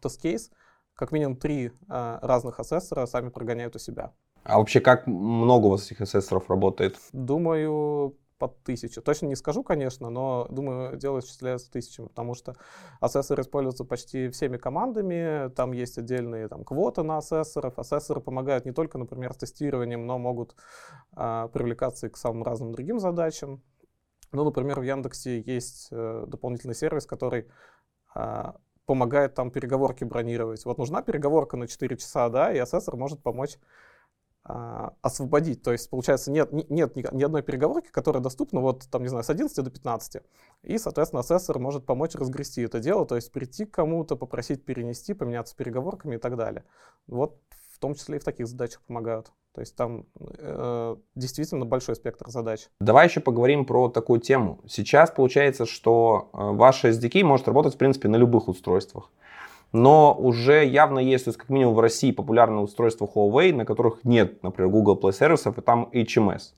тест-кейс, 0.00 0.52
как 0.94 1.10
минимум 1.10 1.36
три 1.36 1.72
а, 1.88 2.20
разных 2.22 2.60
ассессора 2.60 3.06
сами 3.06 3.30
прогоняют 3.30 3.74
у 3.74 3.80
себя. 3.80 4.12
А 4.42 4.58
вообще, 4.58 4.80
как 4.80 5.06
много 5.06 5.66
у 5.66 5.70
вас 5.70 5.86
этих 5.86 6.00
ассессоров 6.00 6.48
работает? 6.48 6.98
Думаю, 7.12 8.16
под 8.40 8.62
тысячу. 8.64 9.02
Точно 9.02 9.26
не 9.26 9.36
скажу, 9.36 9.62
конечно, 9.62 10.08
но, 10.08 10.46
думаю, 10.48 10.96
дело 10.96 11.18
исчисляется 11.18 11.70
тысячами, 11.70 12.06
потому 12.06 12.34
что 12.34 12.56
ассессоры 12.98 13.42
используются 13.42 13.84
почти 13.84 14.30
всеми 14.30 14.56
командами, 14.56 15.50
там 15.50 15.72
есть 15.72 15.98
отдельные 15.98 16.48
там, 16.48 16.64
квоты 16.64 17.02
на 17.02 17.18
ассессоров. 17.18 17.78
Ассессоры 17.78 18.22
помогают 18.22 18.64
не 18.64 18.72
только, 18.72 18.96
например, 18.96 19.34
с 19.34 19.36
тестированием, 19.36 20.06
но 20.06 20.18
могут 20.18 20.56
а, 21.12 21.48
привлекаться 21.48 22.06
и 22.06 22.10
к 22.10 22.16
самым 22.16 22.42
разным 22.42 22.72
другим 22.72 22.98
задачам. 22.98 23.62
Ну, 24.32 24.42
например, 24.44 24.80
в 24.80 24.84
Яндексе 24.84 25.40
есть 25.40 25.88
э, 25.90 26.24
дополнительный 26.26 26.74
сервис, 26.74 27.04
который 27.04 27.46
а, 28.14 28.56
помогает 28.86 29.34
там 29.34 29.50
переговорки 29.50 30.04
бронировать. 30.04 30.64
Вот 30.64 30.78
нужна 30.78 31.02
переговорка 31.02 31.58
на 31.58 31.68
4 31.68 31.96
часа, 31.98 32.30
да, 32.30 32.54
и 32.54 32.58
ассессор 32.58 32.96
может 32.96 33.22
помочь 33.22 33.58
освободить. 35.02 35.62
То 35.62 35.72
есть, 35.72 35.88
получается, 35.90 36.30
нет, 36.30 36.52
нет 36.52 36.96
ни, 36.96 37.22
одной 37.22 37.42
переговорки, 37.42 37.88
которая 37.90 38.22
доступна 38.22 38.60
вот, 38.60 38.88
там, 38.90 39.02
не 39.02 39.08
знаю, 39.08 39.24
с 39.24 39.30
11 39.30 39.64
до 39.64 39.70
15. 39.70 40.22
И, 40.62 40.78
соответственно, 40.78 41.20
ассессор 41.20 41.58
может 41.58 41.86
помочь 41.86 42.14
разгрести 42.14 42.62
это 42.62 42.80
дело, 42.80 43.06
то 43.06 43.16
есть 43.16 43.32
прийти 43.32 43.64
к 43.64 43.72
кому-то, 43.72 44.16
попросить 44.16 44.64
перенести, 44.64 45.14
поменяться 45.14 45.56
переговорками 45.56 46.16
и 46.16 46.18
так 46.18 46.36
далее. 46.36 46.64
Вот 47.06 47.38
в 47.72 47.78
том 47.78 47.94
числе 47.94 48.16
и 48.16 48.20
в 48.20 48.24
таких 48.24 48.46
задачах 48.46 48.82
помогают. 48.82 49.32
То 49.54 49.62
есть 49.62 49.74
там 49.74 50.06
э, 50.18 50.96
действительно 51.14 51.64
большой 51.64 51.96
спектр 51.96 52.28
задач. 52.28 52.68
Давай 52.80 53.06
еще 53.06 53.20
поговорим 53.20 53.64
про 53.64 53.88
такую 53.88 54.20
тему. 54.20 54.60
Сейчас 54.68 55.10
получается, 55.10 55.64
что 55.64 56.28
э, 56.32 56.36
ваш 56.36 56.84
SDK 56.84 57.24
может 57.24 57.48
работать, 57.48 57.74
в 57.74 57.78
принципе, 57.78 58.08
на 58.08 58.16
любых 58.16 58.48
устройствах 58.48 59.10
но 59.72 60.14
уже 60.18 60.64
явно 60.64 60.98
есть, 60.98 61.24
то 61.24 61.28
есть 61.30 61.38
как 61.38 61.48
минимум 61.48 61.74
в 61.74 61.80
России 61.80 62.12
популярные 62.12 62.62
устройства 62.62 63.08
Huawei, 63.12 63.54
на 63.54 63.64
которых 63.64 64.04
нет, 64.04 64.42
например, 64.42 64.70
Google 64.70 64.98
Play 65.00 65.12
сервисов, 65.12 65.58
и 65.58 65.60
там 65.60 65.88
HMS. 65.92 66.54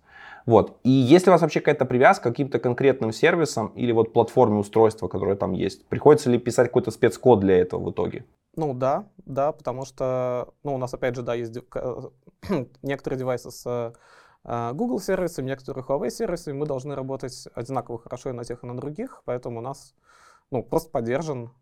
Вот. 0.47 0.79
И 0.83 0.91
если 0.91 1.31
у 1.31 1.33
вас 1.33 1.43
вообще 1.43 1.61
какая-то 1.61 1.85
привязка 1.85 2.29
к 2.31 2.33
каким-то 2.33 2.59
конкретным 2.59 3.13
сервисам 3.13 3.69
или 3.69 3.93
вот 3.93 4.13
платформе 4.13 4.59
устройства, 4.59 5.09
которое 5.09 5.37
там 5.37 5.53
есть, 5.53 5.87
приходится 5.87 6.31
ли 6.31 6.39
писать 6.39 6.69
какой-то 6.69 6.91
спецкод 6.91 7.41
для 7.41 7.59
этого 7.59 7.85
в 7.85 7.91
итоге? 7.93 8.25
Ну 8.57 8.75
да, 8.75 9.07
да, 9.25 9.53
потому 9.53 9.85
что, 9.85 10.49
ну 10.65 10.75
у 10.75 10.79
нас 10.79 10.93
опять 10.93 11.15
же, 11.15 11.23
да, 11.23 11.35
есть 11.35 11.57
некоторые 12.83 13.19
девайсы 13.19 13.51
с 13.51 13.95
э, 14.45 14.73
Google 14.75 14.99
сервисами, 14.99 15.47
некоторые 15.47 15.85
Huawei 15.85 16.11
сервисы, 16.11 16.53
мы 16.53 16.67
должны 16.67 16.95
работать 16.95 17.47
одинаково 17.55 17.99
хорошо 17.99 18.31
и 18.31 18.33
на 18.33 18.45
тех, 18.45 18.65
и 18.65 18.67
на 18.67 18.77
других, 18.77 19.23
поэтому 19.25 19.61
у 19.61 19.63
нас 19.63 19.95
ну, 20.51 20.63
просто 20.63 20.91
поддержан 20.91 21.53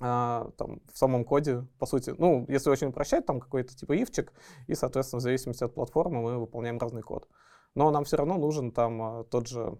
а, 0.00 0.50
там, 0.56 0.80
в 0.92 0.98
самом 0.98 1.24
коде, 1.24 1.66
по 1.78 1.86
сути, 1.86 2.14
ну, 2.18 2.44
если 2.48 2.70
очень 2.70 2.88
упрощать, 2.88 3.26
там 3.26 3.40
какой-то 3.40 3.74
типа 3.74 3.92
ивчик, 3.94 4.32
и, 4.66 4.74
соответственно, 4.74 5.20
в 5.20 5.22
зависимости 5.22 5.64
от 5.64 5.74
платформы 5.74 6.22
мы 6.22 6.38
выполняем 6.38 6.78
разный 6.78 7.02
код. 7.02 7.28
Но 7.74 7.90
нам 7.90 8.04
все 8.04 8.16
равно 8.16 8.36
нужен 8.36 8.72
там 8.72 9.02
а, 9.02 9.24
тот 9.24 9.48
же 9.48 9.78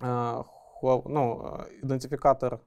а, 0.00 0.44
ну, 0.82 1.64
идентификатор 1.82 2.60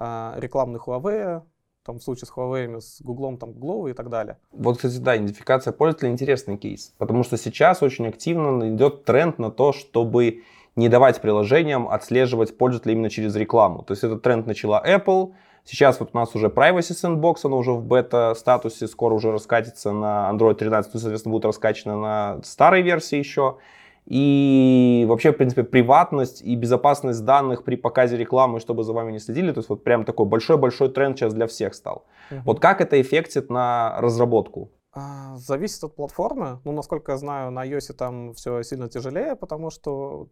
рекламных 0.00 0.86
Huawei, 0.86 1.42
там 1.88 1.98
в 1.98 2.02
случае 2.02 2.26
с 2.26 2.32
Huawei, 2.32 2.80
с 2.80 3.00
Google, 3.00 3.38
там 3.38 3.50
Glow 3.50 3.90
и 3.90 3.94
так 3.94 4.10
далее. 4.10 4.38
Вот, 4.52 4.76
кстати, 4.76 4.98
да, 4.98 5.16
идентификация 5.16 5.72
пользователя 5.72 6.10
интересный 6.10 6.58
кейс, 6.58 6.94
потому 6.98 7.24
что 7.24 7.38
сейчас 7.38 7.82
очень 7.82 8.06
активно 8.06 8.74
идет 8.74 9.04
тренд 9.04 9.38
на 9.38 9.50
то, 9.50 9.72
чтобы 9.72 10.42
не 10.76 10.88
давать 10.88 11.20
приложениям 11.20 11.88
отслеживать 11.88 12.56
пользователя 12.58 12.92
именно 12.92 13.10
через 13.10 13.34
рекламу. 13.34 13.82
То 13.82 13.92
есть 13.92 14.04
этот 14.04 14.22
тренд 14.22 14.46
начала 14.46 14.80
Apple, 14.86 15.32
Сейчас 15.68 16.00
вот 16.00 16.10
у 16.14 16.16
нас 16.16 16.34
уже 16.34 16.46
Privacy 16.46 16.94
Sandbox, 16.94 17.40
оно 17.44 17.58
уже 17.58 17.72
в 17.72 17.84
бета-статусе, 17.84 18.86
скоро 18.86 19.12
уже 19.12 19.30
раскатится 19.30 19.92
на 19.92 20.30
Android 20.32 20.54
13, 20.54 20.94
ну, 20.94 21.00
соответственно, 21.00 21.32
будет 21.34 21.44
раскачано 21.44 22.00
на 22.00 22.40
старой 22.42 22.80
версии 22.80 23.18
еще. 23.18 23.58
И 24.06 25.04
вообще, 25.06 25.30
в 25.30 25.36
принципе, 25.36 25.64
приватность 25.64 26.40
и 26.40 26.56
безопасность 26.56 27.22
данных 27.22 27.64
при 27.64 27.76
показе 27.76 28.16
рекламы, 28.16 28.60
чтобы 28.60 28.82
за 28.82 28.94
вами 28.94 29.12
не 29.12 29.18
следили, 29.18 29.52
то 29.52 29.58
есть 29.58 29.68
вот 29.68 29.84
прям 29.84 30.06
такой 30.06 30.24
большой-большой 30.24 30.88
тренд 30.88 31.18
сейчас 31.18 31.34
для 31.34 31.46
всех 31.46 31.74
стал. 31.74 32.06
Угу. 32.30 32.40
Вот 32.46 32.60
как 32.60 32.80
это 32.80 32.98
эффектит 32.98 33.50
на 33.50 34.00
разработку? 34.00 34.70
А, 34.94 35.36
зависит 35.36 35.84
от 35.84 35.94
платформы. 35.94 36.60
Ну, 36.64 36.72
насколько 36.72 37.12
я 37.12 37.18
знаю, 37.18 37.50
на 37.50 37.66
iOS 37.66 37.92
там 37.92 38.32
все 38.32 38.62
сильно 38.62 38.88
тяжелее, 38.88 39.36
потому 39.36 39.68
что 39.68 40.28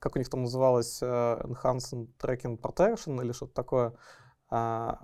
как 0.00 0.16
у 0.16 0.18
них 0.18 0.28
там 0.28 0.42
называлось, 0.42 1.02
uh, 1.02 1.40
Enhanced 1.44 2.08
Tracking 2.18 2.58
Protection 2.58 3.22
или 3.22 3.32
что-то 3.32 3.54
такое, 3.54 3.92
uh, 4.50 4.96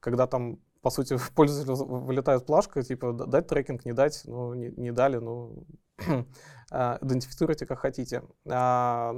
когда 0.00 0.26
там, 0.26 0.58
по 0.80 0.90
сути, 0.90 1.16
пользователю 1.36 1.76
вылетает 1.86 2.46
плашка, 2.46 2.82
типа, 2.82 3.12
дать 3.12 3.46
трекинг, 3.46 3.84
не 3.84 3.92
дать, 3.92 4.22
ну, 4.24 4.54
не, 4.54 4.70
не 4.70 4.92
дали, 4.92 5.18
ну, 5.18 5.66
uh, 5.98 6.98
идентифицируйте 7.04 7.66
как 7.66 7.80
хотите. 7.80 8.22
На 8.44 9.12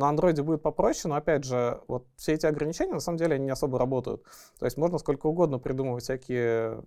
андроиде 0.00 0.42
будет 0.42 0.62
попроще, 0.62 1.10
но, 1.10 1.16
опять 1.16 1.44
же, 1.44 1.80
вот 1.88 2.06
все 2.16 2.34
эти 2.34 2.44
ограничения, 2.44 2.92
на 2.92 3.00
самом 3.00 3.16
деле, 3.16 3.36
они 3.36 3.46
не 3.46 3.52
особо 3.52 3.78
работают. 3.78 4.22
То 4.58 4.66
есть 4.66 4.76
можно 4.76 4.98
сколько 4.98 5.26
угодно 5.26 5.58
придумывать 5.58 6.04
всякие 6.04 6.84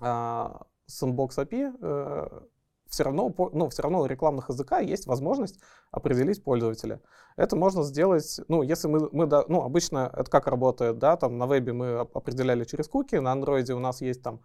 sandbox 0.00 1.36
API, 1.36 2.48
все 2.90 3.04
равно, 3.04 3.32
ну, 3.52 3.68
все 3.68 3.82
равно 3.82 4.00
у 4.00 4.06
рекламных 4.06 4.48
языка 4.48 4.80
есть 4.80 5.06
возможность 5.06 5.60
определить 5.92 6.42
пользователя. 6.42 7.00
Это 7.36 7.56
можно 7.56 7.82
сделать, 7.84 8.40
ну, 8.48 8.62
если 8.62 8.88
мы, 8.88 9.08
мы 9.12 9.26
ну, 9.48 9.62
обычно 9.62 10.10
это 10.12 10.30
как 10.30 10.48
работает, 10.48 10.98
да, 10.98 11.16
там 11.16 11.38
на 11.38 11.46
вебе 11.46 11.72
мы 11.72 12.00
определяли 12.00 12.64
через 12.64 12.88
куки, 12.88 13.14
на 13.16 13.32
андроиде 13.32 13.74
у 13.74 13.78
нас 13.78 14.00
есть 14.00 14.22
там 14.22 14.40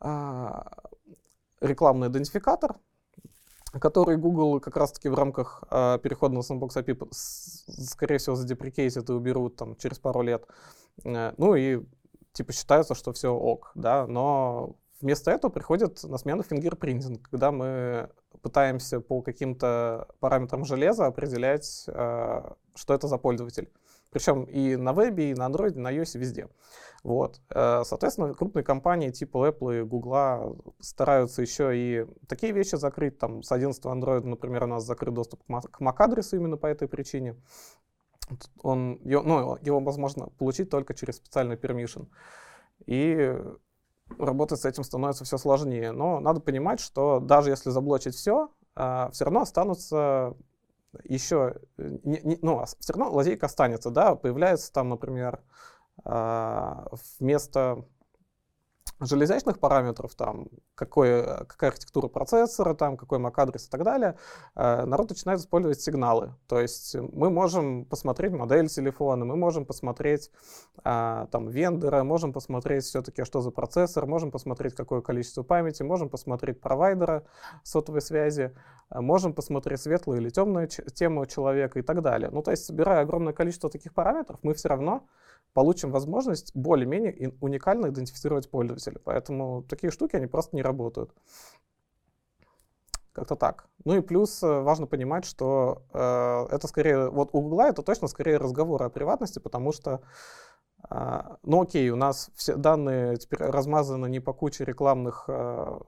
а, 0.00 0.72
рекламный 1.60 2.08
идентификатор, 2.08 2.76
который 3.72 4.16
Google 4.16 4.60
как 4.60 4.76
раз-таки 4.76 5.08
в 5.08 5.14
рамках 5.14 5.64
а, 5.68 5.98
перехода 5.98 6.34
на 6.34 6.40
Sandbox 6.40 6.76
API, 6.76 7.08
скорее 7.10 8.18
всего, 8.18 8.36
задеприкейтят 8.36 9.10
и 9.10 9.12
уберут 9.12 9.56
там 9.56 9.76
через 9.76 9.98
пару 9.98 10.22
лет. 10.22 10.46
Э, 11.04 11.32
ну 11.36 11.56
и 11.56 11.84
типа 12.32 12.52
считается, 12.52 12.94
что 12.94 13.12
все 13.12 13.30
ок, 13.30 13.72
да, 13.74 14.06
но 14.06 14.76
Вместо 15.00 15.30
этого 15.30 15.50
приходит 15.50 16.02
на 16.04 16.16
смену 16.16 16.42
фингерпринтинг, 16.42 17.28
когда 17.28 17.52
мы 17.52 18.10
пытаемся 18.40 19.00
по 19.00 19.20
каким-то 19.20 20.08
параметрам 20.20 20.64
железа 20.64 21.06
определять, 21.06 21.84
э, 21.88 22.42
что 22.74 22.94
это 22.94 23.06
за 23.06 23.18
пользователь. 23.18 23.70
Причем 24.10 24.44
и 24.44 24.76
на 24.76 24.94
вебе, 24.94 25.32
и 25.32 25.34
на 25.34 25.48
Android, 25.48 25.74
и 25.74 25.78
на 25.78 25.92
iOS, 25.92 26.18
везде. 26.18 26.48
Вот. 27.02 27.40
Э, 27.50 27.82
соответственно, 27.84 28.32
крупные 28.32 28.64
компании 28.64 29.10
типа 29.10 29.48
Apple 29.48 29.80
и 29.80 29.82
Google 29.82 30.74
стараются 30.80 31.42
еще 31.42 31.76
и 31.76 32.06
такие 32.26 32.52
вещи 32.52 32.76
закрыть. 32.76 33.18
Там 33.18 33.42
с 33.42 33.52
11 33.52 33.84
Android, 33.84 34.24
например, 34.24 34.64
у 34.64 34.68
нас 34.68 34.84
закрыт 34.84 35.12
доступ 35.12 35.42
к 35.44 35.80
MAC-адресу 35.80 36.36
именно 36.36 36.56
по 36.56 36.66
этой 36.66 36.88
причине. 36.88 37.36
Он, 38.62 38.98
ну, 39.04 39.58
его 39.60 39.80
возможно 39.80 40.30
получить 40.38 40.70
только 40.70 40.94
через 40.94 41.16
специальный 41.16 41.56
permission. 41.56 42.08
И 42.86 43.38
работать 44.18 44.60
с 44.60 44.64
этим 44.64 44.84
становится 44.84 45.24
все 45.24 45.38
сложнее. 45.38 45.92
Но 45.92 46.20
надо 46.20 46.40
понимать, 46.40 46.80
что 46.80 47.20
даже 47.20 47.50
если 47.50 47.70
заблочить 47.70 48.14
все, 48.14 48.50
а, 48.74 49.10
все 49.12 49.24
равно 49.24 49.42
останутся 49.42 50.34
еще, 51.04 51.56
не, 51.76 52.38
ну, 52.42 52.64
все 52.64 52.92
равно 52.92 53.12
лазейка 53.12 53.46
останется, 53.46 53.90
да, 53.90 54.14
появляется 54.14 54.72
там, 54.72 54.88
например, 54.88 55.40
а, 56.04 56.86
вместо 57.18 57.84
железячных 59.00 59.58
параметров, 59.58 60.14
там, 60.14 60.48
какой, 60.74 61.22
какая 61.22 61.70
архитектура 61.70 62.08
процессора, 62.08 62.74
там, 62.74 62.96
какой 62.96 63.18
MAC-адрес 63.18 63.66
и 63.66 63.70
так 63.70 63.82
далее, 63.84 64.16
э, 64.54 64.84
народ 64.84 65.10
начинает 65.10 65.40
использовать 65.40 65.80
сигналы. 65.80 66.34
То 66.46 66.60
есть 66.60 66.94
мы 66.94 67.30
можем 67.30 67.84
посмотреть 67.84 68.32
модель 68.32 68.68
телефона, 68.68 69.24
мы 69.24 69.36
можем 69.36 69.66
посмотреть 69.66 70.30
э, 70.84 71.26
там, 71.30 71.48
вендора, 71.48 72.04
можем 72.04 72.32
посмотреть 72.32 72.84
все-таки, 72.84 73.24
что 73.24 73.40
за 73.40 73.50
процессор, 73.50 74.06
можем 74.06 74.30
посмотреть, 74.30 74.74
какое 74.74 75.00
количество 75.02 75.42
памяти, 75.42 75.82
можем 75.82 76.08
посмотреть 76.08 76.60
провайдера 76.60 77.24
сотовой 77.62 78.00
связи, 78.00 78.54
э, 78.90 79.00
можем 79.00 79.34
посмотреть 79.34 79.80
светлую 79.80 80.20
или 80.20 80.30
темную 80.30 80.68
тему 80.68 81.26
человека 81.26 81.78
и 81.78 81.82
так 81.82 82.02
далее. 82.02 82.30
Ну, 82.30 82.42
то 82.42 82.50
есть, 82.50 82.64
собирая 82.64 83.02
огромное 83.02 83.34
количество 83.34 83.68
таких 83.68 83.92
параметров, 83.92 84.38
мы 84.42 84.54
все 84.54 84.68
равно 84.68 85.06
получим 85.56 85.90
возможность 85.90 86.54
более-менее 86.54 87.32
уникально 87.40 87.86
идентифицировать 87.86 88.50
пользователя. 88.50 89.00
Поэтому 89.02 89.62
такие 89.62 89.90
штуки, 89.90 90.14
они 90.14 90.26
просто 90.26 90.54
не 90.54 90.60
работают. 90.62 91.14
Как-то 93.12 93.36
так. 93.36 93.66
Ну 93.86 93.96
и 93.96 94.02
плюс 94.02 94.42
э, 94.42 94.60
важно 94.60 94.86
понимать, 94.86 95.24
что 95.24 95.82
э, 95.94 96.54
это 96.54 96.68
скорее, 96.68 97.08
вот 97.08 97.30
у 97.32 97.40
Google 97.40 97.60
это 97.62 97.82
точно 97.82 98.06
скорее 98.08 98.36
разговоры 98.36 98.84
о 98.84 98.90
приватности, 98.90 99.38
потому 99.38 99.72
что, 99.72 100.02
э, 100.90 101.20
ну 101.42 101.62
окей, 101.62 101.88
у 101.88 101.96
нас 101.96 102.30
все 102.34 102.56
данные 102.56 103.16
теперь 103.16 103.38
размазаны 103.38 104.10
не 104.10 104.20
по 104.20 104.34
куче 104.34 104.66
рекламных 104.66 105.24
э, 105.28 105.78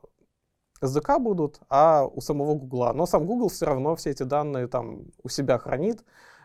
SDK 0.82 1.18
будут, 1.18 1.60
а 1.68 2.06
у 2.06 2.22
самого 2.22 2.54
Google. 2.54 2.94
Но 2.94 3.04
сам 3.04 3.26
Google 3.26 3.50
все 3.50 3.66
равно 3.66 3.96
все 3.96 4.10
эти 4.12 4.22
данные 4.22 4.66
там 4.66 5.08
у 5.22 5.28
себя 5.28 5.58
хранит, 5.58 6.04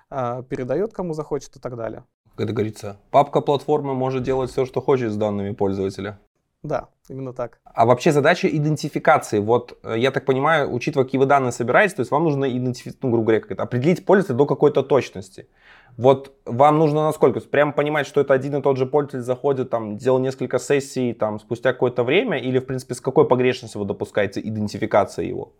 э, 0.09 0.43
передает 0.49 0.91
кому 0.91 1.13
захочет 1.13 1.55
и 1.55 1.61
так 1.61 1.77
далее 1.77 2.03
как 2.35 2.45
это 2.45 2.53
говорится, 2.53 2.97
папка 3.11 3.41
платформы 3.41 3.93
может 3.93 4.23
делать 4.23 4.51
все, 4.51 4.65
что 4.65 4.81
хочет 4.81 5.11
с 5.11 5.15
данными 5.15 5.53
пользователя. 5.53 6.19
Да, 6.63 6.87
именно 7.09 7.33
так. 7.33 7.59
А 7.65 7.85
вообще 7.85 8.13
задача 8.13 8.47
идентификации. 8.47 9.39
Вот 9.39 9.77
э, 9.83 9.95
я 9.97 10.11
так 10.11 10.25
понимаю, 10.25 10.73
учитывая, 10.73 11.03
какие 11.03 11.19
вы 11.19 11.25
данные 11.25 11.51
собираете, 11.51 11.95
то 11.95 11.99
есть 11.99 12.11
вам 12.11 12.23
нужно 12.23 12.45
идентифицировать, 12.45 13.03
ну, 13.03 13.09
грубо 13.11 13.25
говоря, 13.25 13.41
как 13.41 13.51
это, 13.51 13.63
определить 13.63 14.05
пользователя 14.05 14.37
до 14.37 14.45
какой-то 14.45 14.81
точности. 14.81 15.49
Вот 15.97 16.33
вам 16.45 16.79
нужно 16.79 17.03
насколько? 17.03 17.41
Прямо 17.41 17.73
понимать, 17.73 18.07
что 18.07 18.21
это 18.21 18.33
один 18.33 18.55
и 18.55 18.61
тот 18.61 18.77
же 18.77 18.85
пользователь 18.85 19.25
заходит, 19.25 19.69
там, 19.69 19.97
делал 19.97 20.19
несколько 20.19 20.57
сессий 20.57 21.13
там, 21.13 21.37
спустя 21.39 21.73
какое-то 21.73 22.03
время, 22.05 22.39
или, 22.39 22.59
в 22.59 22.65
принципе, 22.65 22.93
с 22.95 23.01
какой 23.01 23.27
погрешностью 23.27 23.81
вы 23.81 23.85
допускаете 23.85 24.39
идентификация 24.39 25.25
его? 25.25 25.51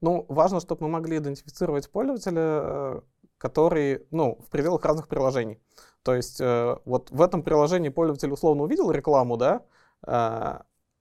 Ну, 0.00 0.24
важно, 0.28 0.60
чтобы 0.60 0.84
мы 0.84 0.88
могли 0.90 1.18
идентифицировать 1.18 1.90
пользователя, 1.90 2.40
э, 2.40 3.00
который, 3.40 4.06
ну, 4.10 4.38
в 4.46 4.50
пределах 4.50 4.84
разных 4.84 5.08
приложений. 5.08 5.58
То 6.02 6.14
есть 6.14 6.40
э, 6.40 6.76
вот 6.84 7.10
в 7.10 7.22
этом 7.22 7.42
приложении 7.42 7.88
пользователь 7.88 8.30
условно 8.30 8.64
увидел 8.64 8.90
рекламу, 8.90 9.36
да, 9.36 9.62
э, 10.06 10.10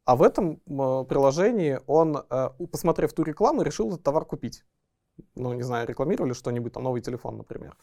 а 0.10 0.16
в 0.16 0.24
этом 0.24 0.54
э, 0.54 1.06
приложении 1.08 1.80
он, 1.86 2.18
э, 2.18 2.50
посмотрев 2.72 3.14
ту 3.14 3.24
рекламу, 3.24 3.62
решил 3.62 3.90
этот 3.90 4.04
товар 4.04 4.26
купить. 4.26 4.64
Ну, 5.36 5.52
не 5.52 5.64
знаю, 5.64 5.86
рекламировали 5.86 6.32
что-нибудь, 6.32 6.72
там, 6.74 6.84
новый 6.84 7.02
телефон, 7.02 7.38
например. 7.38 7.76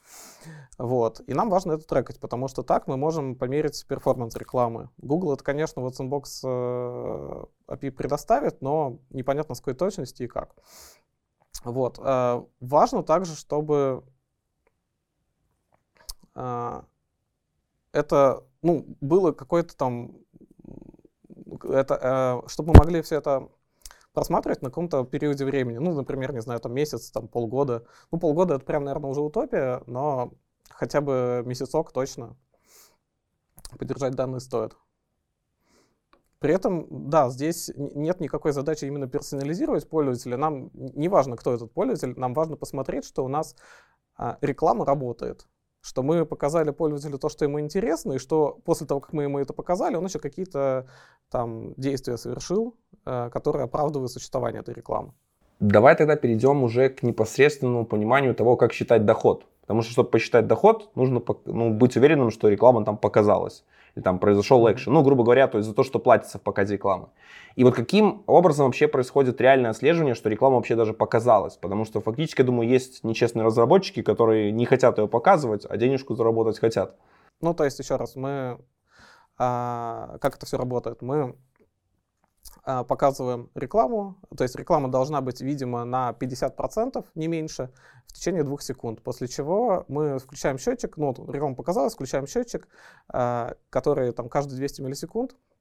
Вот. 0.78 1.20
И 1.26 1.34
нам 1.34 1.50
важно 1.50 1.72
это 1.72 1.86
трекать, 1.86 2.18
потому 2.18 2.48
что 2.48 2.62
так 2.62 2.86
мы 2.86 2.96
можем 2.96 3.36
померить 3.36 3.86
перформанс 3.86 4.36
рекламы. 4.36 4.88
Google 4.96 5.34
это, 5.34 5.44
конечно, 5.44 5.82
вот 5.82 6.00
Sandbox 6.00 6.24
э, 6.44 7.44
API 7.68 7.90
предоставит, 7.90 8.62
но 8.62 8.98
непонятно 9.10 9.54
с 9.54 9.60
какой 9.60 9.74
точности 9.74 10.22
и 10.22 10.28
как. 10.28 10.54
Вот. 11.62 11.98
Э, 12.02 12.42
важно 12.60 13.02
также, 13.02 13.36
чтобы 13.36 14.02
это, 17.92 18.44
ну, 18.62 18.84
было 19.00 19.32
какое-то 19.32 19.76
там 19.76 20.18
это, 21.64 22.42
э, 22.44 22.48
чтобы 22.48 22.72
мы 22.72 22.78
могли 22.78 23.02
все 23.02 23.16
это 23.16 23.48
просматривать 24.12 24.62
на 24.62 24.70
каком-то 24.70 25.04
периоде 25.04 25.44
времени. 25.44 25.78
Ну, 25.78 25.92
например, 25.94 26.32
не 26.32 26.40
знаю, 26.40 26.60
там 26.60 26.72
месяц, 26.72 27.10
там 27.10 27.28
полгода. 27.28 27.84
Ну, 28.10 28.18
полгода 28.18 28.54
это 28.54 28.64
прям, 28.64 28.84
наверное, 28.84 29.10
уже 29.10 29.20
утопия, 29.20 29.82
но 29.86 30.32
хотя 30.70 31.00
бы 31.00 31.42
месяцок 31.44 31.92
точно 31.92 32.36
поддержать 33.78 34.14
данные 34.14 34.40
стоит. 34.40 34.76
При 36.38 36.52
этом, 36.52 37.10
да, 37.10 37.30
здесь 37.30 37.70
нет 37.76 38.20
никакой 38.20 38.52
задачи 38.52 38.84
именно 38.84 39.08
персонализировать 39.08 39.88
пользователя. 39.88 40.36
Нам 40.36 40.70
не 40.74 41.08
важно, 41.08 41.36
кто 41.36 41.52
этот 41.52 41.72
пользователь, 41.72 42.18
нам 42.18 42.34
важно 42.34 42.56
посмотреть, 42.56 43.04
что 43.04 43.24
у 43.24 43.28
нас 43.28 43.56
а, 44.16 44.38
реклама 44.42 44.84
работает 44.84 45.46
что 45.86 46.02
мы 46.02 46.26
показали 46.26 46.72
пользователю 46.72 47.18
то, 47.18 47.28
что 47.28 47.44
ему 47.44 47.60
интересно, 47.60 48.14
и 48.14 48.18
что 48.18 48.58
после 48.64 48.86
того, 48.86 49.00
как 49.00 49.12
мы 49.12 49.22
ему 49.22 49.38
это 49.38 49.52
показали, 49.52 49.94
он 49.96 50.04
еще 50.04 50.18
какие-то 50.18 50.86
там 51.30 51.74
действия 51.76 52.16
совершил, 52.16 52.74
э, 53.06 53.30
которые 53.32 53.64
оправдывают 53.64 54.10
существование 54.10 54.60
этой 54.62 54.74
рекламы. 54.74 55.12
Давай 55.60 55.94
тогда 55.94 56.16
перейдем 56.16 56.64
уже 56.64 56.88
к 56.88 57.02
непосредственному 57.04 57.86
пониманию 57.86 58.34
того, 58.34 58.56
как 58.56 58.72
считать 58.72 59.04
доход. 59.04 59.46
Потому 59.60 59.82
что, 59.82 59.92
чтобы 59.92 60.10
посчитать 60.10 60.46
доход, 60.46 60.90
нужно 60.96 61.22
ну, 61.44 61.70
быть 61.70 61.96
уверенным, 61.96 62.30
что 62.30 62.48
реклама 62.48 62.84
там 62.84 62.96
показалась 62.96 63.64
или 63.96 64.02
там 64.02 64.18
произошел 64.18 64.70
экшен. 64.70 64.92
Ну, 64.92 65.02
грубо 65.02 65.24
говоря, 65.24 65.48
то 65.48 65.58
есть 65.58 65.68
за 65.68 65.74
то, 65.74 65.82
что 65.82 65.98
платится 65.98 66.38
в 66.38 66.42
показе 66.42 66.74
рекламы. 66.74 67.08
И 67.56 67.64
вот 67.64 67.74
каким 67.74 68.22
образом 68.26 68.66
вообще 68.66 68.86
происходит 68.86 69.40
реальное 69.40 69.70
отслеживание, 69.70 70.14
что 70.14 70.28
реклама 70.28 70.56
вообще 70.56 70.76
даже 70.76 70.92
показалась? 70.92 71.56
Потому 71.56 71.84
что 71.86 72.00
фактически, 72.00 72.42
я 72.42 72.46
думаю, 72.46 72.68
есть 72.68 73.02
нечестные 73.02 73.44
разработчики, 73.44 74.02
которые 74.02 74.52
не 74.52 74.66
хотят 74.66 74.98
ее 74.98 75.08
показывать, 75.08 75.66
а 75.68 75.76
денежку 75.78 76.14
заработать 76.14 76.58
хотят. 76.58 76.96
Ну, 77.40 77.54
то 77.54 77.64
есть, 77.64 77.78
еще 77.78 77.96
раз, 77.96 78.14
мы... 78.16 78.58
А, 79.38 80.16
как 80.20 80.36
это 80.36 80.46
все 80.46 80.56
работает? 80.56 81.02
Мы 81.02 81.34
показываем 82.66 83.50
рекламу, 83.54 84.16
то 84.36 84.42
есть 84.42 84.56
реклама 84.56 84.90
должна 84.90 85.20
быть 85.20 85.40
видима 85.40 85.84
на 85.84 86.10
50%, 86.10 87.04
не 87.14 87.28
меньше, 87.28 87.70
в 88.06 88.12
течение 88.12 88.42
двух 88.42 88.62
секунд, 88.62 89.02
после 89.02 89.28
чего 89.28 89.84
мы 89.88 90.18
включаем 90.18 90.58
счетчик, 90.58 90.96
ну, 90.96 91.12
реклама 91.30 91.54
показалась, 91.54 91.94
включаем 91.94 92.26
счетчик, 92.26 92.66
а, 93.08 93.54
который 93.70 94.12
там 94.12 94.28
каждые 94.28 94.58
200 94.58 94.80
миллисекунд. 94.82 95.32
а, 95.32 95.55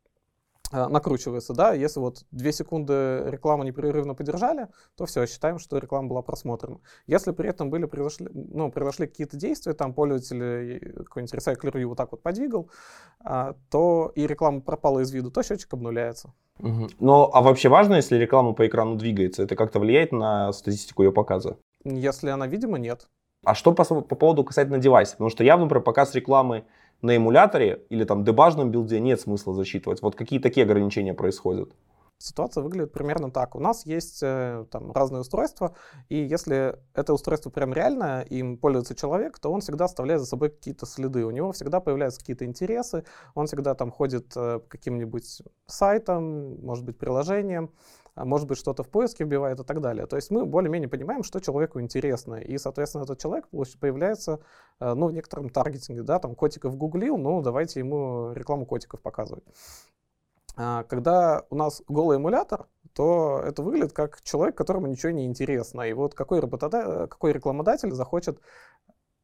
накручивается, 0.71 1.53
да, 1.53 1.73
если 1.73 1.99
вот 1.99 2.25
2 2.31 2.51
секунды 2.51 3.23
рекламу 3.25 3.63
непрерывно 3.63 4.15
поддержали, 4.15 4.67
то 4.97 5.05
все, 5.05 5.25
считаем, 5.25 5.59
что 5.59 5.77
реклама 5.77 6.07
была 6.07 6.21
просмотрена. 6.21 6.79
Если 7.07 7.31
при 7.31 7.49
этом 7.49 7.69
были, 7.69 7.85
произошли, 7.85 8.27
ну, 8.33 8.71
произошли 8.71 9.07
какие-то 9.07 9.37
действия, 9.37 9.73
там 9.73 9.93
пользователь 9.93 10.95
какой-нибудь 11.05 11.33
Recycler 11.33 11.85
вот 11.85 11.97
так 11.97 12.11
вот 12.11 12.21
подвигал, 12.23 12.69
то 13.69 14.11
и 14.15 14.27
реклама 14.27 14.61
пропала 14.61 14.99
из 14.99 15.11
виду, 15.11 15.31
то 15.31 15.43
счетчик 15.43 15.73
обнуляется. 15.73 16.33
Угу. 16.59 16.87
Но, 16.99 17.29
а 17.33 17.41
вообще 17.41 17.69
важно, 17.69 17.95
если 17.95 18.15
реклама 18.15 18.53
по 18.53 18.65
экрану 18.65 18.95
двигается, 18.95 19.43
это 19.43 19.55
как-то 19.55 19.79
влияет 19.79 20.11
на 20.11 20.51
статистику 20.53 21.03
ее 21.03 21.11
показа? 21.11 21.57
Если 21.83 22.29
она 22.29 22.47
видимо, 22.47 22.77
нет. 22.77 23.07
А 23.43 23.53
что 23.53 23.73
по, 23.73 23.83
по 23.83 24.15
поводу 24.15 24.43
касательно 24.43 24.79
девайса? 24.79 25.13
Потому 25.13 25.29
что 25.29 25.43
явно 25.43 25.67
про 25.67 25.79
показ 25.79 26.15
рекламы 26.15 26.65
на 27.01 27.15
эмуляторе 27.15 27.83
или 27.89 28.03
там 28.03 28.23
дебажном 28.23 28.71
билде 28.71 28.99
нет 28.99 29.21
смысла 29.21 29.53
засчитывать. 29.53 30.01
Вот 30.01 30.15
какие 30.15 30.39
такие 30.39 30.65
ограничения 30.65 31.13
происходят? 31.13 31.71
Ситуация 32.17 32.63
выглядит 32.63 32.93
примерно 32.93 33.29
так. 33.29 33.55
У 33.55 33.59
нас 33.59 33.85
есть 33.85 34.23
э, 34.23 34.65
там 34.71 34.93
разные 34.93 35.19
устройства, 35.19 35.75
и 36.07 36.15
если 36.15 36.79
это 36.93 37.13
устройство 37.13 37.49
прям 37.49 37.73
реальное, 37.73 38.21
им 38.21 38.57
пользуется 38.57 38.95
человек, 38.95 39.37
то 39.37 39.51
он 39.51 39.59
всегда 39.59 39.85
оставляет 39.85 40.21
за 40.21 40.27
собой 40.27 40.49
какие-то 40.49 40.85
следы. 40.85 41.25
У 41.25 41.31
него 41.31 41.51
всегда 41.51 41.81
появляются 41.81 42.21
какие-то 42.21 42.45
интересы, 42.45 43.03
он 43.33 43.47
всегда 43.47 43.75
там 43.75 43.91
ходит 43.91 44.31
э, 44.37 44.61
каким-нибудь 44.69 45.41
сайтам, 45.67 46.55
может 46.61 46.85
быть, 46.85 46.97
приложениям, 46.97 47.65
а 47.65 48.04
может 48.23 48.47
быть, 48.47 48.57
что-то 48.57 48.83
в 48.83 48.89
поиске 48.89 49.25
вбивает 49.25 49.59
и 49.59 49.63
так 49.63 49.81
далее. 49.81 50.07
То 50.07 50.15
есть 50.15 50.31
мы 50.31 50.45
более-менее 50.45 50.87
понимаем, 50.87 51.23
что 51.23 51.39
человеку 51.41 51.81
интересно. 51.81 52.35
И, 52.35 52.57
соответственно, 52.57 53.03
этот 53.03 53.19
человек 53.19 53.45
появляется 53.79 54.39
э, 54.79 54.93
ну, 54.93 55.07
в 55.07 55.13
некотором 55.13 55.49
таргетинге. 55.49 56.03
Да, 56.03 56.19
там 56.19 56.35
котиков 56.35 56.77
гуглил, 56.77 57.17
ну, 57.17 57.41
давайте 57.41 57.79
ему 57.79 58.31
рекламу 58.33 58.65
котиков 58.65 59.01
показывать. 59.01 59.43
А, 60.55 60.83
когда 60.83 61.43
у 61.49 61.55
нас 61.55 61.81
голый 61.87 62.17
эмулятор, 62.17 62.67
то 62.93 63.41
это 63.45 63.61
выглядит 63.61 63.91
как 63.91 64.21
человек, 64.21 64.55
которому 64.55 64.87
ничего 64.87 65.11
не 65.11 65.25
интересно. 65.25 65.81
И 65.81 65.93
вот 65.93 66.15
какой, 66.15 66.39
работодатель, 66.39 67.07
какой 67.07 67.33
рекламодатель 67.33 67.91
захочет 67.91 68.39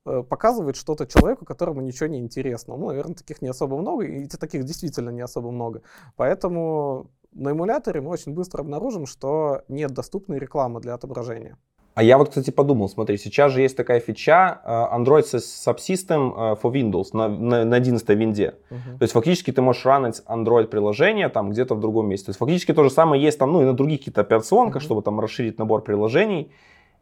э, 0.06 0.24
показывать 0.24 0.76
что-то 0.76 1.08
человеку, 1.08 1.46
которому 1.46 1.80
ничего 1.82 2.08
не 2.08 2.20
интересно. 2.20 2.76
Ну, 2.76 2.88
наверное, 2.88 3.16
таких 3.16 3.42
не 3.42 3.48
особо 3.48 3.78
много, 3.78 4.04
и 4.04 4.28
таких 4.28 4.66
действительно 4.66 5.12
не 5.12 5.22
особо 5.22 5.52
много. 5.52 5.84
Поэтому 6.18 7.10
на 7.34 7.52
эмуляторе 7.52 8.02
мы 8.02 8.10
очень 8.10 8.34
быстро 8.34 8.62
обнаружим, 8.62 9.06
что 9.06 9.62
нет 9.68 9.92
доступной 9.92 10.40
рекламы 10.40 10.80
для 10.82 10.94
отображения. 10.94 11.58
А 11.94 12.04
я 12.04 12.18
вот, 12.18 12.30
кстати, 12.30 12.52
подумал, 12.52 12.88
смотри, 12.88 13.18
сейчас 13.18 13.52
же 13.52 13.62
есть 13.62 13.76
такая 13.76 14.00
фича 14.00 14.62
uh, 14.66 14.98
Android 14.98 15.24
Subsystem 15.24 16.34
uh, 16.34 16.62
for 16.62 16.72
Windows 16.72 17.08
на, 17.12 17.28
на, 17.28 17.66
на 17.66 17.76
11 17.76 18.08
винде. 18.10 18.56
Uh-huh. 18.70 18.98
То 18.98 19.04
есть 19.04 19.14
фактически 19.14 19.52
ты 19.52 19.62
можешь 19.62 19.86
ранить 19.86 20.22
Android 20.26 20.68
приложение 20.68 21.28
там 21.28 21.52
где-то 21.52 21.76
в 21.76 21.82
другом 21.82 22.08
месте. 22.08 22.28
То 22.28 22.30
есть 22.30 22.40
фактически 22.40 22.74
то 22.74 22.84
же 22.84 22.90
самое 22.90 23.22
есть 23.22 23.38
там, 23.38 23.52
ну 23.52 23.62
и 23.62 23.66
на 23.66 23.74
других 23.74 24.00
каких-то 24.00 24.22
операционках, 24.22 24.82
uh-huh. 24.82 24.86
чтобы 24.86 25.02
там 25.02 25.20
расширить 25.20 25.60
набор 25.60 25.84
приложений. 25.84 26.52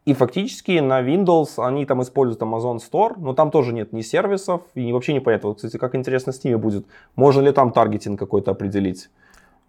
И 0.06 0.14
фактически 0.14 0.80
на 0.80 1.02
Windows 1.02 1.64
они 1.64 1.86
там 1.86 2.02
используют 2.02 2.42
Amazon 2.42 2.78
Store, 2.78 3.14
но 3.16 3.32
там 3.32 3.50
тоже 3.52 3.72
нет 3.72 3.92
ни 3.92 4.00
сервисов, 4.00 4.62
и 4.74 4.92
вообще 4.92 5.12
непонятно, 5.12 5.50
вот, 5.50 5.56
кстати, 5.56 5.76
как 5.76 5.94
интересно 5.94 6.32
с 6.32 6.42
ними 6.42 6.56
будет. 6.56 6.86
Можно 7.16 7.42
ли 7.42 7.52
там 7.52 7.70
таргетинг 7.70 8.18
какой-то 8.18 8.50
определить? 8.50 9.10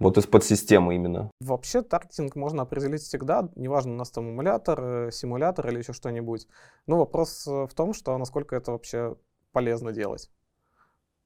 Вот 0.01 0.17
из 0.17 0.25
подсистемы 0.25 0.95
именно. 0.95 1.29
Вообще 1.39 1.83
таргетинг 1.83 2.35
можно 2.35 2.63
определить 2.63 3.03
всегда, 3.03 3.51
неважно, 3.55 3.93
у 3.93 3.95
нас 3.97 4.09
там 4.09 4.29
эмулятор, 4.29 4.83
э, 4.83 5.11
симулятор 5.11 5.67
или 5.69 5.77
еще 5.77 5.93
что-нибудь. 5.93 6.47
Но 6.87 6.97
вопрос 6.97 7.45
э, 7.45 7.67
в 7.67 7.73
том, 7.75 7.93
что 7.93 8.17
насколько 8.17 8.55
это 8.55 8.71
вообще 8.71 9.15
полезно 9.51 9.91
делать. 9.91 10.31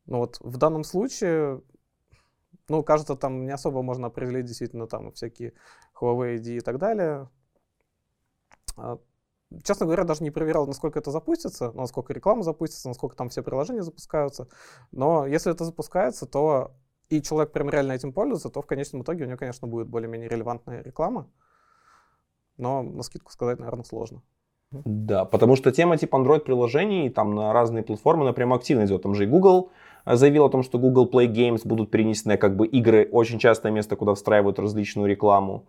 Ну 0.07 0.17
вот 0.17 0.39
в 0.41 0.57
данном 0.57 0.83
случае, 0.83 1.61
ну, 2.67 2.83
кажется, 2.83 3.15
там 3.15 3.45
не 3.45 3.53
особо 3.53 3.81
можно 3.81 4.07
определить 4.07 4.45
действительно 4.45 4.87
там 4.87 5.13
всякие 5.13 5.53
Huawei 5.97 6.35
ID 6.35 6.57
и 6.57 6.59
так 6.59 6.77
далее. 6.77 7.29
А, 8.75 8.99
честно 9.63 9.85
говоря, 9.85 10.03
даже 10.03 10.21
не 10.21 10.31
проверял, 10.31 10.67
насколько 10.67 10.99
это 10.99 11.11
запустится, 11.11 11.71
насколько 11.71 12.11
реклама 12.11 12.43
запустится, 12.43 12.89
насколько 12.89 13.15
там 13.15 13.29
все 13.29 13.41
приложения 13.41 13.83
запускаются. 13.83 14.49
Но 14.91 15.25
если 15.25 15.49
это 15.49 15.63
запускается, 15.63 16.25
то 16.25 16.75
и 17.09 17.21
человек 17.21 17.51
прям 17.51 17.69
реально 17.69 17.93
этим 17.93 18.13
пользуется, 18.13 18.49
то 18.49 18.61
в 18.61 18.65
конечном 18.65 19.01
итоге 19.01 19.25
у 19.25 19.27
него, 19.27 19.37
конечно, 19.37 19.67
будет 19.67 19.87
более-менее 19.87 20.29
релевантная 20.29 20.81
реклама. 20.83 21.27
Но 22.57 22.83
на 22.83 23.03
скидку 23.03 23.31
сказать, 23.31 23.59
наверное, 23.59 23.83
сложно. 23.83 24.21
Да, 24.71 25.25
потому 25.25 25.55
что 25.55 25.71
тема 25.71 25.97
типа 25.97 26.17
Android-приложений 26.17 27.09
там 27.11 27.35
на 27.35 27.53
разные 27.53 27.83
платформы, 27.83 28.23
она 28.23 28.33
прямо 28.33 28.55
активно 28.55 28.85
идет. 28.85 29.03
Там 29.03 29.13
же 29.15 29.23
и 29.23 29.27
Google 29.27 29.69
э, 30.05 30.15
заявил 30.15 30.45
о 30.45 30.49
том, 30.49 30.63
что 30.63 30.79
Google 30.79 31.09
Play 31.09 31.27
Games 31.27 31.61
будут 31.63 31.91
перенесены 31.91 32.37
как 32.37 32.55
бы 32.55 32.67
игры, 32.67 33.07
очень 33.11 33.39
частое 33.39 33.71
место, 33.71 33.95
куда 33.95 34.13
встраивают 34.13 34.59
различную 34.59 35.07
рекламу. 35.07 35.65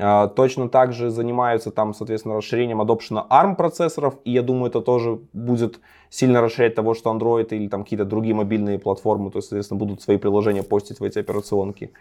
А, 0.00 0.28
точно 0.28 0.68
так 0.68 0.92
же 0.92 1.10
занимаются 1.10 1.70
там, 1.70 1.94
соответственно, 1.94 2.36
расширением 2.36 2.80
adoption 2.80 3.26
ARM 3.28 3.56
процессоров, 3.56 4.14
и 4.24 4.32
я 4.32 4.42
думаю, 4.42 4.70
это 4.70 4.80
тоже 4.80 5.18
будет 5.32 5.80
сильно 6.10 6.40
расширять 6.40 6.74
того, 6.74 6.94
что 6.94 7.10
Android 7.10 7.48
или 7.50 7.68
там 7.68 7.82
какие-то 7.82 8.04
другие 8.04 8.34
мобильные 8.34 8.78
платформы, 8.78 9.30
то 9.30 9.38
есть, 9.38 9.48
соответственно, 9.48 9.78
будут 9.78 10.00
свои 10.00 10.16
приложения 10.16 10.62
постить 10.62 11.00
в 11.00 11.04
эти 11.04 11.18
операционки. 11.18 11.92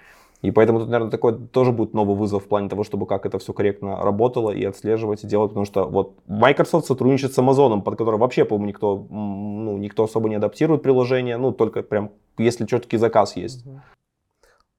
И 0.43 0.51
поэтому 0.51 0.79
тут, 0.79 0.89
наверное, 0.89 1.09
такой 1.09 1.35
тоже 1.35 1.71
будет 1.71 1.95
новый 1.95 2.15
вызов 2.15 2.43
в 2.45 2.47
плане 2.47 2.69
того, 2.69 2.83
чтобы 2.83 3.07
как 3.07 3.25
это 3.25 3.39
все 3.39 3.53
корректно 3.53 4.03
работало 4.03 4.51
и 4.51 4.63
отслеживать 4.63 5.23
и 5.23 5.27
делать, 5.27 5.49
потому 5.49 5.65
что 5.65 5.85
вот 5.85 6.13
Microsoft 6.27 6.85
сотрудничает 6.85 7.33
с 7.33 7.39
Amazon, 7.39 7.81
под 7.81 7.97
который 7.97 8.19
вообще, 8.19 8.45
по-моему, 8.45 8.67
никто, 8.67 9.07
ну, 9.09 9.77
никто 9.77 10.03
особо 10.03 10.29
не 10.29 10.35
адаптирует 10.35 10.83
приложение, 10.83 11.37
ну, 11.37 11.51
только 11.51 11.81
прям 11.81 12.11
если 12.37 12.67
четкий 12.67 12.97
заказ 12.97 13.35
есть. 13.35 13.65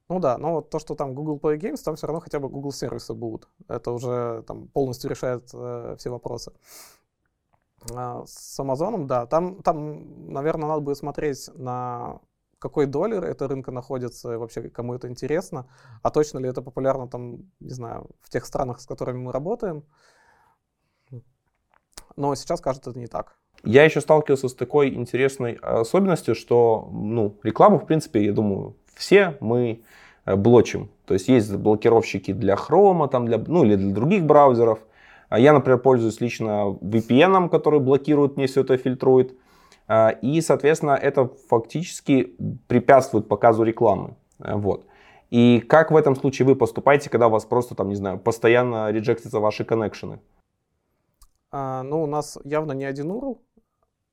Ну 0.09 0.21
да, 0.21 0.39
но 0.39 0.55
вот 0.55 0.71
то, 0.71 0.79
что 0.79 0.95
там 0.95 1.15
Google 1.15 1.39
Play 1.39 1.59
Games, 1.59 1.83
там 1.85 1.97
все 1.97 2.07
равно 2.07 2.21
хотя 2.21 2.39
бы 2.41 2.49
Google 2.49 2.73
сервисы 2.73 3.13
будут. 3.13 3.49
Это 3.69 3.91
уже 3.91 4.43
там 4.47 4.69
полностью 4.69 5.11
решает 5.11 5.51
э, 5.53 5.97
все 5.99 6.11
вопросы. 6.11 6.53
А 7.95 8.25
с 8.27 8.59
Amazon, 8.59 9.07
да, 9.07 9.27
там, 9.27 9.63
там, 9.63 10.33
наверное, 10.33 10.69
надо 10.69 10.81
будет 10.81 10.97
смотреть 10.97 11.51
на 11.55 12.21
какой 12.59 12.87
доллар 12.87 13.25
это 13.25 13.47
рынка 13.47 13.71
находится, 13.71 14.39
вообще 14.39 14.63
кому 14.63 14.95
это 14.95 15.09
интересно, 15.09 15.69
а 16.03 16.11
точно 16.11 16.39
ли 16.39 16.49
это 16.49 16.63
популярно 16.63 17.07
там, 17.07 17.51
не 17.61 17.71
знаю, 17.71 18.09
в 18.21 18.31
тех 18.31 18.45
странах, 18.47 18.81
с 18.81 18.87
которыми 18.87 19.19
мы 19.19 19.33
работаем. 19.33 19.85
Но 22.17 22.35
сейчас 22.35 22.61
кажется 22.61 22.91
это 22.91 22.99
не 22.99 23.07
так. 23.07 23.37
Я 23.65 23.85
еще 23.85 24.01
сталкивался 24.01 24.49
с 24.49 24.55
такой 24.55 24.95
интересной 24.95 25.55
особенностью, 25.55 26.35
что 26.35 26.89
ну, 26.93 27.39
рекламу, 27.43 27.79
в 27.79 27.87
принципе, 27.87 28.25
я 28.25 28.33
думаю, 28.33 28.77
все 28.99 29.37
мы 29.41 29.83
э, 30.27 30.37
блочим. 30.37 30.91
То 31.07 31.15
есть 31.15 31.29
есть 31.29 31.55
блокировщики 31.55 32.33
для 32.33 32.55
Chrome, 32.55 33.09
там 33.09 33.25
для, 33.27 33.39
ну 33.39 33.65
или 33.65 33.77
для 33.77 33.95
других 33.95 34.25
браузеров. 34.25 34.81
А 35.29 35.39
я, 35.39 35.53
например, 35.53 35.79
пользуюсь 35.79 36.21
лично 36.21 36.77
VPN, 36.81 37.49
который 37.49 37.81
блокирует 37.81 38.37
мне 38.37 38.47
все 38.47 38.63
это, 38.63 38.77
фильтрует. 38.77 39.35
А, 39.87 40.11
и, 40.11 40.41
соответственно, 40.41 40.93
это 40.93 41.31
фактически 41.49 42.35
препятствует 42.67 43.29
показу 43.29 43.63
рекламы. 43.63 44.17
Э, 44.41 44.57
вот. 44.57 44.85
И 45.31 45.61
как 45.61 45.91
в 45.91 45.97
этом 45.97 46.17
случае 46.17 46.47
вы 46.47 46.57
поступаете, 46.57 47.11
когда 47.11 47.29
у 47.29 47.31
вас 47.31 47.45
просто, 47.45 47.75
там, 47.75 47.89
не 47.89 47.95
знаю, 47.95 48.19
постоянно 48.19 48.91
реджектятся 48.91 49.41
ваши 49.41 49.65
коннекшены? 49.65 50.21
А, 51.51 51.83
ну, 51.83 52.03
у 52.03 52.07
нас 52.07 52.39
явно 52.45 52.73
не 52.73 52.85
один 52.85 53.11
URL, 53.11 53.39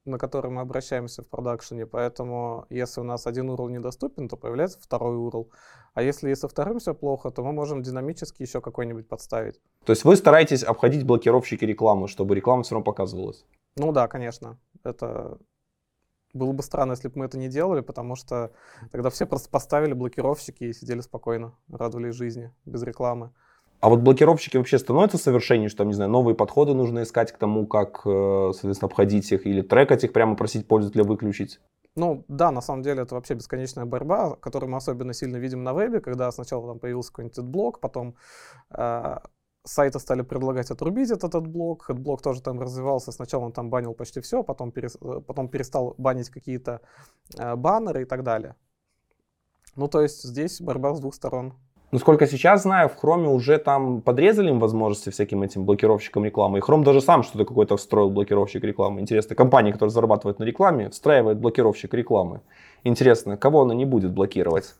на 0.05 0.17
который 0.17 0.51
мы 0.51 0.61
обращаемся 0.61 1.23
в 1.23 1.27
продакшене, 1.27 1.85
поэтому 1.85 2.65
если 2.69 3.01
у 3.01 3.03
нас 3.03 3.27
один 3.27 3.49
URL 3.49 3.71
недоступен, 3.71 4.29
то 4.29 4.37
появляется 4.37 4.79
второй 4.79 5.17
URL. 5.17 5.49
А 5.93 6.03
если 6.03 6.31
и 6.31 6.35
со 6.35 6.47
вторым 6.47 6.79
все 6.79 6.93
плохо, 6.93 7.31
то 7.31 7.43
мы 7.43 7.51
можем 7.51 7.81
динамически 7.81 8.43
еще 8.43 8.61
какой-нибудь 8.61 9.07
подставить. 9.07 9.59
То 9.83 9.91
есть 9.91 10.05
вы 10.05 10.15
стараетесь 10.15 10.63
обходить 10.63 11.05
блокировщики 11.05 11.65
рекламы, 11.65 12.07
чтобы 12.07 12.35
реклама 12.35 12.63
все 12.63 12.75
равно 12.75 12.85
показывалась? 12.85 13.45
Ну 13.75 13.91
да, 13.91 14.07
конечно. 14.07 14.59
Это 14.83 15.39
было 16.33 16.51
бы 16.51 16.61
странно, 16.63 16.91
если 16.91 17.07
бы 17.07 17.19
мы 17.19 17.25
это 17.25 17.37
не 17.37 17.47
делали, 17.47 17.81
потому 17.81 18.15
что 18.15 18.51
тогда 18.91 19.09
все 19.09 19.25
просто 19.25 19.49
поставили 19.49 19.93
блокировщики 19.93 20.65
и 20.65 20.73
сидели 20.73 21.01
спокойно, 21.01 21.55
радовались 21.69 22.15
жизни, 22.15 22.53
без 22.65 22.83
рекламы. 22.83 23.33
А 23.79 23.89
вот 23.89 23.99
блокировщики 23.99 24.57
вообще 24.57 24.79
становятся 24.79 25.17
совершеннее, 25.17 25.69
что 25.69 25.79
там, 25.79 25.87
не 25.87 25.93
знаю, 25.93 26.09
новые 26.09 26.35
подходы 26.35 26.73
нужно 26.73 27.03
искать 27.03 27.31
к 27.31 27.37
тому, 27.37 27.67
как, 27.67 28.01
э, 28.05 28.51
соответственно, 28.53 28.87
обходить 28.87 29.31
их 29.31 29.45
или 29.45 29.61
трекать 29.61 30.03
их, 30.03 30.13
прямо 30.13 30.35
просить 30.35 30.67
пользователя 30.67 31.03
выключить? 31.03 31.59
Ну 31.95 32.25
да, 32.27 32.51
на 32.51 32.61
самом 32.61 32.81
деле 32.81 33.03
это 33.03 33.15
вообще 33.15 33.35
бесконечная 33.35 33.85
борьба, 33.85 34.35
которую 34.35 34.69
мы 34.69 34.77
особенно 34.77 35.13
сильно 35.13 35.37
видим 35.37 35.63
на 35.63 35.73
вебе, 35.73 36.01
когда 36.01 36.31
сначала 36.31 36.67
там 36.67 36.79
появился 36.79 37.11
какой-нибудь 37.11 37.39
блок, 37.39 37.79
потом 37.79 38.15
э, 38.71 39.17
сайты 39.63 39.99
стали 39.99 40.21
предлагать 40.21 40.71
отрубить 40.71 41.09
этот 41.09 41.47
блок, 41.47 41.89
блок 41.93 42.21
тоже 42.21 42.41
там 42.41 42.59
развивался, 42.59 43.11
сначала 43.11 43.45
он 43.45 43.53
там 43.53 43.69
банил 43.69 43.93
почти 43.93 44.19
все, 44.19 44.43
потом, 44.43 44.71
перес, 44.71 44.97
э, 45.01 45.21
потом 45.25 45.47
перестал 45.47 45.95
банить 45.97 46.29
какие-то 46.29 46.81
э, 47.37 47.55
баннеры 47.55 48.01
и 48.01 48.05
так 48.05 48.23
далее. 48.23 48.55
Ну 49.75 49.87
то 49.87 50.01
есть 50.01 50.23
здесь 50.23 50.61
борьба 50.61 50.93
с 50.93 50.99
двух 50.99 51.13
сторон. 51.15 51.53
Ну, 51.91 51.99
сколько 51.99 52.27
сейчас 52.27 52.63
знаю, 52.63 52.89
в 52.89 53.01
Chrome 53.01 53.27
уже 53.27 53.57
там 53.57 54.01
подрезали 54.01 54.49
им 54.49 54.59
возможности 54.59 55.11
всяким 55.11 55.43
этим 55.43 55.65
блокировщикам 55.65 56.25
рекламы. 56.25 56.57
И 56.57 56.61
Chrome 56.61 56.83
даже 56.83 57.01
сам 57.01 57.23
что-то 57.23 57.45
какой-то 57.45 57.77
встроил 57.77 58.09
блокировщик 58.09 58.63
рекламы. 58.63 59.01
Интересно, 59.01 59.35
компания, 59.35 59.71
которая 59.71 59.91
зарабатывает 59.91 60.39
на 60.39 60.43
рекламе, 60.43 60.89
встраивает 60.89 61.39
блокировщик 61.39 61.93
рекламы. 61.93 62.41
Интересно, 62.83 63.37
кого 63.37 63.61
она 63.61 63.73
не 63.73 63.85
будет 63.85 64.11
блокировать? 64.13 64.75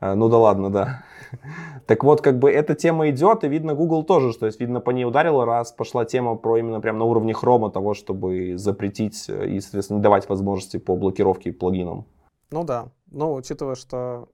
А, 0.00 0.14
ну 0.14 0.28
да 0.28 0.38
ладно, 0.38 0.70
да. 0.70 1.04
Так 1.86 2.04
вот, 2.04 2.20
как 2.20 2.38
бы 2.38 2.50
эта 2.50 2.74
тема 2.74 3.10
идет, 3.10 3.44
и 3.44 3.48
видно 3.48 3.74
Google 3.74 4.04
тоже, 4.04 4.32
что 4.32 4.46
есть, 4.46 4.60
видно, 4.60 4.80
по 4.80 4.90
ней 4.90 5.04
ударило, 5.04 5.44
раз 5.44 5.72
пошла 5.72 6.04
тема 6.04 6.36
про 6.36 6.58
именно 6.58 6.80
прям 6.80 6.98
на 6.98 7.04
уровне 7.04 7.34
хрома 7.34 7.70
того, 7.70 7.94
чтобы 7.94 8.56
запретить 8.56 9.28
и, 9.28 9.60
соответственно, 9.60 9.98
не 9.98 10.02
давать 10.02 10.28
возможности 10.28 10.78
по 10.78 10.96
блокировке 10.96 11.52
плагинам. 11.52 12.06
Ну 12.50 12.64
да, 12.64 12.88
но 13.10 13.34
учитывая, 13.34 13.74
что 13.74 14.28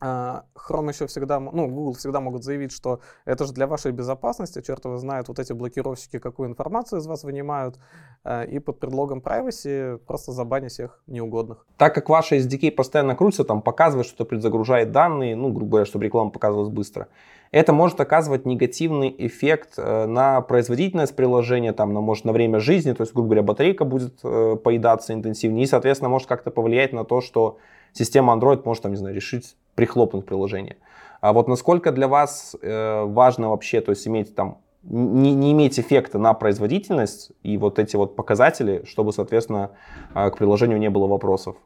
Chrome 0.00 0.92
еще 0.92 1.06
всегда, 1.06 1.40
ну, 1.40 1.68
Google 1.68 1.94
всегда 1.94 2.20
могут 2.20 2.44
заявить, 2.44 2.72
что 2.72 3.00
это 3.24 3.46
же 3.46 3.52
для 3.52 3.66
вашей 3.66 3.92
безопасности, 3.92 4.60
черт 4.60 4.84
его 4.84 4.98
знает, 4.98 5.28
вот 5.28 5.38
эти 5.38 5.52
блокировщики 5.52 6.18
какую 6.18 6.48
информацию 6.48 7.00
из 7.00 7.06
вас 7.06 7.24
вынимают, 7.24 7.78
а, 8.24 8.42
и 8.42 8.58
под 8.58 8.80
предлогом 8.80 9.20
privacy 9.20 9.98
просто 9.98 10.32
забанить 10.32 10.72
всех 10.72 11.00
неугодных. 11.06 11.66
Так 11.76 11.94
как 11.94 12.08
ваши 12.08 12.38
SDK 12.38 12.72
постоянно 12.72 13.14
крутятся, 13.14 13.44
там 13.44 13.62
показывает, 13.62 14.06
что 14.06 14.24
предзагружает 14.24 14.92
данные, 14.92 15.36
ну, 15.36 15.50
грубо 15.52 15.70
говоря, 15.70 15.86
чтобы 15.86 16.04
реклама 16.04 16.30
показывалась 16.30 16.70
быстро, 16.70 17.08
это 17.52 17.72
может 17.72 18.00
оказывать 18.00 18.44
негативный 18.44 19.14
эффект 19.16 19.74
э, 19.78 20.06
на 20.06 20.40
производительность 20.40 21.14
приложения, 21.14 21.72
там, 21.72 21.94
на, 21.94 22.00
может, 22.00 22.24
на 22.24 22.32
время 22.32 22.58
жизни, 22.58 22.92
то 22.92 23.02
есть, 23.02 23.14
грубо 23.14 23.28
говоря, 23.28 23.42
батарейка 23.42 23.84
будет 23.84 24.18
э, 24.24 24.56
поедаться 24.62 25.14
интенсивнее, 25.14 25.64
и, 25.64 25.66
соответственно, 25.66 26.08
может 26.08 26.28
как-то 26.28 26.50
повлиять 26.50 26.92
на 26.92 27.04
то, 27.04 27.20
что 27.20 27.58
система 27.96 28.34
Android 28.34 28.62
может, 28.64 28.82
там, 28.82 28.92
не 28.92 28.98
знаю, 28.98 29.14
решить 29.14 29.56
прихлопнуть 29.74 30.26
приложение. 30.26 30.76
А 31.20 31.32
вот 31.32 31.48
насколько 31.48 31.92
для 31.92 32.08
вас 32.08 32.56
э, 32.60 33.04
важно 33.04 33.50
вообще, 33.50 33.80
то 33.80 33.90
есть 33.90 34.06
иметь 34.06 34.34
там, 34.34 34.58
не, 34.82 35.34
не 35.34 35.52
иметь 35.52 35.78
эффекта 35.80 36.18
на 36.18 36.34
производительность 36.34 37.32
и 37.42 37.58
вот 37.58 37.78
эти 37.78 37.96
вот 37.96 38.16
показатели, 38.16 38.84
чтобы, 38.84 39.12
соответственно, 39.12 39.72
э, 40.14 40.30
к 40.30 40.36
приложению 40.36 40.78
не 40.78 40.90
было 40.90 41.06
вопросов? 41.06 41.56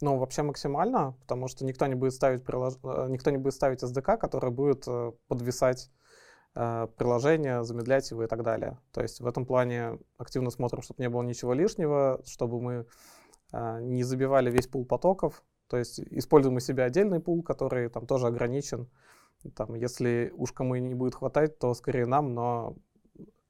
Ну, 0.00 0.18
вообще 0.18 0.42
максимально, 0.42 1.14
потому 1.20 1.48
что 1.48 1.64
никто 1.64 1.86
не 1.86 1.94
будет 1.94 2.12
ставить, 2.12 2.44
прилож... 2.44 2.74
Э, 2.84 3.06
никто 3.08 3.30
не 3.30 3.38
будет 3.38 3.54
ставить 3.54 3.82
SDK, 3.82 4.18
который 4.18 4.50
будет 4.50 4.84
э, 4.86 5.12
подвисать 5.28 5.90
э, 6.54 6.86
приложение, 6.96 7.64
замедлять 7.64 8.10
его 8.10 8.24
и 8.24 8.26
так 8.26 8.42
далее. 8.42 8.78
То 8.92 9.02
есть 9.02 9.20
в 9.20 9.26
этом 9.26 9.46
плане 9.46 9.98
активно 10.18 10.50
смотрим, 10.50 10.82
чтобы 10.82 11.02
не 11.02 11.08
было 11.08 11.22
ничего 11.22 11.54
лишнего, 11.54 12.20
чтобы 12.24 12.60
мы 12.60 12.86
не 13.52 14.02
забивали 14.02 14.50
весь 14.50 14.66
пул 14.66 14.84
потоков, 14.84 15.44
то 15.68 15.76
есть 15.76 16.00
используем 16.00 16.56
у 16.56 16.60
себя 16.60 16.84
отдельный 16.84 17.20
пул, 17.20 17.42
который 17.42 17.88
там 17.88 18.06
тоже 18.06 18.26
ограничен. 18.26 18.88
Там, 19.54 19.74
если 19.74 20.32
уж 20.34 20.52
кому 20.52 20.74
и 20.74 20.80
не 20.80 20.94
будет 20.94 21.14
хватать, 21.14 21.58
то 21.58 21.74
скорее 21.74 22.06
нам, 22.06 22.34
но 22.34 22.76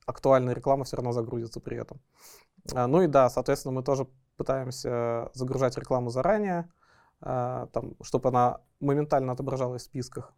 актуальная 0.04 0.54
реклама 0.54 0.84
все 0.84 0.96
равно 0.96 1.12
загрузится 1.12 1.60
при 1.60 1.76
этом. 1.78 2.00
А, 2.74 2.86
ну 2.86 3.02
и 3.02 3.06
да, 3.06 3.30
соответственно, 3.30 3.72
мы 3.72 3.82
тоже 3.82 4.08
пытаемся 4.36 5.30
загружать 5.34 5.76
рекламу 5.78 6.10
заранее, 6.10 6.70
а, 7.20 7.66
там, 7.72 7.94
чтобы 8.02 8.28
она 8.28 8.60
моментально 8.80 9.32
отображалась 9.32 9.82
в 9.82 9.86
списках. 9.86 10.32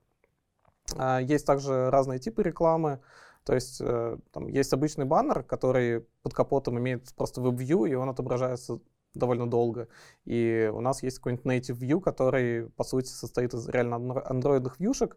А, 0.96 1.20
есть 1.20 1.46
также 1.46 1.90
разные 1.90 2.18
типы 2.18 2.42
рекламы. 2.42 3.00
То 3.44 3.54
есть 3.54 3.80
э, 3.80 4.18
там 4.30 4.46
есть 4.46 4.74
обычный 4.74 5.06
баннер, 5.06 5.42
который 5.42 6.06
под 6.22 6.34
капотом 6.34 6.78
имеет 6.78 7.14
просто 7.14 7.40
WebView, 7.40 7.88
и 7.88 7.94
он 7.94 8.10
отображается 8.10 8.78
довольно 9.14 9.48
долго. 9.48 9.88
И 10.24 10.70
у 10.72 10.80
нас 10.80 11.02
есть 11.02 11.18
какой-нибудь 11.18 11.46
native 11.46 11.78
view, 11.78 12.00
который, 12.00 12.70
по 12.70 12.84
сути, 12.84 13.08
состоит 13.08 13.54
из 13.54 13.68
реально 13.68 13.96
андроидных 14.26 14.78
вьюшек. 14.78 15.16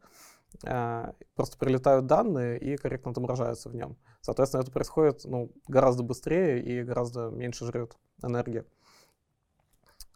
Э, 0.63 1.13
просто 1.35 1.57
прилетают 1.57 2.07
данные 2.07 2.59
и 2.59 2.75
корректно 2.77 3.11
отображаются 3.11 3.69
в 3.69 3.75
нем. 3.75 3.97
Соответственно, 4.21 4.61
это 4.61 4.71
происходит 4.71 5.21
ну, 5.23 5.51
гораздо 5.67 6.03
быстрее 6.03 6.61
и 6.61 6.83
гораздо 6.83 7.29
меньше 7.29 7.65
жрет 7.65 7.97
энергии. 8.21 8.65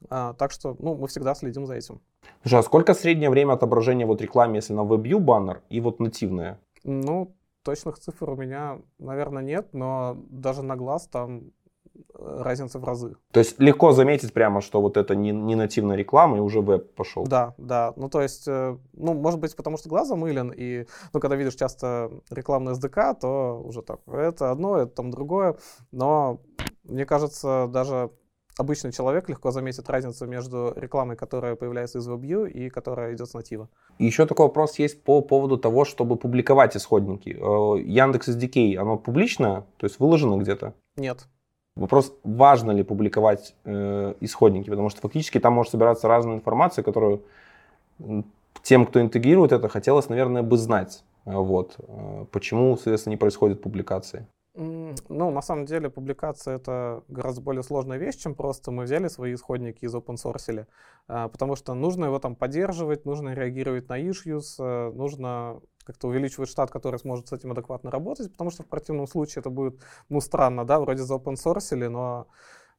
А, 0.10 0.34
так 0.34 0.52
что 0.52 0.76
ну, 0.80 0.96
мы 0.96 1.08
всегда 1.08 1.36
следим 1.36 1.66
за 1.66 1.76
этим. 1.76 2.02
Слушай, 2.42 2.60
а 2.60 2.64
сколько 2.64 2.94
среднее 2.94 3.30
время 3.30 3.54
отображения 3.54 4.06
вот 4.06 4.22
рекламы, 4.22 4.58
если 4.58 4.74
на 4.74 4.82
WebView 4.82 5.20
баннер 5.20 5.62
и 5.70 5.80
вот 5.80 6.00
нативное? 6.00 6.60
Ну, 6.84 7.36
точных 7.64 7.98
цифр 7.98 8.30
у 8.30 8.36
меня, 8.36 8.82
наверное, 9.00 9.42
нет, 9.42 9.74
но 9.74 10.18
даже 10.30 10.62
на 10.62 10.76
глаз 10.76 11.08
там 11.08 11.52
разница 12.26 12.80
в 12.80 12.84
разы. 12.84 13.16
То 13.32 13.40
есть 13.40 13.60
легко 13.60 13.92
заметить 13.92 14.34
прямо, 14.34 14.62
что 14.62 14.82
вот 14.82 14.98
это 14.98 15.16
не, 15.16 15.32
не 15.32 15.56
нативная 15.56 15.96
реклама, 15.96 16.38
и 16.38 16.40
уже 16.40 16.62
веб 16.62 16.96
пошел. 16.96 17.26
Да, 17.26 17.54
да. 17.58 17.94
Ну, 17.96 18.10
то 18.10 18.22
есть, 18.22 18.48
э, 18.48 18.78
ну, 18.94 19.14
может 19.14 19.40
быть, 19.40 19.56
потому 19.56 19.78
что 19.78 19.90
глаз 19.90 20.08
замылен, 20.08 20.52
и, 20.56 20.86
ну, 21.14 21.20
когда 21.20 21.36
видишь 21.36 21.56
часто 21.56 22.12
рекламный 22.30 22.74
SDK, 22.74 23.20
то 23.22 23.62
уже 23.64 23.82
так, 23.82 24.00
это 24.08 24.52
одно, 24.52 24.78
это 24.78 24.96
там 24.96 25.12
другое, 25.12 25.58
но 25.92 26.42
мне 26.84 27.06
кажется, 27.06 27.68
даже 27.72 28.12
обычный 28.58 28.92
человек 28.92 29.30
легко 29.30 29.52
заметит 29.52 29.90
разницу 29.90 30.26
между 30.26 30.74
рекламой, 30.76 31.16
которая 31.16 31.56
появляется 31.56 32.00
из 32.00 32.08
WebView 32.08 32.50
и 32.50 32.70
которая 32.70 33.14
идет 33.14 33.30
с 33.30 33.34
натива. 33.34 33.70
Еще 34.00 34.26
такой 34.26 34.48
вопрос 34.48 34.80
есть 34.80 35.04
по 35.04 35.22
поводу 35.22 35.58
того, 35.58 35.86
чтобы 35.86 36.16
публиковать 36.16 36.76
исходники. 36.78 37.30
Э, 37.30 37.82
Яндекс 37.82 38.30
SDK, 38.30 38.76
оно 38.78 38.98
публичное, 38.98 39.66
то 39.78 39.86
есть 39.86 40.00
выложено 40.00 40.38
где-то? 40.42 40.74
Нет, 40.96 41.28
Вопрос, 41.76 42.14
важно 42.24 42.72
ли 42.72 42.84
публиковать 42.84 43.54
э, 43.66 44.14
исходники, 44.22 44.70
потому 44.70 44.90
что 44.90 45.02
фактически 45.02 45.40
там 45.40 45.54
может 45.54 45.72
собираться 45.72 46.08
разная 46.08 46.36
информация, 46.36 46.84
которую 46.84 47.24
тем, 48.64 48.86
кто 48.86 49.02
интегрирует 49.02 49.52
это, 49.52 49.68
хотелось, 49.68 50.08
наверное, 50.08 50.42
бы 50.42 50.58
знать. 50.58 51.04
Вот. 51.26 51.76
Э, 51.80 52.26
почему, 52.32 52.76
соответственно, 52.78 53.12
не 53.12 53.18
происходит 53.18 53.62
публикации? 53.62 54.26
Ну, 54.56 55.32
на 55.32 55.42
самом 55.42 55.66
деле, 55.66 55.90
публикация— 55.90 56.56
это 56.58 57.04
гораздо 57.10 57.42
более 57.42 57.62
сложная 57.62 57.98
вещь, 57.98 58.16
чем 58.16 58.36
просто 58.36 58.72
мы 58.72 58.84
взяли 58.84 59.10
свои 59.10 59.34
исходники 59.34 59.84
из 59.84 59.94
open 59.94 60.16
source, 60.16 60.66
а, 61.10 61.28
потому 61.28 61.58
что 61.58 61.74
нужно 61.74 62.06
его 62.06 62.20
там 62.20 62.38
поддерживать, 62.38 63.04
нужно 63.04 63.34
реагировать 63.34 63.90
на 63.90 64.00
issues, 64.00 64.56
э, 64.60 64.92
нужно 64.94 65.60
как-то 65.86 66.08
увеличивать 66.08 66.50
штат, 66.50 66.72
который 66.72 67.00
сможет 67.00 67.28
с 67.28 67.34
этим 67.34 67.52
адекватно 67.52 67.92
работать, 67.92 68.32
потому 68.32 68.50
что 68.50 68.64
в 68.64 68.68
противном 68.68 69.08
случае 69.08 69.42
это 69.42 69.50
будет, 69.50 69.82
ну, 70.10 70.20
странно, 70.20 70.66
да, 70.66 70.80
вроде 70.80 71.04
за 71.04 71.16
open 71.16 71.36
source, 71.36 71.90
но 71.90 72.28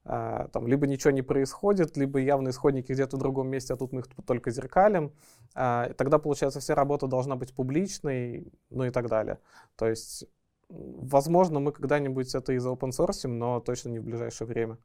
э, 0.04 0.48
там 0.52 0.66
либо 0.66 0.86
ничего 0.86 1.12
не 1.12 1.22
происходит, 1.22 1.96
либо 1.96 2.18
явные 2.18 2.50
исходники 2.50 2.92
где-то 2.92 3.16
в 3.16 3.20
другом 3.20 3.48
месте, 3.48 3.74
а 3.74 3.76
тут 3.76 3.92
мы 3.92 4.00
их 4.00 4.08
только 4.26 4.50
зеркалим. 4.50 5.12
Э, 5.54 5.92
тогда, 5.96 6.18
получается, 6.18 6.60
вся 6.60 6.74
работа 6.74 7.06
должна 7.06 7.36
быть 7.36 7.54
публичной, 7.54 8.52
ну 8.70 8.84
и 8.84 8.90
так 8.90 9.08
далее. 9.08 9.38
То 9.76 9.88
есть, 9.88 10.26
возможно, 10.68 11.60
мы 11.60 11.72
когда-нибудь 11.72 12.34
это 12.34 12.52
и 12.52 12.58
за 12.58 12.70
open 12.70 12.90
source, 12.90 13.28
но 13.28 13.60
точно 13.60 13.90
не 13.90 14.00
в 14.00 14.04
ближайшее 14.04 14.48
время. 14.48 14.78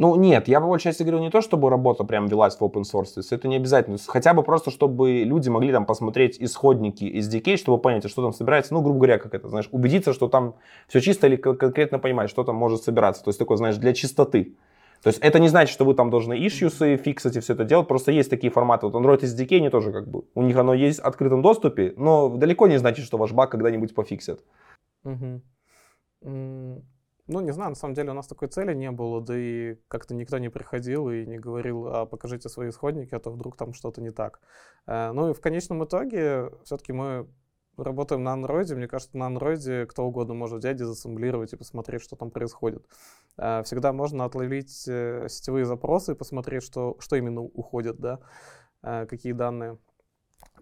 Ну, 0.00 0.16
нет, 0.16 0.48
я 0.48 0.62
по 0.62 0.66
большей 0.66 0.84
части 0.84 1.02
говорил 1.02 1.20
не 1.20 1.28
то, 1.28 1.42
чтобы 1.42 1.68
работа 1.68 2.04
прям 2.04 2.26
велась 2.26 2.56
в 2.56 2.62
open 2.62 2.84
source, 2.90 3.20
то 3.20 3.34
это 3.34 3.48
не 3.48 3.56
обязательно, 3.56 3.98
хотя 4.06 4.32
бы 4.32 4.42
просто, 4.42 4.70
чтобы 4.70 5.24
люди 5.24 5.50
могли 5.50 5.72
там 5.72 5.84
посмотреть 5.84 6.38
исходники 6.40 7.04
SDK, 7.04 7.58
чтобы 7.58 7.76
понять, 7.76 8.08
что 8.08 8.22
там 8.22 8.32
собирается, 8.32 8.72
ну, 8.72 8.80
грубо 8.80 9.00
говоря, 9.00 9.18
как 9.18 9.34
это, 9.34 9.50
знаешь, 9.50 9.68
убедиться, 9.72 10.14
что 10.14 10.28
там 10.28 10.54
все 10.88 11.02
чисто 11.02 11.26
или 11.26 11.36
конкретно 11.36 11.98
понимать, 11.98 12.30
что 12.30 12.44
там 12.44 12.56
может 12.56 12.82
собираться, 12.82 13.22
то 13.22 13.28
есть 13.28 13.38
такое, 13.38 13.58
знаешь, 13.58 13.76
для 13.76 13.92
чистоты. 13.92 14.56
То 15.02 15.08
есть 15.08 15.18
это 15.18 15.38
не 15.38 15.48
значит, 15.48 15.70
что 15.70 15.84
вы 15.84 15.92
там 15.92 16.08
должны 16.08 16.32
issues 16.32 16.96
фиксать 16.96 17.36
и 17.36 17.40
все 17.40 17.52
это 17.52 17.64
делать, 17.64 17.86
просто 17.86 18.10
есть 18.10 18.30
такие 18.30 18.50
форматы. 18.50 18.86
Вот 18.86 18.94
Android 18.94 19.20
SDK, 19.20 19.58
они 19.58 19.68
тоже 19.68 19.92
как 19.92 20.08
бы, 20.08 20.22
у 20.34 20.40
них 20.40 20.56
оно 20.56 20.72
есть 20.72 21.00
в 21.00 21.04
открытом 21.04 21.42
доступе, 21.42 21.92
но 21.98 22.30
далеко 22.30 22.68
не 22.68 22.78
значит, 22.78 23.04
что 23.04 23.18
ваш 23.18 23.32
баг 23.32 23.50
когда-нибудь 23.50 23.94
пофиксят. 23.94 24.40
Угу. 25.04 25.42
Ну, 27.26 27.40
не 27.40 27.52
знаю, 27.52 27.70
на 27.70 27.76
самом 27.76 27.94
деле 27.94 28.10
у 28.10 28.14
нас 28.14 28.26
такой 28.26 28.48
цели 28.48 28.74
не 28.74 28.90
было, 28.90 29.20
да 29.20 29.36
и 29.36 29.76
как-то 29.88 30.14
никто 30.14 30.38
не 30.38 30.48
приходил 30.48 31.10
и 31.10 31.24
не 31.26 31.38
говорил, 31.38 31.86
а 31.86 32.06
покажите 32.06 32.48
свои 32.48 32.70
исходники, 32.70 33.14
а 33.14 33.20
то 33.20 33.30
вдруг 33.30 33.56
там 33.56 33.72
что-то 33.72 34.00
не 34.00 34.10
так. 34.10 34.40
Э, 34.86 35.12
ну 35.12 35.30
и 35.30 35.34
в 35.34 35.40
конечном 35.40 35.84
итоге 35.84 36.50
все-таки 36.64 36.92
мы 36.92 37.28
работаем 37.76 38.24
на 38.24 38.32
андроиде. 38.32 38.74
Мне 38.74 38.88
кажется, 38.88 39.16
на 39.16 39.26
андроиде 39.26 39.86
кто 39.86 40.04
угодно 40.04 40.34
может 40.34 40.58
взять, 40.58 40.76
дезассемблировать 40.76 41.52
и 41.52 41.56
посмотреть, 41.56 42.02
что 42.02 42.16
там 42.16 42.30
происходит. 42.30 42.84
Э, 43.36 43.62
всегда 43.64 43.92
можно 43.92 44.24
отловить 44.24 44.88
э, 44.88 45.28
сетевые 45.28 45.64
запросы 45.66 46.12
и 46.12 46.16
посмотреть, 46.16 46.62
что, 46.62 46.96
что 46.98 47.16
именно 47.16 47.42
уходит, 47.42 47.98
да, 47.98 48.20
какие 48.82 49.32
данные 49.32 49.78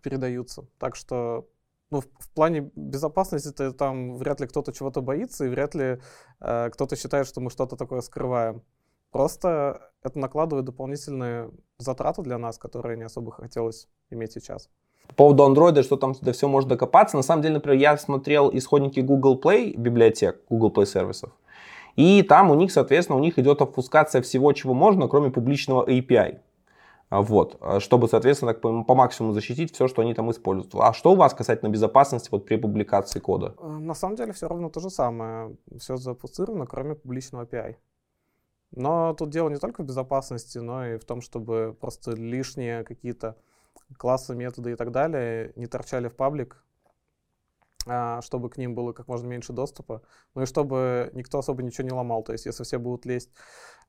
передаются. 0.03 0.67
Так 0.79 0.97
что 0.97 1.49
ну, 1.91 2.01
в, 2.01 2.05
в 2.19 2.31
плане 2.35 2.71
безопасности 2.75 3.49
-то, 3.49 3.73
там 3.73 4.17
вряд 4.17 4.41
ли 4.41 4.47
кто-то 4.47 4.73
чего-то 4.73 5.01
боится, 5.01 5.45
и 5.45 5.49
вряд 5.49 5.75
ли 5.75 5.99
э, 6.41 6.71
кто-то 6.71 6.97
считает, 6.97 7.27
что 7.27 7.41
мы 7.41 7.51
что-то 7.51 7.77
такое 7.77 8.01
скрываем. 8.01 8.63
Просто 9.11 9.91
это 10.03 10.19
накладывает 10.19 10.67
дополнительные 10.67 11.51
затраты 11.79 12.23
для 12.23 12.39
нас, 12.39 12.59
которые 12.59 12.97
не 12.99 13.05
особо 13.05 13.33
хотелось 13.33 13.89
иметь 14.11 14.33
сейчас. 14.33 14.69
По 15.09 15.15
поводу 15.15 15.45
Android, 15.45 15.83
что 15.83 15.97
там 15.97 16.15
до 16.21 16.33
все 16.33 16.49
можно 16.49 16.71
докопаться. 16.71 17.17
На 17.17 17.23
самом 17.23 17.43
деле, 17.43 17.55
например, 17.55 17.79
я 17.79 17.97
смотрел 17.97 18.51
исходники 18.53 19.01
Google 19.01 19.41
Play 19.41 19.75
библиотек, 19.77 20.43
Google 20.51 20.71
Play 20.71 20.87
сервисов. 20.87 21.31
И 21.97 22.23
там 22.23 22.51
у 22.51 22.55
них, 22.55 22.71
соответственно, 22.71 23.19
у 23.19 23.23
них 23.23 23.39
идет 23.39 23.63
обфускация 23.63 24.21
всего, 24.21 24.53
чего 24.53 24.75
можно, 24.75 25.09
кроме 25.09 25.31
публичного 25.31 25.85
API. 25.89 26.41
А, 27.11 27.23
вот, 27.23 27.57
а, 27.61 27.81
чтобы, 27.81 28.07
соответственно, 28.09 28.53
по, 28.53 28.95
максимуму 28.95 29.33
защитить 29.33 29.73
все, 29.73 29.89
что 29.89 30.03
они 30.03 30.15
там 30.15 30.31
используют. 30.31 30.75
А 30.75 30.93
что 30.93 31.13
у 31.13 31.17
вас 31.17 31.33
касательно 31.33 31.71
безопасности 31.71 32.29
вот 32.31 32.45
при 32.45 32.57
публикации 32.57 33.19
кода? 33.19 33.55
Э, 33.59 33.67
на 33.67 33.95
самом 33.95 34.17
деле 34.17 34.33
все 34.33 34.47
равно 34.47 34.69
то 34.69 34.81
же 34.81 34.91
самое. 34.91 35.57
Все 35.79 35.97
запустировано, 35.97 36.67
кроме 36.67 36.95
публичного 36.95 37.45
API. 37.45 37.77
Но 38.73 39.15
тут 39.15 39.31
дело 39.31 39.49
не 39.49 39.57
только 39.57 39.83
в 39.83 39.87
безопасности, 39.87 40.59
но 40.59 40.87
и 40.87 40.99
в 40.99 41.05
том, 41.07 41.23
чтобы 41.23 41.75
просто 41.81 42.11
лишние 42.11 42.85
какие-то 42.85 43.37
классы, 43.97 44.35
методы 44.35 44.73
и 44.73 44.77
так 44.77 44.91
далее 44.91 45.53
не 45.57 45.67
торчали 45.67 46.09
в 46.09 46.15
паблик, 46.15 46.63
чтобы 48.23 48.51
к 48.51 48.59
ним 48.59 48.75
было 48.75 48.93
как 48.93 49.09
можно 49.09 49.27
меньше 49.27 49.53
доступа, 49.53 50.03
ну 50.35 50.43
и 50.43 50.47
чтобы 50.47 51.11
никто 51.15 51.39
особо 51.39 51.63
ничего 51.63 51.87
не 51.87 51.93
ломал. 51.93 52.23
То 52.23 52.33
есть 52.33 52.47
если 52.47 52.65
все 52.65 52.79
будут 52.79 53.07
лезть 53.07 53.31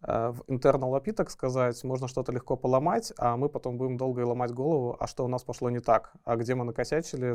а, 0.01 0.31
в 0.31 0.41
internal 0.47 0.97
API, 0.97 1.11
так 1.11 1.29
сказать, 1.29 1.83
можно 1.83 2.07
что-то 2.07 2.31
легко 2.31 2.55
поломать, 2.55 3.11
а 3.17 3.35
мы 3.35 3.49
потом 3.49 3.77
будем 3.77 3.97
долго 3.97 4.21
и 4.21 4.23
ломать 4.23 4.51
голову, 4.51 4.95
а 4.99 5.07
что 5.07 5.25
у 5.25 5.27
нас 5.27 5.43
пошло 5.43 5.69
не 5.69 5.79
так, 5.79 6.13
а 6.23 6.35
где 6.35 6.55
мы 6.55 6.63
накосячили, 6.63 7.33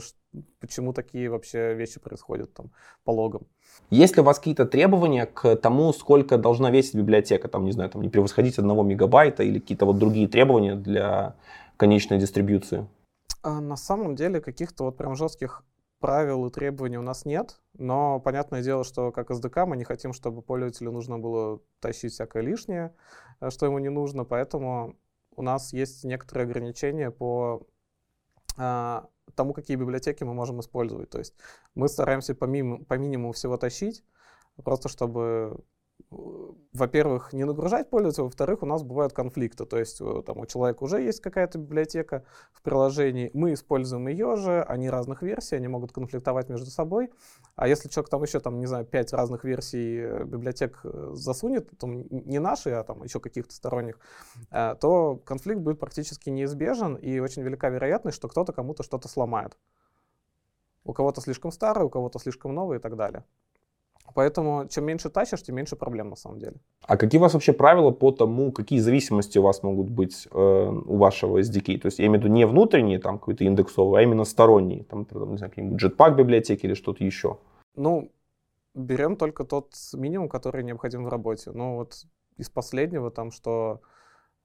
почему 0.60 0.92
такие 0.92 1.28
вообще 1.28 1.74
вещи 1.74 2.00
происходят 2.00 2.54
там 2.54 2.70
по 3.04 3.10
логам. 3.10 3.46
Есть 3.90 4.16
ли 4.16 4.22
у 4.22 4.24
вас 4.24 4.38
какие-то 4.38 4.64
требования 4.64 5.26
к 5.26 5.56
тому, 5.56 5.92
сколько 5.92 6.38
должна 6.38 6.70
весить 6.70 6.94
библиотека, 6.94 7.48
там, 7.48 7.64
не 7.64 7.72
знаю, 7.72 7.90
там, 7.90 8.02
не 8.02 8.08
превосходить 8.08 8.58
одного 8.58 8.82
мегабайта 8.82 9.42
или 9.42 9.58
какие-то 9.58 9.84
вот 9.84 9.98
другие 9.98 10.28
требования 10.28 10.74
для 10.74 11.34
конечной 11.76 12.18
дистрибьюции? 12.18 12.86
А, 13.42 13.60
на 13.60 13.76
самом 13.76 14.14
деле 14.14 14.40
каких-то 14.40 14.84
вот 14.84 14.96
прям 14.96 15.16
жестких 15.16 15.64
правил 16.04 16.44
и 16.44 16.50
требований 16.50 16.98
у 16.98 17.02
нас 17.02 17.24
нет, 17.24 17.62
но 17.72 18.20
понятное 18.20 18.62
дело, 18.62 18.84
что 18.84 19.10
как 19.10 19.30
SDK 19.30 19.64
мы 19.64 19.74
не 19.74 19.84
хотим, 19.84 20.12
чтобы 20.12 20.42
пользователю 20.42 20.92
нужно 20.92 21.18
было 21.18 21.62
тащить 21.80 22.12
всякое 22.12 22.42
лишнее, 22.42 22.94
э, 23.40 23.48
что 23.48 23.64
ему 23.64 23.78
не 23.78 23.88
нужно, 23.88 24.26
поэтому 24.26 24.98
у 25.34 25.40
нас 25.40 25.72
есть 25.72 26.04
некоторые 26.04 26.44
ограничения 26.44 27.10
по 27.10 27.66
а, 28.58 29.08
тому, 29.34 29.54
какие 29.54 29.78
библиотеки 29.78 30.24
мы 30.24 30.34
можем 30.34 30.60
использовать. 30.60 31.08
То 31.08 31.20
есть 31.20 31.36
мы 31.74 31.88
стараемся 31.88 32.34
по, 32.34 32.44
мим, 32.44 32.84
по 32.84 32.98
минимуму 32.98 33.32
всего 33.32 33.56
тащить, 33.56 34.04
просто 34.62 34.90
чтобы 34.90 35.64
во-первых, 36.72 37.32
не 37.32 37.44
нагружать 37.44 37.88
пользователя, 37.88 38.24
во-вторых, 38.24 38.62
у 38.62 38.66
нас 38.66 38.82
бывают 38.82 39.12
конфликты. 39.12 39.64
То 39.64 39.78
есть 39.78 40.00
э, 40.00 40.22
там, 40.26 40.38
у 40.38 40.46
человека 40.46 40.82
уже 40.82 41.00
есть 41.00 41.20
какая-то 41.20 41.58
библиотека 41.58 42.24
в 42.52 42.62
приложении, 42.62 43.30
мы 43.32 43.54
используем 43.54 44.08
ее 44.08 44.36
же, 44.36 44.62
они 44.62 44.90
разных 44.90 45.22
версий, 45.22 45.56
они 45.56 45.68
могут 45.68 45.92
конфликтовать 45.92 46.48
между 46.48 46.70
собой. 46.70 47.12
А 47.54 47.68
если 47.68 47.88
человек 47.88 48.10
там 48.10 48.22
еще, 48.22 48.40
там, 48.40 48.58
не 48.58 48.66
знаю, 48.66 48.84
пять 48.84 49.12
разных 49.12 49.44
версий 49.44 49.98
э, 50.00 50.24
библиотек 50.24 50.80
э, 50.84 51.10
засунет, 51.12 51.70
там, 51.78 52.06
не 52.10 52.40
наши, 52.40 52.70
а 52.70 52.82
там 52.82 53.04
еще 53.04 53.20
каких-то 53.20 53.54
сторонних, 53.54 53.98
то 54.50 55.20
конфликт 55.24 55.60
будет 55.60 55.78
практически 55.78 56.30
неизбежен, 56.30 56.96
и 56.96 57.18
очень 57.20 57.42
велика 57.42 57.68
вероятность, 57.68 58.16
что 58.16 58.28
кто-то 58.28 58.52
кому-то 58.52 58.82
что-то 58.82 59.08
сломает. 59.08 59.56
У 60.84 60.92
кого-то 60.92 61.20
слишком 61.20 61.50
старый, 61.50 61.84
у 61.84 61.90
кого-то 61.90 62.18
слишком 62.18 62.54
новый 62.54 62.78
и 62.78 62.80
так 62.80 62.96
далее. 62.96 63.24
Поэтому 64.14 64.68
чем 64.68 64.84
меньше 64.84 65.10
тащишь, 65.10 65.42
тем 65.42 65.56
меньше 65.56 65.76
проблем 65.76 66.10
на 66.10 66.16
самом 66.16 66.38
деле. 66.38 66.56
А 66.82 66.96
какие 66.96 67.18
у 67.18 67.22
вас 67.22 67.34
вообще 67.34 67.52
правила 67.52 67.90
по 67.90 68.12
тому, 68.12 68.52
какие 68.52 68.78
зависимости 68.78 69.38
у 69.38 69.42
вас 69.42 69.62
могут 69.62 69.90
быть 69.90 70.28
э, 70.30 70.38
у 70.38 70.96
вашего 70.96 71.40
SDK? 71.40 71.78
То 71.78 71.86
есть 71.86 71.98
я 71.98 72.06
имею 72.06 72.20
в 72.20 72.24
виду 72.24 72.34
не 72.34 72.46
внутренние, 72.46 72.98
там 72.98 73.18
какой-то 73.18 73.44
индексовый, 73.44 74.00
а 74.00 74.02
именно 74.02 74.24
сторонние, 74.24 74.84
там, 74.84 75.06
не 75.10 75.36
знаю, 75.38 75.50
какие-нибудь 75.50 75.82
Jetpack 75.82 76.14
библиотеки 76.14 76.66
или 76.66 76.74
что-то 76.74 77.02
еще? 77.02 77.38
Ну, 77.76 78.12
берем 78.74 79.16
только 79.16 79.44
тот 79.44 79.74
минимум, 79.94 80.28
который 80.28 80.62
необходим 80.62 81.04
в 81.04 81.08
работе. 81.08 81.50
Ну 81.52 81.76
вот 81.76 82.04
из 82.36 82.50
последнего 82.50 83.10
там, 83.10 83.30
что 83.30 83.80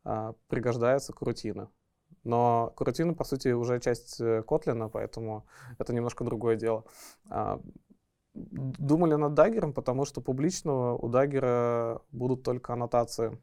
э, 0.06 0.34
пригождается 0.48 1.14
крутина. 1.14 1.70
Но 2.24 2.74
крутина, 2.76 3.14
по 3.14 3.24
сути, 3.24 3.50
уже 3.50 3.80
часть 3.80 4.20
э, 4.22 4.44
Kotlin, 4.48 4.90
поэтому 4.90 5.46
это 5.78 5.94
немножко 5.94 6.24
другое 6.24 6.56
дело. 6.56 6.86
Думали 8.40 9.16
над 9.16 9.34
даггером, 9.34 9.74
потому 9.74 10.06
что 10.06 10.22
публичного 10.22 10.98
у 10.98 11.10
даггера 11.10 12.02
будут 12.12 12.44
только 12.44 12.74
аннотации, 12.74 13.38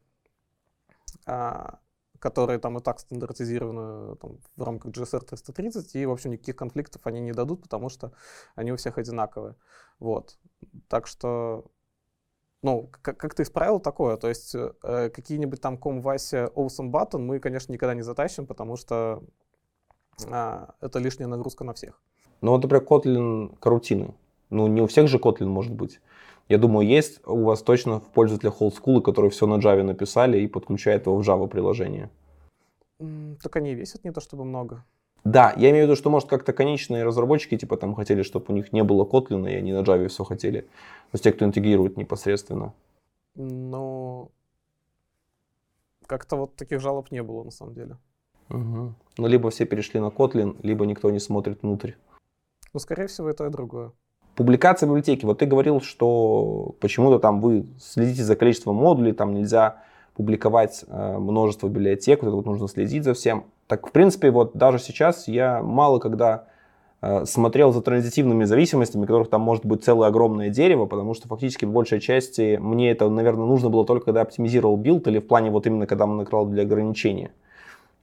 а, 1.26 1.78
которые 2.18 2.58
там 2.58 2.78
и 2.78 2.80
так 2.80 3.00
стандартизированы 3.00 4.16
там, 4.16 4.38
в 4.56 4.62
рамках 4.62 4.92
GSR 4.92 5.24
330, 5.24 5.94
и, 5.96 6.06
в 6.06 6.10
общем, 6.10 6.30
никаких 6.30 6.56
конфликтов 6.56 7.02
они 7.04 7.20
не 7.20 7.32
дадут, 7.32 7.62
потому 7.62 7.88
что 7.88 8.12
они 8.54 8.72
у 8.72 8.76
всех 8.76 8.98
одинаковые. 8.98 9.54
Вот. 9.98 10.38
Так 10.88 11.06
что, 11.06 11.66
ну, 12.62 12.90
как, 13.02 13.18
как 13.18 13.34
ты 13.34 13.42
исправил 13.42 13.80
такое? 13.80 14.16
То 14.16 14.28
есть 14.28 14.54
э, 14.54 15.10
какие-нибудь 15.10 15.60
там 15.60 15.78
ком 15.78 16.00
Вася 16.00 16.50
Awesome 16.54 16.90
Button 16.90 17.18
мы, 17.18 17.38
конечно, 17.38 17.72
никогда 17.72 17.94
не 17.94 18.02
затащим, 18.02 18.46
потому 18.46 18.76
что 18.76 19.22
э, 20.26 20.66
это 20.80 20.98
лишняя 20.98 21.28
нагрузка 21.28 21.64
на 21.64 21.74
всех. 21.74 22.00
Ну, 22.40 22.52
вот, 22.52 22.62
например, 22.62 22.84
Kotlin 22.84 23.58
карутины. 23.58 24.14
Ну, 24.50 24.66
не 24.66 24.80
у 24.80 24.86
всех 24.86 25.08
же 25.08 25.18
Kotlin 25.18 25.46
может 25.46 25.72
быть. 25.72 26.00
Я 26.48 26.58
думаю, 26.58 26.86
есть 26.86 27.20
у 27.26 27.44
вас 27.44 27.62
точно 27.62 27.98
в 27.98 28.08
пользователях 28.08 28.62
олдскулы, 28.62 29.02
которые 29.02 29.30
все 29.30 29.46
на 29.46 29.58
Java 29.58 29.82
написали 29.82 30.40
и 30.40 30.46
подключают 30.46 31.06
его 31.06 31.16
в 31.16 31.28
Java 31.28 31.48
приложение. 31.48 32.10
Так 33.42 33.56
они 33.56 33.74
весят 33.74 34.04
не 34.04 34.12
то 34.12 34.20
чтобы 34.20 34.44
много. 34.44 34.84
Да, 35.24 35.52
я 35.56 35.70
имею 35.70 35.86
в 35.86 35.88
виду, 35.88 35.96
что, 35.96 36.08
может, 36.08 36.28
как-то 36.28 36.52
конечные 36.52 37.02
разработчики, 37.02 37.56
типа, 37.56 37.76
там 37.76 37.96
хотели, 37.96 38.22
чтобы 38.22 38.46
у 38.48 38.52
них 38.52 38.72
не 38.72 38.84
было 38.84 39.04
Kotlin, 39.04 39.50
и 39.50 39.56
они 39.56 39.72
на 39.72 39.80
Java 39.80 40.06
все 40.06 40.22
хотели. 40.22 40.60
То 40.60 41.14
есть 41.14 41.24
те, 41.24 41.32
кто 41.32 41.44
интегрирует 41.44 41.96
непосредственно. 41.96 42.72
Ну, 43.34 44.30
как-то 46.06 46.36
вот 46.36 46.54
таких 46.54 46.80
жалоб 46.80 47.10
не 47.10 47.24
было, 47.24 47.42
на 47.42 47.50
самом 47.50 47.74
деле. 47.74 47.96
Угу. 48.50 48.94
Ну, 49.18 49.26
либо 49.26 49.50
все 49.50 49.66
перешли 49.66 49.98
на 49.98 50.10
Kotlin, 50.10 50.56
либо 50.62 50.86
никто 50.86 51.10
не 51.10 51.18
смотрит 51.18 51.62
внутрь. 51.62 51.94
Ну, 52.72 52.78
скорее 52.78 53.08
всего, 53.08 53.30
и 53.30 53.32
то, 53.32 53.46
и 53.46 53.50
другое. 53.50 53.90
Публикация 54.36 54.86
библиотеки. 54.86 55.24
Вот 55.24 55.38
ты 55.38 55.46
говорил, 55.46 55.80
что 55.80 56.74
почему-то 56.80 57.18
там 57.18 57.40
вы 57.40 57.66
следите 57.80 58.22
за 58.22 58.36
количеством 58.36 58.76
модулей, 58.76 59.12
там 59.12 59.32
нельзя 59.32 59.78
публиковать 60.14 60.84
э, 60.86 61.18
множество 61.18 61.68
библиотек, 61.68 62.22
вот 62.22 62.28
это 62.28 62.36
вот 62.36 62.44
нужно 62.44 62.68
следить 62.68 63.04
за 63.04 63.14
всем. 63.14 63.44
Так, 63.66 63.88
в 63.88 63.92
принципе, 63.92 64.30
вот 64.30 64.54
даже 64.54 64.78
сейчас 64.78 65.26
я 65.26 65.62
мало 65.62 66.00
когда 66.00 66.44
э, 67.00 67.24
смотрел 67.24 67.72
за 67.72 67.80
транзитивными 67.80 68.44
зависимостями, 68.44 69.06
которых 69.06 69.30
там 69.30 69.40
может 69.40 69.64
быть 69.64 69.82
целое 69.82 70.08
огромное 70.08 70.50
дерево, 70.50 70.84
потому 70.84 71.14
что 71.14 71.28
фактически 71.28 71.64
в 71.64 71.72
большей 71.72 72.00
части 72.00 72.58
мне 72.60 72.90
это, 72.90 73.08
наверное, 73.08 73.46
нужно 73.46 73.70
было 73.70 73.86
только 73.86 74.06
когда 74.06 74.20
оптимизировал 74.20 74.76
билд 74.76 75.08
или 75.08 75.18
в 75.18 75.26
плане 75.26 75.50
вот 75.50 75.66
именно 75.66 75.86
когда 75.86 76.06
мы 76.06 76.14
накрыл 76.14 76.44
для 76.44 76.64
ограничения. 76.64 77.30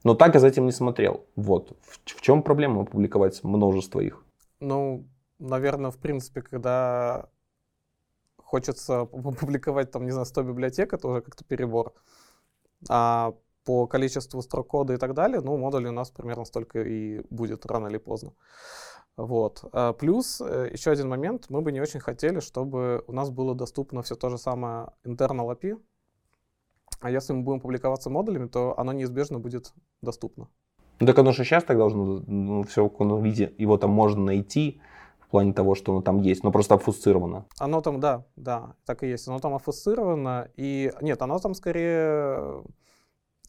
Но 0.02 0.14
так 0.16 0.34
я 0.34 0.40
за 0.40 0.48
этим 0.48 0.66
не 0.66 0.72
смотрел. 0.72 1.20
Вот. 1.36 1.76
В, 1.80 2.00
в 2.04 2.20
чем 2.20 2.42
проблема 2.42 2.82
опубликовать 2.82 3.42
множество 3.44 4.00
их? 4.00 4.24
Ну, 4.60 5.04
наверное, 5.38 5.90
в 5.90 5.98
принципе, 5.98 6.42
когда 6.42 7.28
хочется 8.36 9.00
опубликовать, 9.00 9.90
там, 9.90 10.04
не 10.04 10.10
знаю, 10.10 10.26
100 10.26 10.42
библиотек, 10.42 10.92
это 10.92 11.08
уже 11.08 11.20
как-то 11.20 11.44
перебор. 11.44 11.92
А 12.88 13.34
по 13.64 13.86
количеству 13.86 14.42
строк 14.42 14.68
кода 14.68 14.94
и 14.94 14.96
так 14.96 15.14
далее, 15.14 15.40
ну, 15.40 15.56
модулей 15.56 15.88
у 15.88 15.92
нас 15.92 16.10
примерно 16.10 16.44
столько 16.44 16.82
и 16.82 17.24
будет 17.30 17.66
рано 17.66 17.88
или 17.88 17.98
поздно. 17.98 18.32
Вот. 19.16 19.64
А 19.72 19.92
плюс 19.92 20.40
э, 20.40 20.70
еще 20.72 20.90
один 20.90 21.08
момент, 21.08 21.46
мы 21.48 21.62
бы 21.62 21.72
не 21.72 21.80
очень 21.80 22.00
хотели, 22.00 22.40
чтобы 22.40 23.04
у 23.06 23.12
нас 23.12 23.30
было 23.30 23.54
доступно 23.54 24.02
все 24.02 24.16
то 24.16 24.28
же 24.28 24.38
самое 24.38 24.88
internal 25.04 25.56
API, 25.56 25.80
а 27.00 27.10
если 27.10 27.32
мы 27.32 27.42
будем 27.42 27.60
публиковаться 27.60 28.10
модулями, 28.10 28.48
то 28.48 28.78
оно 28.78 28.92
неизбежно 28.92 29.38
будет 29.38 29.72
доступно. 30.02 30.48
Ну, 31.00 31.06
так 31.06 31.18
оно 31.18 31.32
же 31.32 31.44
сейчас 31.44 31.64
так 31.64 31.76
должно, 31.76 32.22
ну, 32.26 32.62
все 32.62 32.88
в 32.88 33.24
виде, 33.24 33.52
его 33.58 33.76
там 33.78 33.90
можно 33.90 34.24
найти, 34.24 34.80
плане 35.34 35.52
того, 35.52 35.74
что 35.74 35.90
оно 35.90 36.00
там 36.00 36.20
есть, 36.20 36.44
но 36.44 36.52
просто 36.52 36.74
обфусцировано. 36.74 37.46
Оно 37.58 37.80
там, 37.80 37.98
да, 37.98 38.24
да, 38.36 38.76
так 38.84 39.02
и 39.02 39.08
есть. 39.08 39.26
Оно 39.26 39.40
там 39.40 39.52
обфусцировано, 39.54 40.48
и 40.54 40.92
нет, 41.00 41.20
оно 41.22 41.40
там 41.40 41.54
скорее 41.54 42.62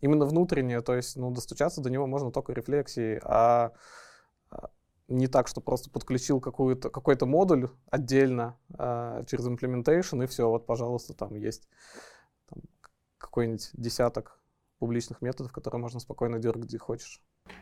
именно 0.01 0.25
внутреннее, 0.25 0.81
то 0.81 0.95
есть, 0.95 1.15
ну, 1.15 1.29
достучаться 1.29 1.81
до 1.81 1.91
него 1.91 2.07
можно 2.07 2.31
только 2.31 2.53
рефлексией, 2.53 3.19
а, 3.23 3.71
а 4.49 4.69
не 5.07 5.27
так, 5.27 5.47
что 5.47 5.61
просто 5.61 5.91
подключил 5.91 6.39
какую-то, 6.39 6.89
какой-то 6.89 7.27
модуль 7.27 7.69
отдельно 7.91 8.57
а, 8.79 9.23
через 9.25 9.47
implementation, 9.47 10.23
и 10.23 10.25
все, 10.25 10.49
вот, 10.49 10.65
пожалуйста, 10.65 11.13
там 11.13 11.35
есть 11.35 11.67
какой-нибудь 13.19 13.69
десяток 13.73 14.39
публичных 14.79 15.21
методов, 15.21 15.51
которые 15.51 15.79
можно 15.79 15.99
спокойно 15.99 16.39
дергать 16.39 16.65
где 16.65 16.79
хочешь. 16.79 17.21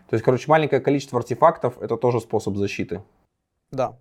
То 0.10 0.14
есть, 0.14 0.24
короче, 0.24 0.46
маленькое 0.48 0.82
количество 0.82 1.20
артефактов— 1.20 1.78
это 1.82 1.98
тоже 1.98 2.22
способ 2.22 2.56
защиты? 2.56 3.04
Да. 3.74 4.00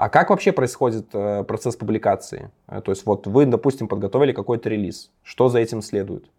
А 0.00 0.08
как 0.08 0.30
вообще 0.30 0.50
происходит 0.50 1.14
э, 1.14 1.44
процесс 1.44 1.76
публикации? 1.76 2.50
Э, 2.68 2.80
то 2.80 2.90
есть 2.90 3.04
вот 3.04 3.26
вы, 3.26 3.44
допустим, 3.44 3.86
подготовили 3.86 4.32
какой-то 4.32 4.70
релиз. 4.70 5.10
Что 5.22 5.50
за 5.50 5.58
этим 5.58 5.82
следует? 5.82 6.30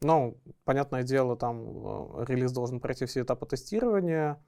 Ну, 0.00 0.36
понятное 0.64 1.02
дело, 1.02 1.36
там 1.36 1.64
э, 1.66 2.24
релиз 2.28 2.52
должен 2.52 2.78
пройти 2.78 3.06
все 3.06 3.22
этапы 3.22 3.46
тестирования 3.46 4.38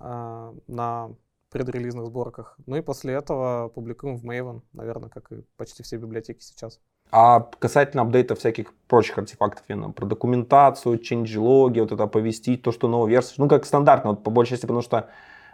э, 0.00 0.52
на 0.68 1.10
предрелизных 1.50 2.06
сборках. 2.06 2.56
Ну 2.64 2.76
и 2.76 2.80
после 2.80 3.12
этого 3.12 3.68
публикуем 3.68 4.16
в 4.16 4.24
Maven, 4.24 4.62
наверное, 4.72 5.10
как 5.10 5.30
и 5.30 5.44
почти 5.58 5.82
все 5.82 5.98
библиотеки 5.98 6.40
сейчас. 6.40 6.80
А 7.10 7.40
касательно 7.40 8.04
апдейта 8.04 8.34
всяких 8.36 8.72
прочих 8.88 9.18
артефактов, 9.18 9.64
именно 9.68 9.90
про 9.90 10.06
документацию, 10.06 10.98
change-логи, 10.98 11.80
вот 11.80 11.92
это 11.92 12.04
оповестить, 12.04 12.62
то, 12.62 12.72
что 12.72 12.88
новая 12.88 13.10
версия, 13.10 13.34
ну, 13.36 13.50
как 13.50 13.66
стандартно, 13.66 14.12
вот 14.12 14.24
по 14.24 14.30
большей 14.30 14.52
части, 14.52 14.62
потому 14.62 14.80
что 14.80 15.10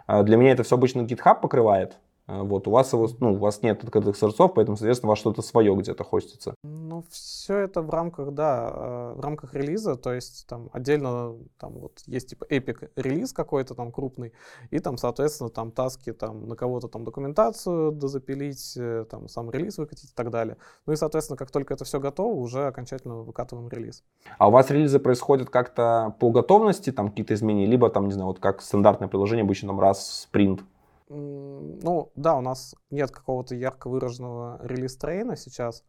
для 0.07 0.37
меня 0.37 0.53
это 0.53 0.63
все 0.63 0.75
обычно 0.75 1.01
GitHub 1.01 1.41
покрывает, 1.41 1.97
вот, 2.29 2.67
у 2.67 2.71
вас, 2.71 2.93
его, 2.93 3.09
ну, 3.19 3.33
у 3.33 3.37
вас 3.37 3.61
нет 3.63 3.83
открытых 3.83 4.15
сорцов, 4.15 4.53
поэтому, 4.53 4.77
соответственно, 4.77 5.09
у 5.09 5.11
вас 5.11 5.19
что-то 5.19 5.41
свое 5.41 5.75
где-то 5.75 6.03
хостится. 6.03 6.53
Ну, 6.63 7.03
все 7.09 7.57
это 7.57 7.81
в 7.81 7.89
рамках, 7.89 8.33
да, 8.33 8.69
э, 8.71 9.13
в 9.15 9.21
рамках 9.21 9.53
релиза, 9.53 9.95
то 9.95 10.13
есть 10.13 10.45
там 10.47 10.69
отдельно 10.73 11.35
там 11.57 11.79
вот 11.79 12.01
есть 12.05 12.29
типа 12.29 12.45
эпик 12.49 12.91
релиз 12.95 13.33
какой-то 13.33 13.73
там 13.73 13.91
крупный, 13.91 14.33
и 14.69 14.79
там, 14.79 14.97
соответственно, 14.97 15.49
там 15.49 15.71
таски 15.71 16.11
там 16.11 16.47
на 16.47 16.55
кого-то 16.55 16.87
там 16.87 17.03
документацию 17.03 17.91
дозапилить, 17.91 18.75
э, 18.77 19.05
там 19.09 19.27
сам 19.27 19.49
релиз 19.49 19.77
выкатить 19.77 20.11
и 20.11 20.13
так 20.13 20.29
далее. 20.29 20.57
Ну 20.85 20.93
и, 20.93 20.95
соответственно, 20.95 21.37
как 21.37 21.51
только 21.51 21.73
это 21.73 21.85
все 21.85 21.99
готово, 21.99 22.35
уже 22.35 22.67
окончательно 22.67 23.21
выкатываем 23.23 23.69
релиз. 23.69 24.03
А 24.37 24.47
у 24.47 24.51
вас 24.51 24.69
релизы 24.69 24.99
происходят 24.99 25.49
как-то 25.49 26.15
по 26.19 26.29
готовности, 26.29 26.91
там 26.91 27.09
какие-то 27.09 27.33
изменения, 27.33 27.65
либо 27.65 27.89
там, 27.89 28.05
не 28.05 28.13
знаю, 28.13 28.27
вот 28.27 28.39
как 28.39 28.61
стандартное 28.61 29.07
приложение, 29.07 29.43
обычно 29.43 29.69
там 29.69 29.79
раз 29.79 29.99
в 29.99 30.13
спринт? 30.13 30.61
Ну, 31.09 32.11
да, 32.15 32.35
у 32.37 32.41
нас 32.41 32.75
нет 32.91 33.09
какого-то 33.09 33.55
ярко 33.55 33.89
выраженного 33.89 34.59
релиз-трейна 34.63 35.35
сейчас, 35.35 35.83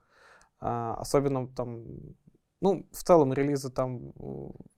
а, 0.60 0.94
особенно 0.94 1.46
там, 1.46 1.84
ну, 2.62 2.86
в 2.90 3.04
целом 3.04 3.34
релизы 3.34 3.70
там, 3.70 4.14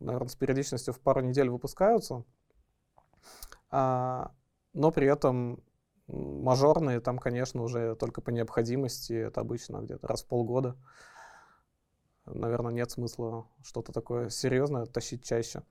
наверное, 0.01 0.29
с 0.29 0.35
периодичностью 0.35 0.95
в 0.95 1.01
пару 1.01 1.21
недель 1.21 1.49
выпускаются, 1.49 2.25
а, 3.71 4.33
но 4.73 4.91
при 4.91 5.07
этом 5.07 5.63
мажорные 6.09 7.01
там, 7.01 7.19
конечно, 7.19 7.63
уже 7.63 7.95
только 7.95 8.21
по 8.21 8.31
необходимости, 8.31 9.13
это 9.13 9.41
обычно 9.41 9.79
где-то 9.79 10.09
раз 10.09 10.25
в 10.25 10.27
полгода. 10.27 10.77
Наверное, 12.27 12.73
нет 12.73 12.91
смысла 12.91 13.47
что-то 13.63 13.93
такое 13.93 14.29
серьезное 14.29 14.87
тащить 14.87 15.25
чаще. 15.25 15.63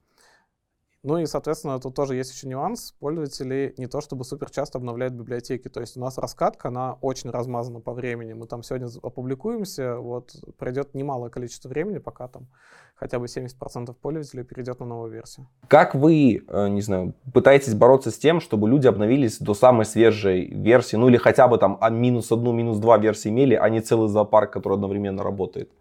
Ну 1.04 1.18
и, 1.18 1.26
соответственно, 1.26 1.80
тут 1.80 1.96
тоже 1.96 2.16
есть 2.16 2.32
еще 2.32 2.48
нюанс. 2.48 2.94
Пользователи 3.00 3.74
не 3.78 3.88
то 3.88 4.02
чтобы 4.02 4.24
супер 4.24 4.52
часто 4.52 4.78
обновляют 4.78 5.16
библиотеки. 5.16 5.68
То 5.68 5.82
есть 5.82 5.98
у 5.98 6.00
нас 6.00 6.20
раскатка, 6.20 6.68
она 6.68 6.94
очень 7.02 7.32
размазана 7.32 7.80
по 7.80 7.92
времени. 7.94 8.34
Мы 8.34 8.46
там 8.46 8.62
сегодня 8.62 8.88
опубликуемся, 9.02 9.96
вот 9.98 10.36
пройдет 10.60 10.94
немалое 10.94 11.32
количество 11.32 11.70
времени, 11.70 11.98
пока 11.98 12.28
там 12.28 12.48
хотя 12.94 13.18
бы 13.18 13.26
70% 13.26 13.96
пользователей 14.00 14.44
перейдет 14.44 14.80
на 14.80 14.86
новую 14.86 15.12
версию. 15.12 15.48
Как 15.68 15.96
вы, 15.96 16.44
э, 16.48 16.68
не 16.68 16.82
знаю, 16.82 17.16
пытаетесь 17.34 17.74
бороться 17.74 18.12
с 18.12 18.18
тем, 18.20 18.40
чтобы 18.40 18.70
люди 18.70 18.86
обновились 18.86 19.40
до 19.40 19.56
самой 19.56 19.86
свежей 19.86 20.54
версии, 20.54 20.98
ну 20.98 21.10
или 21.10 21.18
хотя 21.18 21.48
бы 21.48 21.58
там 21.58 21.80
а 21.82 21.90
минус 21.90 22.32
одну, 22.32 22.52
минус 22.52 22.78
два 22.78 23.00
версии 23.00 23.30
имели, 23.30 23.56
а 23.56 23.68
не 23.70 23.82
целый 23.82 24.08
зоопарк, 24.08 24.54
который 24.54 24.76
одновременно 24.76 25.24
работает? 25.24 25.72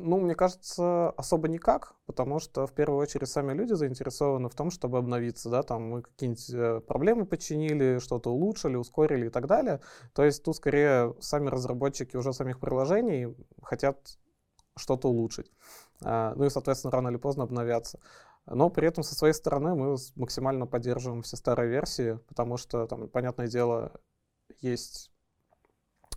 Ну, 0.00 0.18
мне 0.18 0.34
кажется, 0.34 1.10
особо 1.10 1.48
никак, 1.48 1.94
потому 2.06 2.38
что 2.38 2.66
в 2.66 2.72
первую 2.72 3.00
очередь 3.00 3.28
сами 3.28 3.52
люди 3.52 3.74
заинтересованы 3.74 4.48
в 4.48 4.54
том, 4.54 4.70
чтобы 4.70 4.98
обновиться, 4.98 5.50
да, 5.50 5.62
там 5.62 5.90
мы 5.90 6.02
какие-нибудь 6.02 6.50
э, 6.50 6.80
проблемы 6.80 7.26
починили, 7.26 7.98
что-то 7.98 8.30
улучшили, 8.30 8.76
ускорили 8.76 9.26
и 9.26 9.30
так 9.30 9.46
далее. 9.46 9.80
То 10.14 10.24
есть 10.24 10.42
тут 10.42 10.56
скорее 10.56 11.14
сами 11.20 11.48
разработчики 11.48 12.16
уже 12.16 12.32
самих 12.32 12.60
приложений 12.60 13.36
хотят 13.62 14.18
что-то 14.76 15.08
улучшить. 15.08 15.52
А, 16.02 16.34
ну 16.34 16.44
и, 16.44 16.50
соответственно, 16.50 16.92
рано 16.92 17.08
или 17.08 17.16
поздно 17.16 17.44
обновятся. 17.44 18.00
Но 18.46 18.70
при 18.70 18.88
этом 18.88 19.04
со 19.04 19.14
своей 19.14 19.34
стороны 19.34 19.74
мы 19.74 19.96
максимально 20.16 20.66
поддерживаем 20.66 21.22
все 21.22 21.36
старые 21.36 21.68
версии, 21.68 22.18
потому 22.26 22.56
что 22.56 22.86
там, 22.86 23.08
понятное 23.08 23.48
дело, 23.48 23.92
есть 24.60 25.12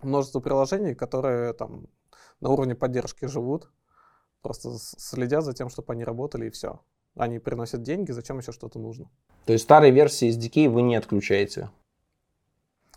множество 0.02 0.40
приложений, 0.40 0.96
которые 0.96 1.54
там 1.54 1.88
на 2.42 2.50
уровне 2.50 2.76
поддержки 2.76 3.26
живут, 3.26 3.70
просто 4.42 4.72
следят 4.78 5.44
за 5.44 5.54
тем, 5.54 5.70
чтобы 5.70 5.94
они 5.94 6.04
работали 6.04 6.48
и 6.48 6.50
все. 6.50 6.82
Они 7.16 7.40
приносят 7.40 7.84
деньги, 7.84 8.12
зачем 8.12 8.40
еще 8.40 8.52
что-то 8.52 8.80
нужно. 8.80 9.10
То 9.46 9.54
есть 9.54 9.64
старые 9.64 9.92
версии 9.92 10.30
SDK 10.30 10.70
вы 10.70 10.82
не 10.82 10.96
отключаете? 10.96 11.70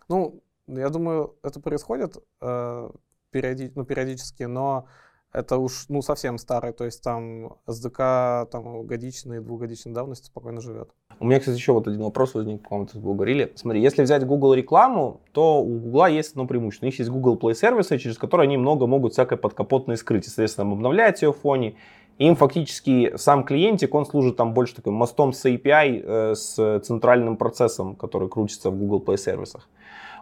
Ну, 0.08 0.42
я 0.66 0.88
думаю, 0.88 1.36
это 1.42 1.60
происходит 1.60 2.16
э, 2.40 2.90
периоди- 3.32 3.72
ну, 3.74 3.84
периодически, 3.84 4.44
но 4.44 4.88
это 5.36 5.58
уж 5.58 5.84
ну, 5.88 6.00
совсем 6.00 6.38
старый, 6.38 6.72
то 6.72 6.84
есть 6.84 7.02
там 7.02 7.56
SDK 7.68 8.46
там, 8.50 8.86
годичной, 8.86 9.40
двухгодичной 9.40 9.92
давности 9.92 10.26
спокойно 10.26 10.60
живет. 10.62 10.88
У 11.20 11.26
меня, 11.26 11.38
кстати, 11.40 11.56
еще 11.56 11.72
вот 11.72 11.86
один 11.86 12.02
вопрос 12.02 12.34
возник, 12.34 12.66
по-моему, 12.66 12.88
вы 12.94 13.14
говорили. 13.14 13.52
Смотри, 13.54 13.82
если 13.82 14.02
взять 14.02 14.26
Google 14.26 14.54
рекламу, 14.54 15.20
то 15.32 15.62
у 15.62 15.78
Google 15.78 16.06
есть 16.06 16.30
одно 16.32 16.46
преимущество. 16.46 16.86
У 16.86 16.88
них 16.88 16.98
есть 16.98 17.10
Google 17.10 17.36
Play 17.36 17.54
сервисы, 17.54 17.98
через 17.98 18.16
которые 18.16 18.46
они 18.46 18.56
много 18.56 18.86
могут 18.86 19.12
всякое 19.12 19.36
подкапотное 19.36 19.96
скрыть. 19.96 20.26
И, 20.26 20.28
соответственно, 20.28 20.72
обновлять 20.72 21.20
ее 21.22 21.32
в 21.32 21.36
фоне. 21.36 21.76
Им 22.18 22.34
фактически 22.34 23.12
сам 23.16 23.44
клиентик, 23.44 23.94
он 23.94 24.06
служит 24.06 24.36
там 24.36 24.54
больше 24.54 24.74
таким 24.74 24.94
мостом 24.94 25.34
с 25.34 25.44
API, 25.44 26.02
э, 26.02 26.34
с 26.34 26.80
центральным 26.80 27.36
процессом, 27.36 27.94
который 27.94 28.30
крутится 28.30 28.70
в 28.70 28.76
Google 28.78 29.02
Play 29.02 29.18
сервисах. 29.18 29.68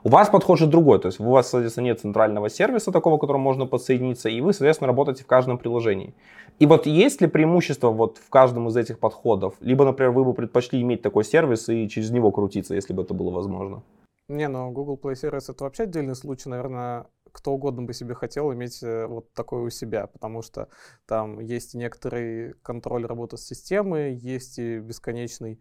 У 0.06 0.10
вас 0.10 0.28
подход 0.28 0.59
же 0.59 0.66
другой, 0.66 1.01
то 1.01 1.09
есть 1.09 1.18
у 1.18 1.24
вас, 1.24 1.48
соответственно, 1.48 1.86
нет 1.86 1.98
центрального 1.98 2.51
сервиса 2.51 2.93
такого, 2.93 3.16
к 3.16 3.22
которому 3.22 3.43
можно 3.43 3.64
подсоединиться, 3.64 4.28
и 4.28 4.43
вы, 4.43 4.52
соответственно, 4.52 4.89
работаете 4.89 5.24
в 5.24 5.26
каждом 5.26 5.56
приложении. 5.56 6.12
И 6.59 6.66
вот 6.66 6.85
есть 6.85 7.22
ли 7.22 7.26
преимущество 7.26 7.89
вот 7.89 8.18
в 8.18 8.28
каждом 8.28 8.68
из 8.68 8.76
этих 8.76 8.98
подходов? 8.98 9.55
Либо, 9.60 9.86
например, 9.86 10.12
вы 10.12 10.24
бы 10.24 10.35
предпочли 10.35 10.82
иметь 10.82 11.01
такой 11.01 11.24
сервис 11.24 11.70
и 11.70 11.89
через 11.89 12.10
него 12.10 12.31
крутиться, 12.32 12.74
если 12.74 12.93
бы 12.93 13.02
это 13.02 13.14
было 13.14 13.31
возможно? 13.31 13.82
Не, 14.28 14.47
ну 14.48 14.70
Google 14.72 15.01
Play 15.02 15.14
Service 15.14 15.47
это 15.51 15.64
вообще 15.64 15.85
отдельный 15.85 16.14
случай, 16.14 16.51
наверное, 16.51 17.06
кто 17.32 17.52
угодно 17.52 17.85
бы 17.85 17.94
себе 17.94 18.14
хотел 18.14 18.52
иметь 18.52 18.82
э, 18.82 19.06
вот 19.06 19.32
такой 19.32 19.62
у 19.62 19.70
себя, 19.70 20.06
потому 20.06 20.43
что 20.43 20.68
там 21.06 21.40
есть 21.40 21.74
некоторый 21.74 22.55
контроль 22.62 23.06
работы 23.06 23.39
с 23.39 23.47
системой, 23.47 24.14
есть 24.14 24.59
и 24.59 24.81
бесконечный 24.81 25.60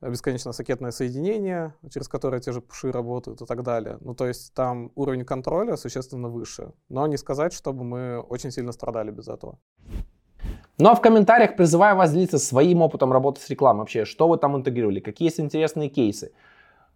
бесконечно 0.00 0.52
сокетное 0.52 0.90
соединение, 0.90 1.74
через 1.90 2.08
которое 2.08 2.40
те 2.40 2.52
же 2.52 2.60
пуши 2.60 2.92
работают 2.92 3.40
и 3.40 3.46
так 3.46 3.62
далее. 3.62 3.98
Ну, 4.00 4.14
то 4.14 4.26
есть 4.26 4.54
там 4.54 4.92
уровень 4.94 5.24
контроля 5.24 5.76
существенно 5.76 6.28
выше. 6.28 6.72
Но 6.88 7.06
не 7.06 7.16
сказать, 7.16 7.52
чтобы 7.52 7.84
мы 7.84 8.20
очень 8.20 8.50
сильно 8.50 8.72
страдали 8.72 9.10
без 9.10 9.28
этого. 9.28 9.58
Ну 10.78 10.90
а 10.90 10.94
в 10.94 11.00
комментариях 11.00 11.56
призываю 11.56 11.96
вас 11.96 12.12
делиться 12.12 12.38
своим 12.38 12.82
опытом 12.82 13.12
работы 13.12 13.40
с 13.40 13.48
рекламой. 13.48 13.80
Вообще, 13.80 14.04
что 14.04 14.28
вы 14.28 14.36
там 14.36 14.56
интегрировали, 14.56 15.00
какие 15.00 15.28
есть 15.28 15.40
интересные 15.40 15.88
кейсы. 15.88 16.32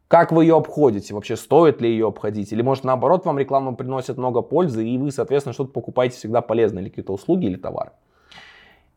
Как 0.07 0.33
вы 0.33 0.45
ее 0.45 0.57
обходите? 0.57 1.15
Вообще, 1.15 1.37
стоит 1.37 1.81
ли 1.81 1.89
ее 1.89 2.09
обходить? 2.09 2.53
Или, 2.53 2.63
может, 2.63 2.83
наоборот, 2.83 3.25
вам 3.25 3.39
реклама 3.39 3.75
приносит 3.75 4.19
много 4.19 4.43
пользы, 4.43 4.85
и 4.87 4.99
вы, 4.99 5.13
соответственно, 5.13 5.53
что-то 5.53 5.71
покупаете 5.71 6.17
всегда 6.17 6.43
полезное, 6.43 6.83
или 6.83 6.89
какие-то 6.89 7.13
услуги 7.13 7.47
или 7.47 7.55
товары. 7.55 7.93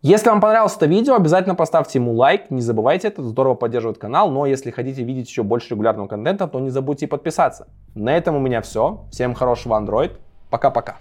Если 0.05 0.27
вам 0.27 0.41
понравилось 0.41 0.75
это 0.75 0.85
видео, 0.85 1.15
обязательно 1.15 1.55
поставьте 1.55 1.97
ему 1.97 2.11
лайк. 2.11 2.51
Не 2.51 2.59
забывайте, 2.59 3.07
это 3.07 3.23
здорово 3.23 3.55
поддерживает 3.55 3.97
канал. 3.97 4.29
Но 4.29 4.45
если 4.45 4.69
хотите 4.69 5.01
видеть 5.01 5.29
еще 5.29 5.43
больше 5.43 5.69
регулярного 5.69 6.09
контента, 6.09 6.45
то 6.49 6.59
не 6.59 6.71
забудьте 6.71 7.07
подписаться. 7.07 7.69
На 7.95 8.17
этом 8.17 8.35
у 8.35 8.39
меня 8.39 8.61
все. 8.61 9.05
Всем 9.11 9.33
хорошего 9.33 9.79
Android. 9.79 10.11
Пока-пока. 10.49 10.97